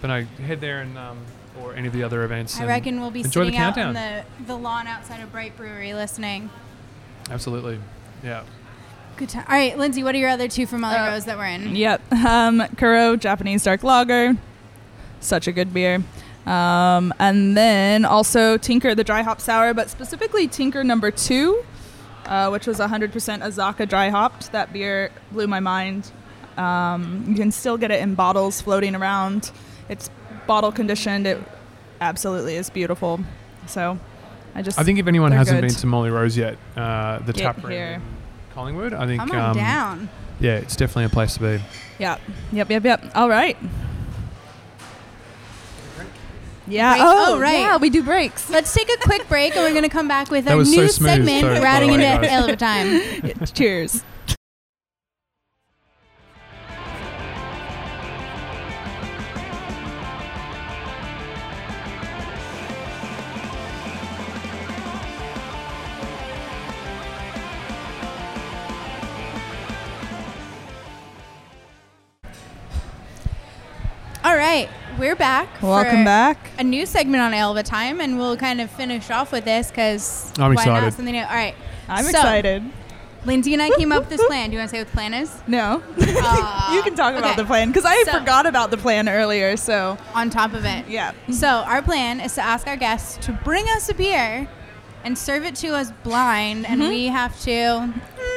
But 0.00 0.08
no, 0.08 0.24
head 0.46 0.60
there 0.60 0.80
and 0.80 0.96
um, 0.96 1.18
or 1.60 1.74
any 1.74 1.86
of 1.88 1.92
the 1.94 2.02
other 2.02 2.22
events. 2.22 2.56
I 2.56 2.60
and 2.60 2.68
reckon 2.68 3.00
we'll 3.00 3.10
be 3.10 3.20
enjoy 3.22 3.40
the 3.40 3.46
sitting 3.46 3.60
out 3.60 3.76
on 3.78 3.94
countdown. 3.94 4.24
the, 4.38 4.44
the 4.46 4.56
lawn 4.56 4.86
outside 4.86 5.20
of 5.20 5.32
Bright 5.32 5.56
Brewery 5.56 5.94
listening. 5.94 6.50
Absolutely, 7.30 7.80
yeah. 8.22 8.42
Good 9.16 9.28
time. 9.28 9.44
All 9.48 9.54
right, 9.54 9.78
Lindsay, 9.78 10.02
what 10.02 10.14
are 10.14 10.18
your 10.18 10.30
other 10.30 10.48
two 10.48 10.66
from 10.66 10.80
Molly 10.80 10.96
Uh, 10.96 11.10
Rose 11.12 11.24
that 11.26 11.38
we're 11.38 11.46
in? 11.46 11.76
Yep. 11.76 12.12
Um, 12.24 12.62
Kuro 12.76 13.16
Japanese 13.16 13.62
dark 13.62 13.84
lager, 13.84 14.34
such 15.20 15.46
a 15.46 15.52
good 15.52 15.72
beer. 15.72 16.02
Um, 16.46 17.14
and 17.18 17.56
then 17.56 18.04
also 18.04 18.56
Tinker 18.58 18.94
the 18.94 19.04
dry 19.04 19.22
hop 19.22 19.40
sour, 19.40 19.72
but 19.72 19.88
specifically 19.88 20.46
Tinker 20.48 20.82
number 20.84 21.10
two, 21.10 21.64
uh, 22.26 22.48
which 22.50 22.66
was 22.66 22.78
100% 22.80 23.10
Azacca 23.12 23.88
dry 23.88 24.10
hopped. 24.10 24.52
That 24.52 24.72
beer 24.72 25.10
blew 25.32 25.46
my 25.46 25.60
mind. 25.60 26.10
Um, 26.56 27.24
you 27.28 27.34
can 27.34 27.50
still 27.50 27.76
get 27.78 27.90
it 27.90 28.00
in 28.00 28.14
bottles 28.14 28.60
floating 28.60 28.94
around. 28.94 29.52
It's 29.88 30.10
bottle 30.46 30.72
conditioned. 30.72 31.26
It 31.26 31.38
absolutely 32.00 32.56
is 32.56 32.68
beautiful. 32.68 33.20
So 33.66 33.98
I 34.54 34.62
just 34.62 34.78
I 34.78 34.82
think 34.82 34.98
if 34.98 35.06
anyone 35.06 35.32
hasn't 35.32 35.60
good. 35.60 35.68
been 35.68 35.76
to 35.76 35.86
Molly 35.86 36.10
Rose 36.10 36.36
yet, 36.36 36.58
uh, 36.76 37.20
the 37.20 37.32
Get 37.32 37.42
tap 37.42 37.62
room 37.62 37.72
here. 37.72 37.86
in 37.94 38.02
Collingwood, 38.54 38.92
I 38.94 39.06
think 39.06 39.20
Come 39.20 39.32
on 39.32 39.50
um, 39.50 39.56
down. 39.56 40.08
yeah, 40.40 40.56
it's 40.56 40.76
definitely 40.76 41.04
a 41.04 41.08
place 41.08 41.34
to 41.34 41.40
be. 41.40 41.64
yeah, 41.98 42.18
yep, 42.52 42.70
yep, 42.70 42.84
yep. 42.84 43.04
All 43.14 43.28
right. 43.28 43.56
Yeah. 46.66 46.92
Break? 46.94 47.02
Oh, 47.04 47.34
Oh, 47.34 47.38
right. 47.40 47.58
Yeah, 47.60 47.76
we 47.76 47.90
do 47.90 48.02
breaks. 48.02 48.48
Let's 48.48 48.72
take 48.72 48.88
a 48.88 48.96
quick 49.02 49.28
break, 49.28 49.54
and 49.54 49.62
we're 49.64 49.70
going 49.72 49.82
to 49.82 49.88
come 49.90 50.08
back 50.08 50.30
with 50.30 50.46
That 50.46 50.52
our 50.52 50.56
was 50.58 50.72
so 50.74 50.80
new 50.82 50.88
smooth, 50.88 51.10
segment, 51.10 51.40
so- 51.42 51.62
Ratting 51.62 51.90
by 51.90 51.96
the 51.98 52.04
into 52.04 52.20
way, 52.22 52.28
guys. 52.28 52.30
Elevator 52.32 52.56
Time. 53.36 53.44
Cheers. 53.54 54.02
All 74.34 74.40
right, 74.40 74.68
we're 74.98 75.14
back. 75.14 75.62
Welcome 75.62 75.98
for 75.98 76.04
back. 76.06 76.50
A 76.58 76.64
new 76.64 76.86
segment 76.86 77.22
on 77.22 77.32
Ale 77.32 77.52
of 77.52 77.56
a 77.56 77.62
Time, 77.62 78.00
and 78.00 78.18
we'll 78.18 78.36
kind 78.36 78.60
of 78.60 78.68
finish 78.68 79.08
off 79.08 79.30
with 79.30 79.44
this 79.44 79.68
because 79.68 80.32
I'm 80.40 80.54
why 80.56 80.64
not 80.64 80.74
excited. 80.74 80.92
something 80.94 81.14
new? 81.14 81.22
All 81.22 81.28
right, 81.28 81.54
I'm 81.88 82.02
So- 82.02 82.10
excited. 82.10 82.64
Lindsay 83.24 83.52
and 83.52 83.62
I 83.62 83.70
came 83.76 83.92
up 83.92 84.00
with 84.00 84.08
this 84.08 84.24
plan. 84.26 84.50
Do 84.50 84.54
you 84.54 84.58
want 84.58 84.70
to 84.70 84.74
say 84.76 84.80
what 84.80 84.88
the 84.88 84.92
plan 84.92 85.14
is? 85.14 85.32
No. 85.46 85.80
Aw. 86.00 86.74
you 86.74 86.82
can 86.82 86.96
talk 86.96 87.14
about 87.14 87.30
Okay. 87.34 87.42
the 87.42 87.44
plan 87.44 87.68
because 87.68 87.84
I 87.84 88.02
So- 88.02 88.18
forgot 88.18 88.44
about 88.46 88.72
the 88.72 88.76
plan 88.76 89.08
earlier. 89.08 89.56
So, 89.56 89.96
On 90.16 90.30
top 90.30 90.52
of 90.52 90.64
it, 90.64 90.88
yeah. 90.88 91.12
So 91.30 91.46
our 91.46 91.80
plan 91.80 92.18
is 92.20 92.34
to 92.34 92.42
ask 92.42 92.66
our 92.66 92.76
guests 92.76 93.24
to 93.26 93.32
bring 93.32 93.66
us 93.76 93.88
a 93.88 93.94
beer 93.94 94.48
and 95.04 95.16
serve 95.16 95.44
it 95.44 95.54
to 95.56 95.76
us 95.76 95.92
blind, 96.02 96.66
and 96.66 96.82
Mhm. 96.82 96.88
we 96.88 97.06
have 97.06 97.40
to 97.42 97.88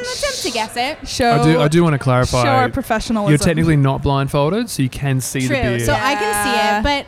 attempt 0.01 0.41
to 0.43 0.51
guess 0.51 0.75
it. 0.77 1.07
Show 1.07 1.31
I 1.31 1.43
do 1.43 1.62
I 1.62 1.67
do 1.67 1.83
want 1.83 1.93
to 1.93 1.99
clarify. 1.99 2.43
show 2.43 2.49
our 2.49 2.55
clarify. 2.55 2.73
professionalism. 2.73 3.31
You're 3.31 3.38
technically 3.38 3.77
not 3.77 4.01
blindfolded, 4.01 4.69
so 4.69 4.83
you 4.83 4.89
can 4.89 5.21
see 5.21 5.41
True. 5.47 5.55
the 5.55 5.62
beer 5.62 5.79
So 5.79 5.93
I 5.93 6.15
can 6.15 6.43
see 6.43 6.77
it, 6.77 6.83
but 6.83 7.05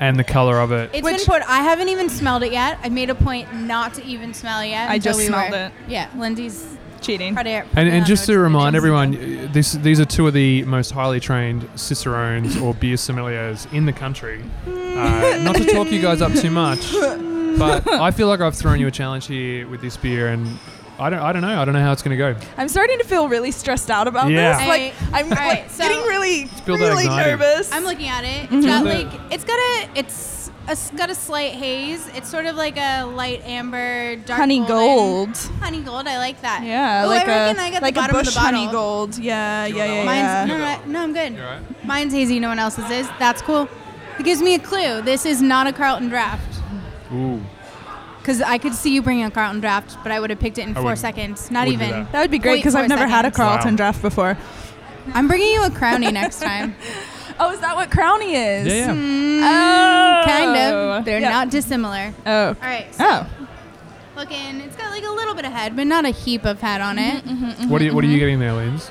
and 0.00 0.18
the 0.18 0.24
color 0.24 0.58
of 0.60 0.72
it. 0.72 0.90
it's 0.94 1.02
Which- 1.04 1.16
been 1.18 1.26
poured. 1.26 1.42
I 1.42 1.58
haven't 1.62 1.88
even 1.90 2.08
smelled 2.08 2.42
it 2.42 2.52
yet. 2.52 2.78
I 2.82 2.88
made 2.88 3.10
a 3.10 3.14
point 3.14 3.52
not 3.54 3.94
to 3.94 4.04
even 4.04 4.32
smell 4.32 4.60
it 4.60 4.68
yet. 4.68 4.88
I 4.90 4.94
until 4.94 5.10
just 5.12 5.18
we 5.18 5.26
smelled 5.26 5.50
were- 5.50 5.56
it. 5.66 5.72
Yeah, 5.88 6.08
Lindsay's 6.16 6.76
cheating. 7.02 7.34
probably. 7.34 7.52
And, 7.52 7.88
and 7.88 8.06
just 8.06 8.24
to 8.26 8.38
remind 8.38 8.76
everyone, 8.76 9.14
uh, 9.14 9.48
this 9.52 9.72
these 9.72 10.00
are 10.00 10.04
two 10.06 10.26
of 10.26 10.32
the 10.34 10.64
most 10.64 10.90
highly 10.92 11.20
trained 11.20 11.68
cicerones 11.74 12.56
or 12.58 12.72
beer 12.74 12.96
sommeliers 12.96 13.70
in 13.74 13.84
the 13.86 13.92
country. 13.92 14.42
Uh, 14.66 14.70
not 15.42 15.56
to 15.56 15.64
talk 15.66 15.90
you 15.90 16.00
guys 16.00 16.20
up 16.22 16.32
too 16.34 16.50
much, 16.50 16.92
but 17.58 17.86
I 17.90 18.10
feel 18.10 18.28
like 18.28 18.40
I've 18.40 18.54
thrown 18.54 18.80
you 18.80 18.86
a 18.86 18.90
challenge 18.90 19.26
here 19.26 19.66
with 19.68 19.80
this 19.82 19.96
beer, 19.98 20.28
and 20.28 20.46
I 21.00 21.10
don't 21.10 21.18
I 21.20 21.32
don't 21.32 21.42
know 21.42 21.60
I 21.60 21.64
don't 21.64 21.74
know 21.74 21.80
how 21.80 21.92
it's 21.92 22.02
going 22.02 22.16
to 22.16 22.34
go. 22.34 22.36
I'm 22.56 22.68
starting 22.68 22.98
to 22.98 23.04
feel 23.04 23.28
really 23.28 23.50
stressed 23.50 23.90
out 23.90 24.06
about 24.06 24.30
Yeah. 24.30 24.58
this. 24.58 24.68
Like 24.68 24.94
I'm 25.12 25.24
All 25.24 25.30
like 25.30 25.38
right, 25.38 25.70
so- 25.70 25.82
getting 25.84 26.02
really, 26.02 26.44
build 26.66 26.80
that 26.80 26.88
really 26.88 27.04
anxiety. 27.04 27.30
nervous. 27.30 27.72
I'm 27.72 27.84
looking 27.84 28.08
at 28.08 28.24
it. 28.24 28.48
It's 28.52 28.66
got 28.66 28.84
Mhm. 28.84 29.10
like 29.12 29.20
it's 29.32 29.44
got 29.44 29.58
a 29.58 29.88
it's 29.94 30.50
a, 30.68 30.72
it's 30.72 30.90
got 30.90 31.10
a 31.10 31.14
slight 31.14 31.52
haze. 31.54 32.06
It's 32.14 32.28
sort 32.28 32.46
of 32.46 32.54
like 32.56 32.76
a 32.76 33.04
light 33.04 33.42
amber, 33.46 34.16
dark 34.16 34.38
honey 34.38 34.58
golden- 34.58 35.32
gold. 35.32 35.36
Honey 35.60 35.80
gold. 35.80 36.06
I 36.06 36.18
like 36.18 36.40
that. 36.42 36.62
Yeah, 36.64 37.04
Ooh, 37.04 37.08
like 37.08 37.26
I 37.26 37.46
reckon 37.46 37.58
a 37.58 37.62
I 37.66 37.70
got 37.70 37.82
like 37.82 37.94
the 37.94 38.00
a 38.00 38.02
bottom 38.02 38.16
bush 38.16 38.28
of 38.28 38.34
the 38.34 38.40
bottle. 38.40 38.60
honey 38.60 38.72
gold. 38.72 39.18
Yeah, 39.18 39.64
You 39.66 39.76
yeah, 39.76 39.84
yeah, 39.86 40.04
Mine's 40.04 40.18
yeah. 40.22 40.44
no, 40.44 40.56
Yeah. 40.58 40.78
no, 40.86 40.92
no, 40.92 41.02
I'm 41.02 41.12
good. 41.12 41.32
You 41.34 41.42
all 41.42 41.46
right? 41.54 41.84
Mine's 41.84 42.12
hazy. 42.12 42.38
No 42.40 42.48
one 42.48 42.58
else's 42.58 42.88
is. 42.90 43.08
That's 43.18 43.40
cool. 43.42 43.68
It 44.18 44.24
gives 44.24 44.42
me 44.42 44.54
a 44.54 44.58
clue. 44.58 45.00
This 45.00 45.24
is 45.24 45.40
not 45.40 45.66
a 45.66 45.72
Carlton 45.72 46.08
draft. 46.10 46.60
Ooh, 47.12 47.40
Because 48.20 48.42
I 48.42 48.58
could 48.58 48.74
see 48.74 48.92
you 48.94 49.02
bringing 49.02 49.24
a 49.24 49.30
Carlton 49.30 49.60
draft, 49.60 49.96
but 50.02 50.12
I 50.12 50.20
would 50.20 50.30
have 50.30 50.38
picked 50.38 50.58
it 50.58 50.62
in 50.62 50.70
I 50.70 50.74
four 50.74 50.82
wouldn't- 50.84 50.98
seconds. 51.00 51.50
Not 51.50 51.66
wouldn't 51.66 51.78
do 51.80 51.84
even. 51.86 52.02
that. 52.04 52.12
That 52.12 52.20
would 52.20 52.30
be 52.30 52.38
great 52.38 52.56
because 52.56 52.74
I've 52.74 52.88
never 52.88 53.06
had 53.06 53.24
a 53.24 53.28
seconds. 53.28 53.36
Carlton 53.36 53.70
Wow. 53.72 53.76
draft 53.76 54.02
before. 54.02 54.36
I'm 55.14 55.26
bringing 55.26 55.52
you 55.52 55.64
a 55.64 55.70
crownie 55.70 56.12
next 56.12 56.40
time. 56.42 56.74
Oh, 57.38 57.50
is 57.52 57.60
that 57.60 57.74
what 57.74 57.88
Crownie 57.90 58.34
is? 58.60 58.66
Yeah, 58.66 58.74
yeah. 58.74 58.92
Hmm. 58.92 59.00
Mm, 59.00 59.40
Oh. 59.42 60.22
kind 60.26 60.50
of. 60.50 60.72
Oh. 60.74 61.02
They're 61.04 61.20
Yeah. 61.20 61.30
not 61.30 61.48
dissimilar. 61.50 62.12
Oh. 62.26 62.48
All 62.48 62.54
right. 62.60 62.94
So 62.94 63.04
Oh. 63.06 63.26
looking, 64.14 64.60
it's 64.60 64.76
got 64.76 64.90
like 64.90 65.04
a 65.04 65.10
little 65.10 65.34
bit 65.34 65.46
of 65.46 65.52
head, 65.52 65.74
but 65.74 65.86
not 65.86 66.04
a 66.04 66.10
heap 66.10 66.44
of 66.44 66.60
head 66.60 66.82
on 66.82 66.98
it. 66.98 67.24
Mm-hmm, 67.24 67.44
mm-hmm, 67.44 67.68
what 67.70 67.80
are 67.80 67.84
you 67.86 67.94
What 67.94 68.04
are 68.04 68.06
mm-hmm. 68.06 68.12
you 68.12 68.18
getting 68.18 68.38
there, 68.40 68.52
Linz? 68.52 68.90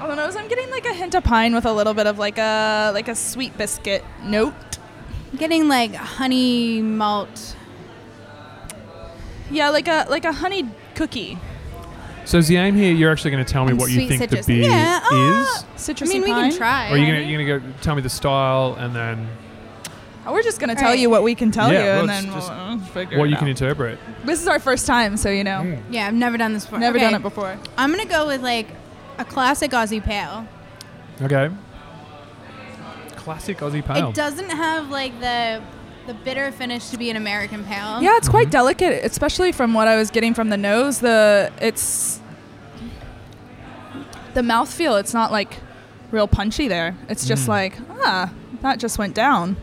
On 0.00 0.08
the 0.08 0.16
nose, 0.16 0.34
I'm 0.36 0.48
getting 0.48 0.68
like 0.70 0.84
a 0.86 0.92
hint 0.92 1.14
of 1.14 1.22
pine 1.24 1.54
with 1.54 1.64
a 1.64 1.72
little 1.72 1.94
bit 1.94 2.06
of 2.08 2.18
like 2.18 2.36
a 2.38 2.90
like 2.92 3.06
a 3.08 3.14
sweet 3.14 3.56
biscuit 3.56 4.04
note. 4.24 4.52
Getting 5.36 5.68
like 5.68 5.94
honey 5.94 6.80
malt. 6.82 7.56
Yeah, 9.50 9.70
like 9.70 9.88
a 9.88 10.06
like 10.08 10.24
a 10.24 10.32
honey 10.32 10.68
cookie. 10.94 11.38
So 12.24 12.38
is 12.38 12.48
the 12.48 12.56
aim 12.56 12.74
here? 12.74 12.92
You're 12.92 13.12
actually 13.12 13.30
going 13.30 13.44
to 13.44 13.52
tell 13.52 13.64
me 13.64 13.70
And 13.70 13.78
what 13.80 13.88
you 13.90 13.96
sweet 14.00 14.08
think 14.08 14.22
citrus. 14.22 14.46
the 14.46 14.60
beer 14.62 14.70
Yeah, 14.70 15.00
uh, 15.12 15.42
is, 15.42 15.64
Citrusy 15.76 16.02
I 16.02 16.08
mean, 16.08 16.22
we 16.22 16.30
pine. 16.32 16.50
can 16.50 16.58
try. 16.58 16.88
or 16.90 16.94
are 16.94 16.96
you 16.98 17.06
going 17.06 17.22
to 17.24 17.30
you 17.30 17.38
going 17.46 17.60
to 17.62 17.68
go 17.68 17.74
tell 17.82 17.94
me 17.94 18.02
the 18.02 18.10
style 18.10 18.74
and 18.78 18.94
then 18.94 19.28
Oh, 20.28 20.32
we're 20.32 20.42
just 20.42 20.58
gonna 20.58 20.74
tell 20.74 20.88
right. 20.90 20.98
you 20.98 21.08
what 21.08 21.22
we 21.22 21.36
can 21.36 21.52
tell 21.52 21.72
Yeah, 21.72 21.78
you, 21.78 21.86
well, 21.86 22.00
and 22.00 22.10
it's 22.10 22.22
then 22.24 22.34
just 22.34 22.50
we'll 22.50 22.58
uh, 22.58 22.78
figure 22.86 23.16
what 23.18 23.26
it 23.26 23.28
you 23.30 23.36
out. 23.36 23.38
can 23.38 23.46
interpret? 23.48 23.96
This 24.24 24.42
is 24.42 24.48
our 24.48 24.58
first 24.58 24.84
time, 24.84 25.16
so 25.16 25.30
you 25.30 25.44
know, 25.44 25.60
Mm. 25.62 25.82
Yeah, 25.88 26.08
I've 26.08 26.14
never 26.14 26.36
done 26.36 26.52
this 26.52 26.64
before. 26.64 26.80
never 26.80 26.96
Okay, 26.98 27.06
done 27.06 27.14
it 27.14 27.22
before. 27.22 27.56
I'm 27.78 27.92
gonna 27.92 28.06
go 28.06 28.26
with 28.26 28.42
like 28.42 28.66
a 29.18 29.24
classic 29.24 29.70
Aussie 29.70 30.02
pale. 30.02 30.44
Okay. 31.22 31.48
Classic 33.26 33.58
Aussie 33.58 33.84
pale. 33.84 34.10
It 34.10 34.14
doesn't 34.14 34.50
have 34.50 34.88
like 34.88 35.18
the 35.18 35.60
the 36.06 36.14
bitter 36.14 36.52
finish 36.52 36.90
to 36.90 36.96
be 36.96 37.10
an 37.10 37.16
American 37.16 37.64
pale. 37.64 38.00
Yeah, 38.00 38.16
it's 38.16 38.28
quite 38.28 38.46
Mhm. 38.46 38.52
delicate, 38.52 39.04
especially 39.04 39.50
from 39.50 39.74
what 39.74 39.88
I 39.88 39.96
was 39.96 40.12
getting 40.12 40.32
from 40.32 40.48
the 40.50 40.56
nose. 40.56 41.00
The 41.00 41.50
it's 41.60 42.20
the 44.34 44.42
mouthfeel. 44.42 45.00
It's 45.00 45.12
not 45.12 45.32
like 45.32 45.56
real 46.12 46.28
punchy 46.28 46.68
there. 46.68 46.94
It's 47.08 47.26
just 47.26 47.46
Mm. 47.46 47.48
like 47.48 47.78
ah, 48.04 48.30
that 48.62 48.78
just 48.78 48.96
went 48.98 49.14
down. 49.14 49.56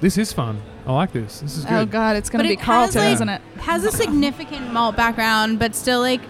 This 0.00 0.16
is 0.16 0.32
fun. 0.32 0.60
I 0.86 0.92
like 0.92 1.10
this. 1.12 1.40
This 1.40 1.56
is 1.58 1.64
good. 1.64 1.74
Oh 1.74 1.86
god, 1.86 2.14
it's 2.14 2.30
gonna 2.30 2.44
But 2.44 2.48
be 2.48 2.54
it 2.54 2.60
Carlton, 2.60 3.02
like- 3.04 3.14
isn't 3.14 3.28
it? 3.28 3.42
has 3.62 3.82
a 3.84 3.90
significant 3.90 4.72
malt 4.72 4.94
background, 4.96 5.58
but 5.58 5.74
still 5.74 5.98
like 6.00 6.20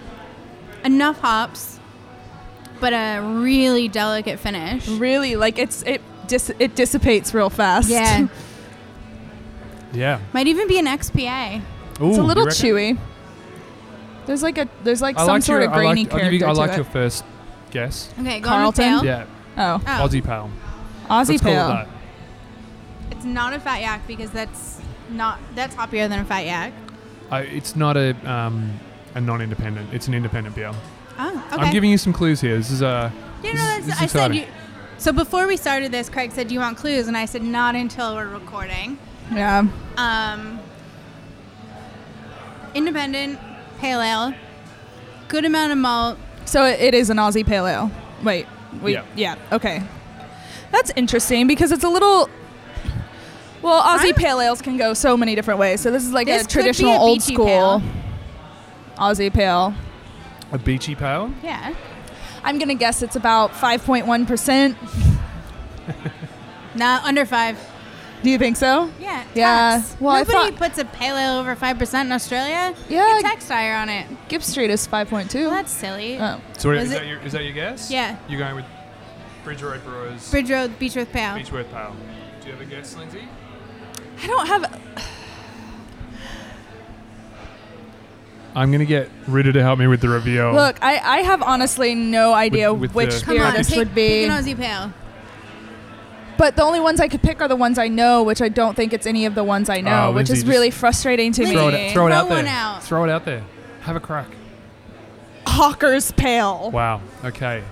enough 0.83 1.19
hops, 1.19 1.79
but 2.79 2.93
a 2.93 3.19
really 3.21 3.87
delicate 3.87 4.39
finish. 4.39 4.87
Really, 4.87 5.35
like 5.35 5.59
it's 5.59 5.83
it 5.83 6.01
dis- 6.29 6.51
it 6.59 6.75
dissipates 6.75 7.33
real 7.33 7.49
fast. 7.49 7.89
Yeah, 7.89 8.27
Yeah. 9.93 10.19
might 10.33 10.47
even 10.47 10.67
be 10.67 10.79
an 10.79 10.85
XPA. 10.85 11.61
Ooh, 12.01 12.09
it's 12.09 12.17
a 12.17 12.23
little 12.23 12.45
chewy. 12.47 12.97
There's 14.25 14.43
like 14.43 14.57
a 14.57 14.69
there's 14.83 15.01
like 15.01 15.17
I 15.17 15.21
some 15.21 15.27
liked 15.29 15.45
sort 15.45 15.61
your, 15.61 15.69
of 15.71 15.75
grainy 15.75 16.01
I 16.01 16.03
liked, 16.03 16.13
I'll 16.13 16.19
character 16.19 16.31
give 16.31 16.41
you, 16.41 16.47
I 16.47 16.53
to 16.53 16.59
liked 16.59 16.73
it. 16.73 16.77
your 16.77 16.85
first 16.85 17.23
guess. 17.71 18.09
Okay, 18.19 18.39
going 18.39 18.43
Carlton? 18.43 18.93
with 18.93 19.01
pale. 19.01 19.05
Yeah. 19.05 19.25
oh, 19.57 19.81
Oh, 19.85 20.07
Aussie 20.07 20.23
pale. 20.23 20.49
Aussie 21.09 21.29
Let's 21.29 21.41
call 21.41 21.51
it 21.51 21.55
pale. 21.55 21.67
that. 21.69 21.87
it's 23.11 23.25
not 23.25 23.53
a 23.53 23.59
fat 23.59 23.81
yak 23.81 24.05
because 24.07 24.29
that's 24.31 24.79
not 25.09 25.39
that's 25.55 25.75
hoppier 25.75 26.07
than 26.07 26.19
a 26.19 26.25
fat 26.25 26.45
yak. 26.45 26.73
I, 27.31 27.41
it's 27.41 27.75
not 27.75 27.97
a 27.97 28.15
um, 28.31 28.79
a 29.15 29.21
non-independent. 29.21 29.91
It's 29.93 30.07
an 30.07 30.13
independent 30.13 30.55
beer. 30.55 30.71
Oh, 31.17 31.45
okay. 31.51 31.61
I'm 31.63 31.73
giving 31.73 31.89
you 31.89 31.97
some 31.97 32.13
clues 32.13 32.39
here. 32.39 32.55
This 32.55 32.69
is 32.71 32.81
a. 32.83 33.11
You 33.43 33.51
this 33.51 33.53
know, 33.55 33.61
is- 33.61 33.67
that's, 33.67 33.85
this 33.87 33.95
is 33.95 34.01
I 34.01 34.05
said 34.05 34.31
exciting. 34.31 34.37
you. 34.41 34.47
So 34.99 35.11
before 35.13 35.47
we 35.47 35.55
started 35.57 35.91
this, 35.91 36.09
Craig 36.09 36.31
said, 36.33 36.49
"Do 36.49 36.53
you 36.53 36.59
want 36.59 36.77
clues?" 36.77 37.07
And 37.07 37.15
I 37.17 37.25
said, 37.25 37.41
"Not 37.41 37.73
until 37.75 38.15
we're 38.15 38.27
recording." 38.27 38.97
Yeah. 39.33 39.65
Um, 39.97 40.59
independent, 42.73 43.39
pale 43.79 44.01
ale, 44.01 44.33
good 45.27 45.45
amount 45.45 45.71
of 45.71 45.77
malt. 45.77 46.17
So 46.45 46.65
it, 46.65 46.79
it 46.79 46.93
is 46.93 47.09
an 47.09 47.17
Aussie 47.17 47.45
pale 47.45 47.65
ale. 47.65 47.91
Wait, 48.23 48.45
wait, 48.81 48.93
Yeah. 48.93 49.03
yeah. 49.15 49.35
okay. 49.51 49.83
That's 50.71 50.91
interesting 50.95 51.47
because 51.47 51.71
it's 51.71 51.83
a 51.83 51.89
little. 51.89 52.29
Well, 53.61 53.81
Aussie 53.81 54.05
I'm- 54.05 54.13
pale 54.15 54.39
ales 54.41 54.61
can 54.61 54.77
go 54.77 54.93
so 54.93 55.15
many 55.17 55.35
different 55.35 55.59
ways. 55.59 55.81
So 55.81 55.91
this 55.91 56.03
is 56.05 56.11
like 56.11 56.27
This 56.27 56.43
a 56.45 56.47
traditional 56.47 56.93
a 56.93 56.99
old 56.99 57.21
school 57.21 57.45
pale. 57.45 57.81
Aussie 58.97 59.33
pale. 59.33 59.73
A 60.51 60.57
beachy 60.57 60.95
pale. 60.95 61.31
Yeah. 61.43 61.73
I'm 62.43 62.57
gonna 62.59 62.75
guess 62.75 63.01
it's 63.01 63.15
about 63.15 63.51
5.1 63.51 64.27
percent. 64.27 64.77
Not 66.75 67.03
under 67.03 67.25
five. 67.25 67.57
Do 68.21 68.29
you 68.29 68.37
think 68.37 68.57
so? 68.57 68.91
Yeah. 68.99 69.23
Yeah. 69.33 69.77
tax. 69.81 69.95
Well, 69.99 70.13
I 70.15 70.19
Nobody 70.19 70.51
thought- 70.51 70.55
puts 70.57 70.77
a 70.77 70.85
pale 70.85 71.15
ale 71.17 71.39
over 71.39 71.55
five 71.55 71.77
percent 71.79 72.07
in 72.07 72.11
Australia. 72.11 72.75
Yeah. 72.89 73.19
Get 73.21 73.31
tax 73.31 73.47
tire 73.47 73.75
on 73.75 73.89
it. 73.89 74.07
Gipps 74.27 74.45
Street 74.45 74.69
is 74.69 74.85
5.2. 74.87 75.33
Well, 75.35 75.49
that's 75.51 75.71
silly. 75.71 76.19
oh. 76.19 76.39
So 76.57 76.71
Is 76.71 76.85
is, 76.85 76.91
it- 76.91 76.99
that 76.99 77.07
your, 77.07 77.19
is 77.21 77.31
that 77.31 77.43
your 77.43 77.53
guess? 77.53 77.89
Yeah. 77.89 78.17
You're 78.27 78.39
going 78.39 78.55
with 78.55 78.65
Bridge 79.43 79.61
Road 79.63 79.83
Brewers. 79.83 80.29
Bridge 80.29 80.51
Road 80.51 80.77
Beechworth 80.79 81.11
Pale. 81.11 81.35
Beechworth 81.35 81.71
Pale. 81.71 81.95
Do 82.41 82.47
you 82.47 82.51
have 82.53 82.61
a 82.61 82.65
guess, 82.65 82.95
Lindsay? 82.97 83.27
I 84.21 84.27
don't 84.27 84.47
have. 84.47 84.81
I'm 88.55 88.71
gonna 88.71 88.85
get 88.85 89.09
Ruta 89.27 89.53
to 89.53 89.61
help 89.61 89.77
me 89.79 89.87
with 89.87 90.01
the 90.01 90.09
reveal. 90.09 90.51
Look, 90.53 90.77
I, 90.81 90.97
I 90.97 91.17
have 91.19 91.41
honestly 91.43 91.93
no 91.95 92.33
idea 92.33 92.73
with 92.73 92.93
which 92.95 93.19
the- 93.19 93.25
Come 93.25 93.35
beer 93.35 93.45
on, 93.45 93.53
this 93.53 93.69
pick, 93.69 93.77
would 93.77 93.95
be. 93.95 94.07
pick 94.25 94.29
an 94.29 94.43
Aussie 94.43 94.57
pale. 94.57 94.93
But 96.37 96.55
the 96.55 96.63
only 96.63 96.79
ones 96.79 96.99
I 97.01 97.09
could 97.09 97.21
pick 97.21 97.41
are 97.41 97.47
the 97.49 97.55
ones 97.57 97.77
I 97.77 97.89
know, 97.89 98.23
which 98.23 98.41
I 98.41 98.47
don't 98.49 98.73
think 98.75 98.93
it's 98.93 99.05
any 99.05 99.25
of 99.25 99.35
the 99.35 99.43
ones 99.43 99.69
I 99.69 99.81
know, 99.81 100.05
Oh, 100.07 100.11
which 100.11 100.29
Lindsay, 100.29 100.33
is 100.33 100.39
just 100.43 100.47
really 100.49 100.71
frustrating 100.71 101.31
to 101.33 101.45
throw 101.45 101.67
me. 101.69 101.75
it, 101.75 101.91
throw 101.93 102.07
it 102.07 102.11
Throw 102.11 102.13
out 102.13 102.27
there. 102.29 102.37
one 102.37 102.47
out. 102.47 102.83
Throw 102.83 103.03
it 103.03 103.09
out 103.09 103.25
there. 103.25 103.43
Have 103.81 103.95
a 103.97 103.99
crack. 103.99 104.27
Hawker's 105.45 106.11
Pale. 106.13 106.71
Wow. 106.71 107.01
Okay. 107.25 107.63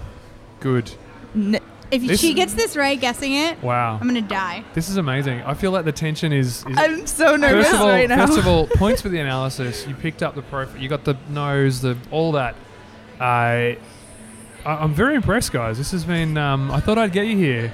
Good. 0.60 0.92
N- 1.36 1.60
If 1.90 2.06
This- 2.06 2.20
she 2.20 2.34
gets 2.34 2.54
this 2.54 2.76
right, 2.76 3.00
guessing 3.00 3.34
it, 3.34 3.62
Wow. 3.64 3.98
I'm 4.02 4.08
gonna 4.08 4.22
die. 4.22 4.64
This 4.74 4.90
is 4.90 4.98
amazing. 4.98 5.42
I 5.44 5.54
feel 5.54 5.72
like 5.72 5.86
the 5.86 5.92
tension 5.92 6.34
is. 6.34 6.66
is 6.68 6.78
I'm 6.78 7.08
so 7.08 7.36
nervous 7.38 7.66
first 7.68 7.76
of 7.76 7.82
all, 7.82 7.88
right 7.90 8.10
now. 8.10 8.26
first 8.26 8.38
of 8.38 8.48
all, 8.48 8.68
points 8.76 9.02
for 9.02 9.10
the 9.10 9.20
analysis. 9.20 9.88
You 9.88 9.96
picked 9.96 10.22
up 10.22 10.36
the 10.36 10.42
profile. 10.42 10.82
You 10.82 10.90
got 10.90 11.06
the 11.06 11.16
nose, 11.30 11.82
the 11.82 11.98
all 12.12 12.34
that. 12.34 12.56
I, 13.20 13.78
I 14.66 14.72
I'm 14.74 14.94
very 14.94 15.16
impressed, 15.16 15.52
guys. 15.54 15.78
This 15.78 15.92
has 15.92 16.04
been. 16.04 16.38
Um, 16.38 16.70
I 16.72 16.80
thought 16.82 16.98
I'd 16.98 17.14
get 17.14 17.28
you 17.28 17.38
here. 17.38 17.74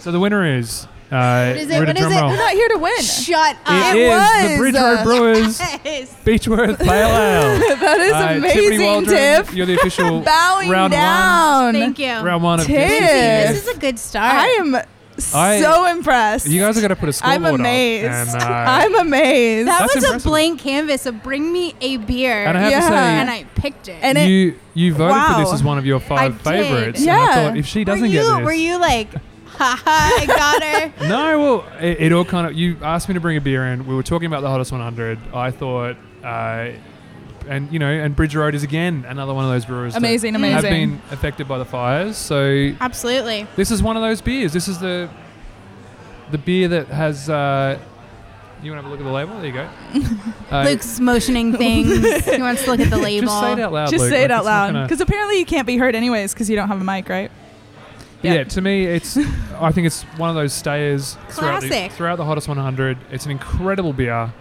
So 0.00 0.12
the 0.12 0.20
winner 0.20 0.44
is. 0.58 0.86
Uh, 1.10 1.46
What 1.48 1.56
is 1.58 1.70
it? 1.70 1.78
What 1.78 1.88
is 1.96 2.04
it? 2.04 2.08
drumroll. 2.08 2.28
We're 2.30 2.36
not 2.36 2.52
here 2.52 2.68
to 2.70 2.78
win. 2.78 3.02
Shut 3.02 3.56
It 3.56 3.58
up. 3.66 3.94
It 3.94 3.98
is 3.98 4.10
was, 4.10 4.50
the 4.50 4.56
Bridge 4.58 4.74
Road 4.74 4.98
uh, 4.98 5.04
Brewers 5.04 5.60
Yes. 5.60 6.14
Beechworth 6.24 6.78
Pale 6.78 6.90
Ale. 6.90 7.76
that 7.78 8.00
is 8.00 8.12
Uh, 8.12 8.32
Tiffany 8.34 8.66
amazing, 8.66 8.86
Waldron, 8.86 9.16
Tiff. 9.16 9.54
You're 9.54 9.66
the 9.66 9.74
official 9.74 10.20
Bowing 10.24 10.70
round 10.70 10.92
down. 10.92 11.72
Thank 11.74 11.98
you. 11.98 12.08
one. 12.08 12.24
Round 12.24 12.42
one 12.42 12.60
of 12.60 12.66
Tiff. 12.66 12.76
this. 12.88 13.52
This 13.62 13.68
is 13.68 13.76
a 13.76 13.78
good 13.78 13.98
start. 13.98 14.34
I 14.34 14.46
am 14.58 14.76
I- 15.32 15.60
so 15.60 15.86
impressed. 15.86 16.48
You 16.48 16.60
guys 16.60 16.76
are 16.76 16.80
gonna 16.80 16.96
put 16.96 17.08
a 17.08 17.12
scoreboard 17.12 17.46
I'm 17.46 17.54
up, 17.54 17.60
amazed. 17.60 18.06
and, 18.34 18.42
uh, 18.42 18.46
I'm 18.48 18.94
amazed. 18.96 19.68
that 19.68 19.82
was 19.82 19.94
impressive. 20.02 20.26
a 20.26 20.28
blank 20.28 20.60
canvas 20.60 21.06
of 21.06 21.22
bring 21.22 21.52
me 21.52 21.74
a 21.80 21.98
beer. 21.98 22.44
And 22.44 22.58
I 22.58 22.60
have 22.62 22.70
Yeah. 22.72 22.80
to 22.80 22.86
say, 22.88 22.94
and 22.96 23.30
I 23.30 23.44
picked 23.54 23.86
it. 23.88 23.98
And 24.02 24.18
you 24.18 24.56
you 24.74 24.92
voted 24.92 25.22
for 25.22 25.38
this 25.40 25.52
as 25.52 25.62
one 25.62 25.78
of 25.78 25.86
your 25.86 26.00
five 26.00 26.42
did. 26.42 26.50
favorites. 26.50 26.98
And 26.98 27.06
Yeah. 27.06 27.28
I 27.30 27.34
thought 27.34 27.56
if 27.56 27.66
she 27.66 27.84
doesn't 27.84 28.00
were 28.00 28.06
you, 28.08 28.22
get 28.22 28.36
this, 28.38 28.44
Were 28.44 28.52
you 28.52 28.76
like, 28.78 29.08
haha, 29.12 29.20
I 29.58 30.24
got 30.26 30.62
her? 30.62 31.08
no, 31.08 31.38
well, 31.40 31.78
it, 31.80 32.00
it 32.00 32.12
all 32.12 32.24
kind 32.24 32.46
of. 32.46 32.54
You 32.54 32.76
asked 32.82 33.08
me 33.08 33.14
to 33.14 33.20
bring 33.20 33.36
a 33.36 33.40
beer 33.40 33.64
in. 33.66 33.86
We 33.86 33.94
were 33.94 34.02
talking 34.02 34.26
about 34.26 34.40
the 34.42 34.48
hottest 34.48 34.72
100. 34.72 35.18
I 35.34 35.50
thought, 35.50 35.96
uh, 36.22 36.70
and 37.48 37.72
you 37.72 37.78
know, 37.78 37.90
and 37.90 38.14
Bridge 38.16 38.34
Road 38.34 38.54
is 38.54 38.62
again 38.62 39.04
another 39.08 39.34
one 39.34 39.44
of 39.44 39.50
those 39.50 39.64
brewers 39.64 39.92
that 39.94 39.98
amazing, 39.98 40.34
amazing. 40.34 40.54
have 40.54 40.62
been 40.62 41.00
affected 41.10 41.46
by 41.48 41.58
the 41.58 41.64
fires. 41.64 42.16
So 42.16 42.72
Absolutely. 42.80 43.46
this 43.56 43.70
is 43.70 43.82
one 43.82 43.96
of 43.96 44.02
those 44.02 44.20
beers. 44.20 44.52
This 44.52 44.68
is 44.68 44.78
the 44.78 45.10
the 46.30 46.38
beer 46.38 46.68
that 46.68 46.86
has. 46.88 47.28
Uh, 47.28 47.78
you 48.62 48.70
want 48.72 48.82
to 48.82 48.88
have 48.88 48.90
a 48.90 48.94
look 48.94 49.00
at 49.00 49.04
the 49.04 49.12
label? 49.12 49.36
There 49.36 49.46
you 49.46 49.52
go. 49.52 50.20
Uh, 50.50 50.62
Luke's 50.64 51.00
motioning 51.00 51.52
things. 51.56 51.88
he 52.26 52.40
wants 52.40 52.62
to 52.64 52.70
look 52.70 52.78
at 52.78 52.88
the 52.88 52.96
label. 52.96 53.26
Just 53.28 53.40
say 53.40 53.52
it 53.54 53.58
out 53.60 53.72
loud. 53.72 53.90
Just 53.90 54.02
Luke. 54.02 54.10
say 54.10 54.24
it 54.24 54.30
Like, 54.30 54.30
out 54.30 54.38
it's 54.40 54.44
not 54.46 54.50
loud. 54.52 54.72
gonna- 54.72 54.84
Because 54.84 55.00
apparently 55.00 55.38
you 55.38 55.44
can't 55.46 55.66
be 55.66 55.76
heard 55.78 55.96
anyways 55.96 56.32
because 56.32 56.48
you 56.48 56.54
don't 56.54 56.68
have 56.68 56.80
a 56.80 56.84
mic, 56.84 57.08
right? 57.08 57.30
Yeah. 58.24 58.34
Yeah. 58.34 58.44
to 58.44 58.60
me, 58.60 58.86
it's. 58.86 59.16
I 59.60 59.70
think 59.72 59.86
it's 59.86 60.02
one 60.18 60.30
of 60.30 60.36
those 60.36 60.52
stayers 60.52 61.16
throughout 61.30 61.60
the, 61.62 61.68
Classic. 61.68 61.92
throughout 61.92 62.16
the 62.16 62.24
hottest 62.24 62.48
100. 62.48 62.98
It's 63.10 63.24
an 63.26 63.30
incredible 63.30 63.92
beer. 63.92 64.32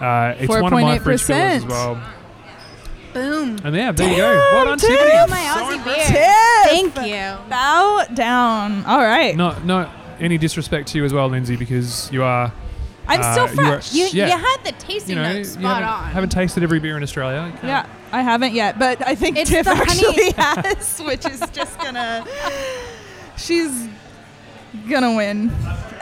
Uh, 0.00 0.34
it's 0.38 0.48
one 0.48 0.64
of 0.64 0.72
my 0.72 0.98
fridge 0.98 1.22
fillers 1.22 1.62
as 1.62 1.64
4.8%. 1.64 1.68
well. 1.68 2.02
Boom. 3.12 3.58
And 3.62 3.76
yeah, 3.76 3.92
there 3.92 4.08
you 4.10 4.16
go. 4.16 4.50
Well 4.52 4.64
done, 4.64 4.78
Tiff. 4.78 4.88
Tiffany. 4.88 5.10
Oh, 5.12 5.26
my 5.28 5.36
So 5.36 5.64
Aussie 5.64 5.76
impressive. 5.76 6.12
beer. 6.14 6.24
Tiff! 6.24 6.94
Thank 6.94 7.06
you. 7.08 7.50
Bow 7.50 8.04
down. 8.14 8.84
All 8.86 9.00
right. 9.02 9.36
Not 9.36 9.64
not 9.66 9.90
any 10.18 10.38
disrespect 10.38 10.88
to 10.88 10.98
you 10.98 11.04
as 11.04 11.12
well, 11.12 11.28
Lindsay, 11.28 11.56
because 11.56 12.10
you 12.10 12.22
are. 12.22 12.50
I'm 13.06 13.20
uh, 13.20 13.32
still 13.32 13.54
you 13.54 13.60
are- 13.70 13.72
fresh. 13.74 13.92
You, 13.92 14.06
Yeah. 14.12 14.26
you 14.28 14.38
had 14.38 14.56
the 14.64 14.72
tasting 14.72 15.16
You 15.16 15.22
know, 15.22 15.32
notes 15.34 15.56
you 15.56 15.60
spot 15.62 15.82
haven't, 15.82 15.88
on. 16.06 16.10
haven't 16.12 16.30
tasted 16.30 16.62
every 16.62 16.78
beer 16.78 16.96
in 16.96 17.02
Australia. 17.02 17.44
You 17.46 17.52
can't- 17.52 17.64
yeah, 17.64 17.86
I 18.12 18.22
haven't 18.22 18.54
yet, 18.54 18.78
but 18.78 19.06
I 19.06 19.14
think 19.14 19.36
It's 19.36 19.50
Tiff 19.50 19.64
the 19.66 19.74
honey- 19.74 19.90
actually 19.90 20.30
has, 20.36 21.00
which 21.00 21.26
is 21.26 21.40
just 21.52 21.78
gonna. 21.80 22.24
She's 23.36 23.88
gonna 24.88 25.16
win. 25.16 25.50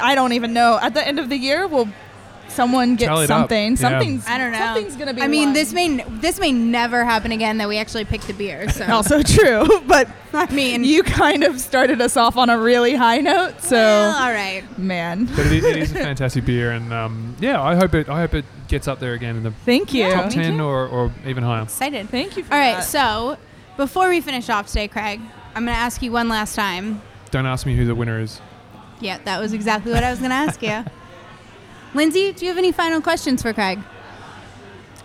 I 0.00 0.14
don't 0.14 0.32
even 0.32 0.52
know. 0.52 0.78
At 0.80 0.94
the 0.94 1.06
end 1.06 1.18
of 1.18 1.28
the 1.28 1.36
year, 1.36 1.66
we'll 1.66 1.88
someone 2.48 2.96
get 2.96 3.06
Tally 3.06 3.24
it 3.24 3.30
up. 3.30 3.40
something. 3.42 3.70
Yeah. 3.72 3.76
Something's 3.76 4.26
I 4.26 4.38
don't 4.38 4.52
know. 4.52 4.58
Something's 4.58 4.96
gonna 4.96 5.14
be. 5.14 5.22
I 5.22 5.28
mean, 5.28 5.48
won. 5.48 5.54
this 5.54 5.72
may 5.72 6.02
this 6.20 6.38
may 6.40 6.52
never 6.52 7.04
happen 7.04 7.32
again 7.32 7.58
that 7.58 7.68
we 7.68 7.78
actually 7.78 8.04
pick 8.04 8.20
the 8.22 8.32
beer. 8.32 8.68
So 8.70 8.86
also 8.90 9.22
true, 9.22 9.80
but 9.86 10.08
I 10.32 10.52
mean, 10.52 10.84
you 10.84 11.02
kind 11.02 11.44
of 11.44 11.60
started 11.60 12.00
us 12.00 12.16
off 12.16 12.36
on 12.36 12.50
a 12.50 12.58
really 12.58 12.94
high 12.94 13.18
note. 13.18 13.60
So 13.62 13.76
well, 13.76 14.22
all 14.22 14.32
right. 14.32 14.62
man, 14.78 15.26
But 15.26 15.46
it, 15.46 15.64
it 15.64 15.76
is 15.76 15.92
a 15.92 15.94
fantastic 15.94 16.44
beer, 16.44 16.72
and 16.72 16.92
um, 16.92 17.36
yeah, 17.40 17.62
I 17.62 17.74
hope 17.74 17.94
it. 17.94 18.08
I 18.08 18.20
hope 18.20 18.34
it 18.34 18.44
gets 18.68 18.86
up 18.88 19.00
there 19.00 19.14
again 19.14 19.36
in 19.36 19.42
the 19.42 19.50
thank 19.50 19.92
you. 19.92 20.10
top 20.12 20.26
me 20.26 20.32
ten 20.32 20.60
or, 20.60 20.86
or 20.86 21.12
even 21.26 21.42
higher. 21.42 21.62
Excited. 21.62 22.08
Thank 22.08 22.36
you. 22.36 22.44
For 22.44 22.54
All 22.54 22.60
right. 22.60 22.76
that. 22.76 22.84
So 22.84 23.36
before 23.76 24.08
we 24.08 24.20
finish 24.20 24.48
off 24.48 24.66
today, 24.68 24.88
Craig, 24.88 25.20
I'm 25.54 25.64
going 25.64 25.74
to 25.74 25.80
ask 25.80 26.02
you 26.02 26.12
one 26.12 26.28
last 26.28 26.54
time. 26.54 27.02
Don't 27.30 27.46
ask 27.46 27.66
me 27.66 27.76
who 27.76 27.84
the 27.84 27.94
winner 27.94 28.20
is. 28.20 28.40
Yeah, 29.00 29.18
that 29.24 29.40
was 29.40 29.52
exactly 29.52 29.92
what 29.92 30.04
I 30.04 30.10
was 30.10 30.18
going 30.18 30.30
to 30.30 30.36
ask 30.36 30.62
you. 30.62 30.84
Lindsay, 31.94 32.32
do 32.32 32.44
you 32.44 32.50
have 32.50 32.58
any 32.58 32.72
final 32.72 33.00
questions 33.00 33.42
for 33.42 33.52
Craig? 33.52 33.78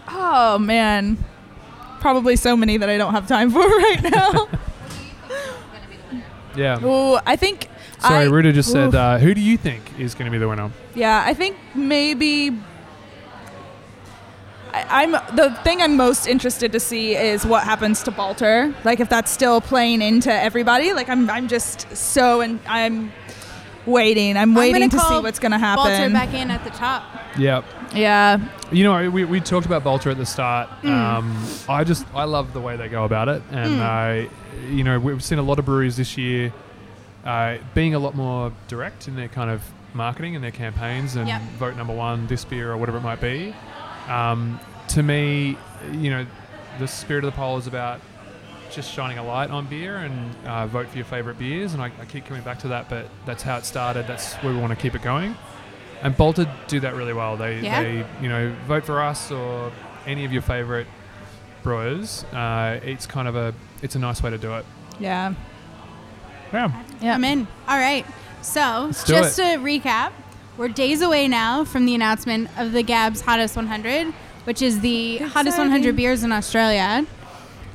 Oh 0.08 0.60
man, 0.60 1.18
probably 2.00 2.36
so 2.36 2.56
many 2.56 2.78
that 2.78 2.90
I 2.90 2.98
don't 2.98 3.14
have 3.14 3.28
time 3.28 3.50
for 3.50 3.60
right 3.68 4.04
now. 4.04 4.48
Yeah. 6.56 6.84
Ooh, 6.86 7.20
I 7.26 7.36
think. 7.36 7.68
Sorry, 8.00 8.26
I, 8.26 8.30
Ruta 8.30 8.54
just 8.54 8.72
said, 8.72 8.96
uh, 8.96 9.18
who 9.18 9.34
do 9.34 9.42
you 9.42 9.58
think 9.58 10.00
is 10.00 10.16
going 10.16 10.26
to 10.26 10.32
be 10.32 10.38
the 10.38 10.48
winner? 10.48 10.72
Yeah, 10.94 11.22
I 11.26 11.34
think 11.34 11.58
maybe. 11.74 12.58
I, 14.76 15.04
I'm 15.04 15.12
the 15.36 15.58
thing 15.64 15.82
I'm 15.82 15.96
most 15.96 16.28
interested 16.28 16.72
to 16.74 16.80
see 16.80 17.16
is 17.16 17.46
what 17.46 17.64
happens 17.64 18.04
to 18.04 18.12
Balter. 18.12 18.74
Like 18.84 19.00
if 19.00 19.10
that's 19.10 19.32
still 19.32 19.62
playing 19.62 20.02
into 20.02 20.32
everybody. 20.34 20.94
Like 20.94 21.10
I'm, 21.10 21.30
I'm 21.30 21.48
just 21.48 21.96
so 21.96 22.42
and 22.42 22.60
I'm 22.68 23.12
waiting. 23.86 24.36
I'm 24.38 24.54
waiting 24.56 24.90
gonna 24.90 25.02
to 25.04 25.08
see 25.10 25.20
what's 25.22 25.40
gonna 25.40 25.58
Balter 25.58 25.86
happen. 25.98 26.14
back 26.14 26.34
in 26.34 26.52
at 26.52 26.64
the 26.64 26.72
top. 26.72 27.04
Yeah. 27.38 27.64
Yeah, 27.94 28.40
You 28.72 28.84
know, 28.84 29.10
we, 29.10 29.24
we 29.24 29.40
talked 29.40 29.66
about 29.66 29.86
Balter 29.86 30.12
at 30.12 30.18
the 30.18 30.26
start. 30.26 30.68
Mm. 30.82 30.90
Um, 30.90 31.48
I 31.70 31.86
just 31.86 32.06
I 32.14 32.26
love 32.26 32.52
the 32.52 32.60
way 32.60 32.76
they 32.76 32.90
go 32.90 33.06
about 33.06 33.30
it, 33.30 33.42
and 33.52 33.82
I, 33.82 34.28
you 34.70 34.84
know 34.84 35.00
we've 35.00 35.24
seen 35.24 35.38
a 35.38 35.44
lot 35.44 35.60
of 35.60 35.66
breweries 35.66 35.96
this 35.96 36.18
year 36.18 36.52
uh, 37.24 37.58
being 37.74 37.94
a 37.96 38.00
lot 38.00 38.14
more 38.16 38.52
direct 38.68 39.08
in 39.08 39.16
their 39.16 39.30
kind 39.30 39.50
of 39.50 39.62
marketing 39.94 40.36
and 40.36 40.44
their 40.44 40.52
campaigns, 40.52 41.16
and 41.16 41.28
Yep. 41.30 41.42
vote 41.58 41.78
number 41.78 41.94
one 41.96 42.28
this 42.28 42.44
beer 42.44 42.70
or 42.70 42.76
whatever 42.76 42.98
it 42.98 43.02
might 43.04 43.22
be. 43.22 43.56
Um, 44.08 44.60
to 44.90 45.04
me, 45.04 45.58
you 45.92 46.10
know, 46.10 46.26
the 46.80 46.88
spirit 46.88 47.24
of 47.24 47.32
the 47.34 47.36
poll 47.38 47.58
is 47.58 47.68
about 47.68 48.02
just 48.72 48.92
shining 48.92 49.18
a 49.18 49.24
light 49.24 49.50
on 49.52 49.66
beer 49.68 49.98
and 49.98 50.36
uh, 50.46 50.68
vote 50.68 50.88
for 50.90 50.98
your 50.98 51.06
favorite 51.06 51.40
beers, 51.40 51.74
and 51.74 51.82
I, 51.82 51.92
I 52.00 52.06
keep 52.06 52.26
coming 52.26 52.44
back 52.44 52.60
to 52.60 52.68
that, 52.70 52.90
but 52.90 53.08
that's 53.26 53.42
how 53.44 53.58
it 53.58 53.66
started. 53.66 54.06
That's 54.08 54.34
where 54.36 54.54
we 54.54 54.60
want 54.60 54.72
to 54.72 54.76
keep 54.76 54.96
it 54.96 55.02
going. 55.02 55.36
And 56.02 56.16
Balter 56.16 56.50
do 56.68 56.80
that 56.82 56.94
really 56.96 57.14
well. 57.14 57.38
They, 57.38 57.62
Yeah. 57.62 57.82
they 57.82 58.06
you 58.22 58.28
know, 58.30 58.54
vote 58.68 58.86
for 58.86 59.02
us 59.02 59.32
or 59.32 59.72
any 60.06 60.26
of 60.26 60.34
your 60.34 60.42
favorite 60.42 60.88
brewers. 61.64 62.24
Uh, 62.26 62.80
it's 62.84 63.08
kind 63.08 63.28
of 63.28 63.36
a, 63.36 63.54
it's 63.82 63.96
a 63.96 64.00
nice 64.00 64.22
way 64.22 64.30
to 64.30 64.38
do 64.38 64.54
it. 64.56 64.66
yeah, 65.00 65.34
Yeah. 66.54 66.84
yeah. 67.02 67.16
I'm 67.16 67.24
in. 67.24 67.48
All 67.68 67.78
right. 67.78 68.06
So, 68.42 68.84
Let's 68.88 69.04
just 69.06 69.36
to 69.38 69.44
recap, 69.58 70.12
we're 70.58 70.70
days 70.70 71.02
away 71.02 71.28
now 71.28 71.64
from 71.66 71.86
the 71.86 71.96
announcement 71.96 72.50
of 72.58 72.72
the 72.72 72.84
Gabs 72.84 73.22
Hottest 73.22 73.56
100, 73.56 74.08
which 74.46 74.62
is 74.62 74.80
the 74.80 75.18
hottest 75.18 75.58
100 75.58 75.96
beers 75.96 76.24
in 76.24 76.32
Australia. 76.32 77.06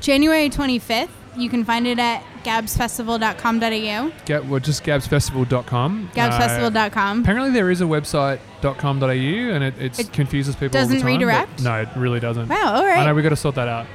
January 0.01 0.49
25th. 0.49 1.11
You 1.37 1.49
can 1.49 1.65
find 1.65 1.87
it 1.87 1.99
at 1.99 2.25
gabsfestival.com.au. 2.43 4.13
Get, 4.25 4.47
well, 4.47 4.61
just 4.61 4.83
gabsfestival.com. 4.85 6.11
Uh, 6.11 6.15
Gabsfestival.com. 6.17 7.21
apparently 7.23 7.51
there 7.51 7.71
is 7.71 7.81
a 7.81 7.85
website.com.au 7.85 9.09
and 9.09 9.65
it 9.65 9.75
it's 9.79 9.99
It 10.01 10.13
confuses 10.13 10.57
people 10.57 10.79
all 10.79 10.87
the 10.87 10.95
doesn't 10.95 11.01
time, 11.01 11.07
redirect? 11.07 11.63
No, 11.63 11.83
it 11.83 11.89
really 11.97 12.19
doesn't. 12.19 12.49
Wow. 12.49 12.77
All 12.77 12.85
I 12.85 13.07
know 13.07 13.15
we've 13.15 13.23
got 13.23 13.31
to 13.31 13.37
sort 13.37 13.55
that 13.55 13.69
out. 13.69 13.87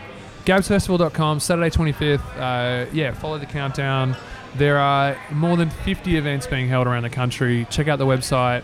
Gabsfestival.com, 0.45 1.39
Saturday 1.39 1.69
25th. 1.69 2.21
Uh, 2.37 2.89
yeah, 2.93 3.11
follow 3.11 3.37
the 3.37 3.47
countdown. 3.47 4.15
There 4.55 4.77
are 4.77 5.17
more 5.31 5.57
than 5.57 5.69
50 5.69 6.15
events 6.15 6.47
being 6.47 6.69
held 6.69 6.87
around 6.87 7.03
the 7.03 7.09
country. 7.09 7.67
Check 7.69 7.87
out 7.89 7.99
the 7.99 8.05
website. 8.05 8.63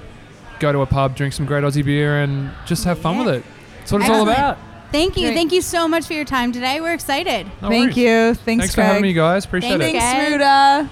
Go 0.61 0.71
to 0.71 0.81
a 0.81 0.85
pub, 0.85 1.15
drink 1.15 1.33
some 1.33 1.47
great 1.47 1.63
Aussie 1.63 1.83
beer, 1.83 2.21
and 2.21 2.51
just 2.67 2.83
have 2.85 2.99
fun 2.99 3.15
Yeah. 3.15 3.25
with 3.25 3.35
it. 3.37 3.43
That's 3.79 3.91
what 3.91 4.01
it's 4.01 4.11
all 4.11 4.21
about. 4.21 4.59
Thank 4.91 5.17
you. 5.17 5.27
Great. 5.27 5.35
Thank 5.35 5.51
you 5.53 5.61
so 5.61 5.87
much 5.87 6.05
for 6.05 6.13
your 6.13 6.23
time 6.23 6.51
today. 6.51 6.79
We're 6.81 6.93
excited. 6.93 7.47
No 7.63 7.69
Thank 7.69 7.95
worries. 7.95 7.97
you. 7.97 8.33
Thanks, 8.35 8.43
Thanks 8.43 8.75
for 8.75 8.83
having 8.83 9.01
me, 9.01 9.13
guys. 9.13 9.45
Appreciate 9.45 9.79
Thanks, 9.79 9.97
it. 9.97 9.99
Thanks, 9.99 10.89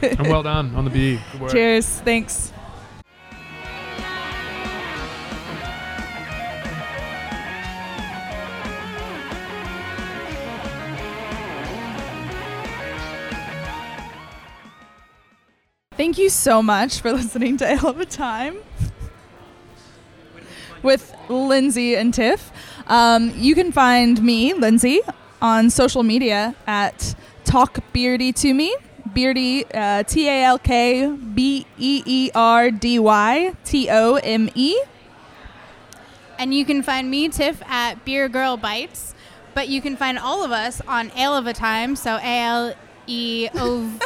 Ruta. 0.00 0.10
And 0.18 0.26
well 0.26 0.42
done 0.42 0.74
on 0.74 0.84
the 0.84 0.90
beer. 0.90 1.20
Cheers. 1.48 1.86
Thanks. 1.86 2.52
Thank 15.98 16.16
you 16.16 16.28
so 16.28 16.62
much 16.62 17.00
for 17.00 17.12
listening 17.20 17.56
to 17.56 17.68
Ale 17.68 17.88
of 17.88 17.98
a 17.98 18.06
Time 18.06 18.58
with 20.80 21.12
Lindsay 21.28 21.96
and 21.96 22.14
Tiff. 22.14 22.52
Um, 22.86 23.32
you 23.34 23.56
can 23.56 23.72
find 23.72 24.22
me, 24.22 24.54
Lindsay, 24.54 25.00
on 25.42 25.70
social 25.70 26.04
media 26.04 26.54
at 26.68 27.16
Talk 27.44 27.80
Beerdy 27.92 28.32
to 28.42 28.54
Me. 28.54 28.76
Beerdy, 29.08 29.64
uh, 29.74 30.04
T 30.04 30.28
A 30.28 30.44
L 30.44 30.60
K 30.60 31.08
B 31.10 31.66
E 31.78 32.02
E 32.06 32.30
R 32.32 32.70
D 32.70 33.00
Y 33.00 33.56
T 33.64 33.90
O 33.90 34.14
M 34.22 34.48
E. 34.54 34.80
And 36.38 36.54
you 36.54 36.64
can 36.64 36.84
find 36.84 37.10
me, 37.10 37.28
Tiff, 37.28 37.60
at 37.68 38.04
Beer 38.04 38.28
Girl 38.28 38.56
Bites. 38.56 39.16
But 39.52 39.68
you 39.68 39.80
can 39.80 39.96
find 39.96 40.16
all 40.16 40.44
of 40.44 40.52
us 40.52 40.80
on 40.86 41.10
Ale 41.16 41.34
of 41.34 41.48
a 41.48 41.52
Time, 41.52 41.96
so 41.96 42.18
A 42.18 42.42
L 42.44 42.74
E 43.08 43.48
O 43.56 43.98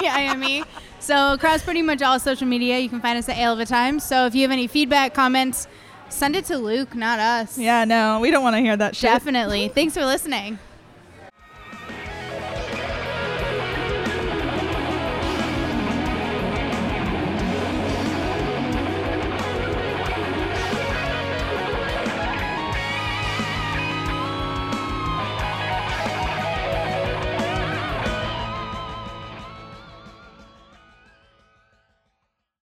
T 0.00 0.08
I 0.08 0.22
M 0.22 0.42
E. 0.42 0.64
So 1.08 1.32
across 1.32 1.62
pretty 1.62 1.80
much 1.80 2.02
all 2.02 2.20
social 2.20 2.46
media, 2.46 2.78
you 2.78 2.90
can 2.90 3.00
find 3.00 3.16
us 3.16 3.30
at 3.30 3.38
Ale 3.38 3.54
of 3.54 3.60
a 3.60 3.64
Time. 3.64 3.98
So 3.98 4.26
if 4.26 4.34
you 4.34 4.42
have 4.42 4.50
any 4.50 4.66
feedback, 4.66 5.14
comments, 5.14 5.66
send 6.10 6.36
it 6.36 6.44
to 6.44 6.58
Luke, 6.58 6.94
not 6.94 7.18
us. 7.18 7.56
Yeah, 7.56 7.86
no, 7.86 8.20
we 8.20 8.30
don't 8.30 8.42
want 8.42 8.56
to 8.56 8.60
hear 8.60 8.76
that 8.76 8.94
shit. 8.94 9.08
Definitely. 9.08 9.68
Thanks 9.68 9.94
for 9.94 10.04
listening. 10.04 10.58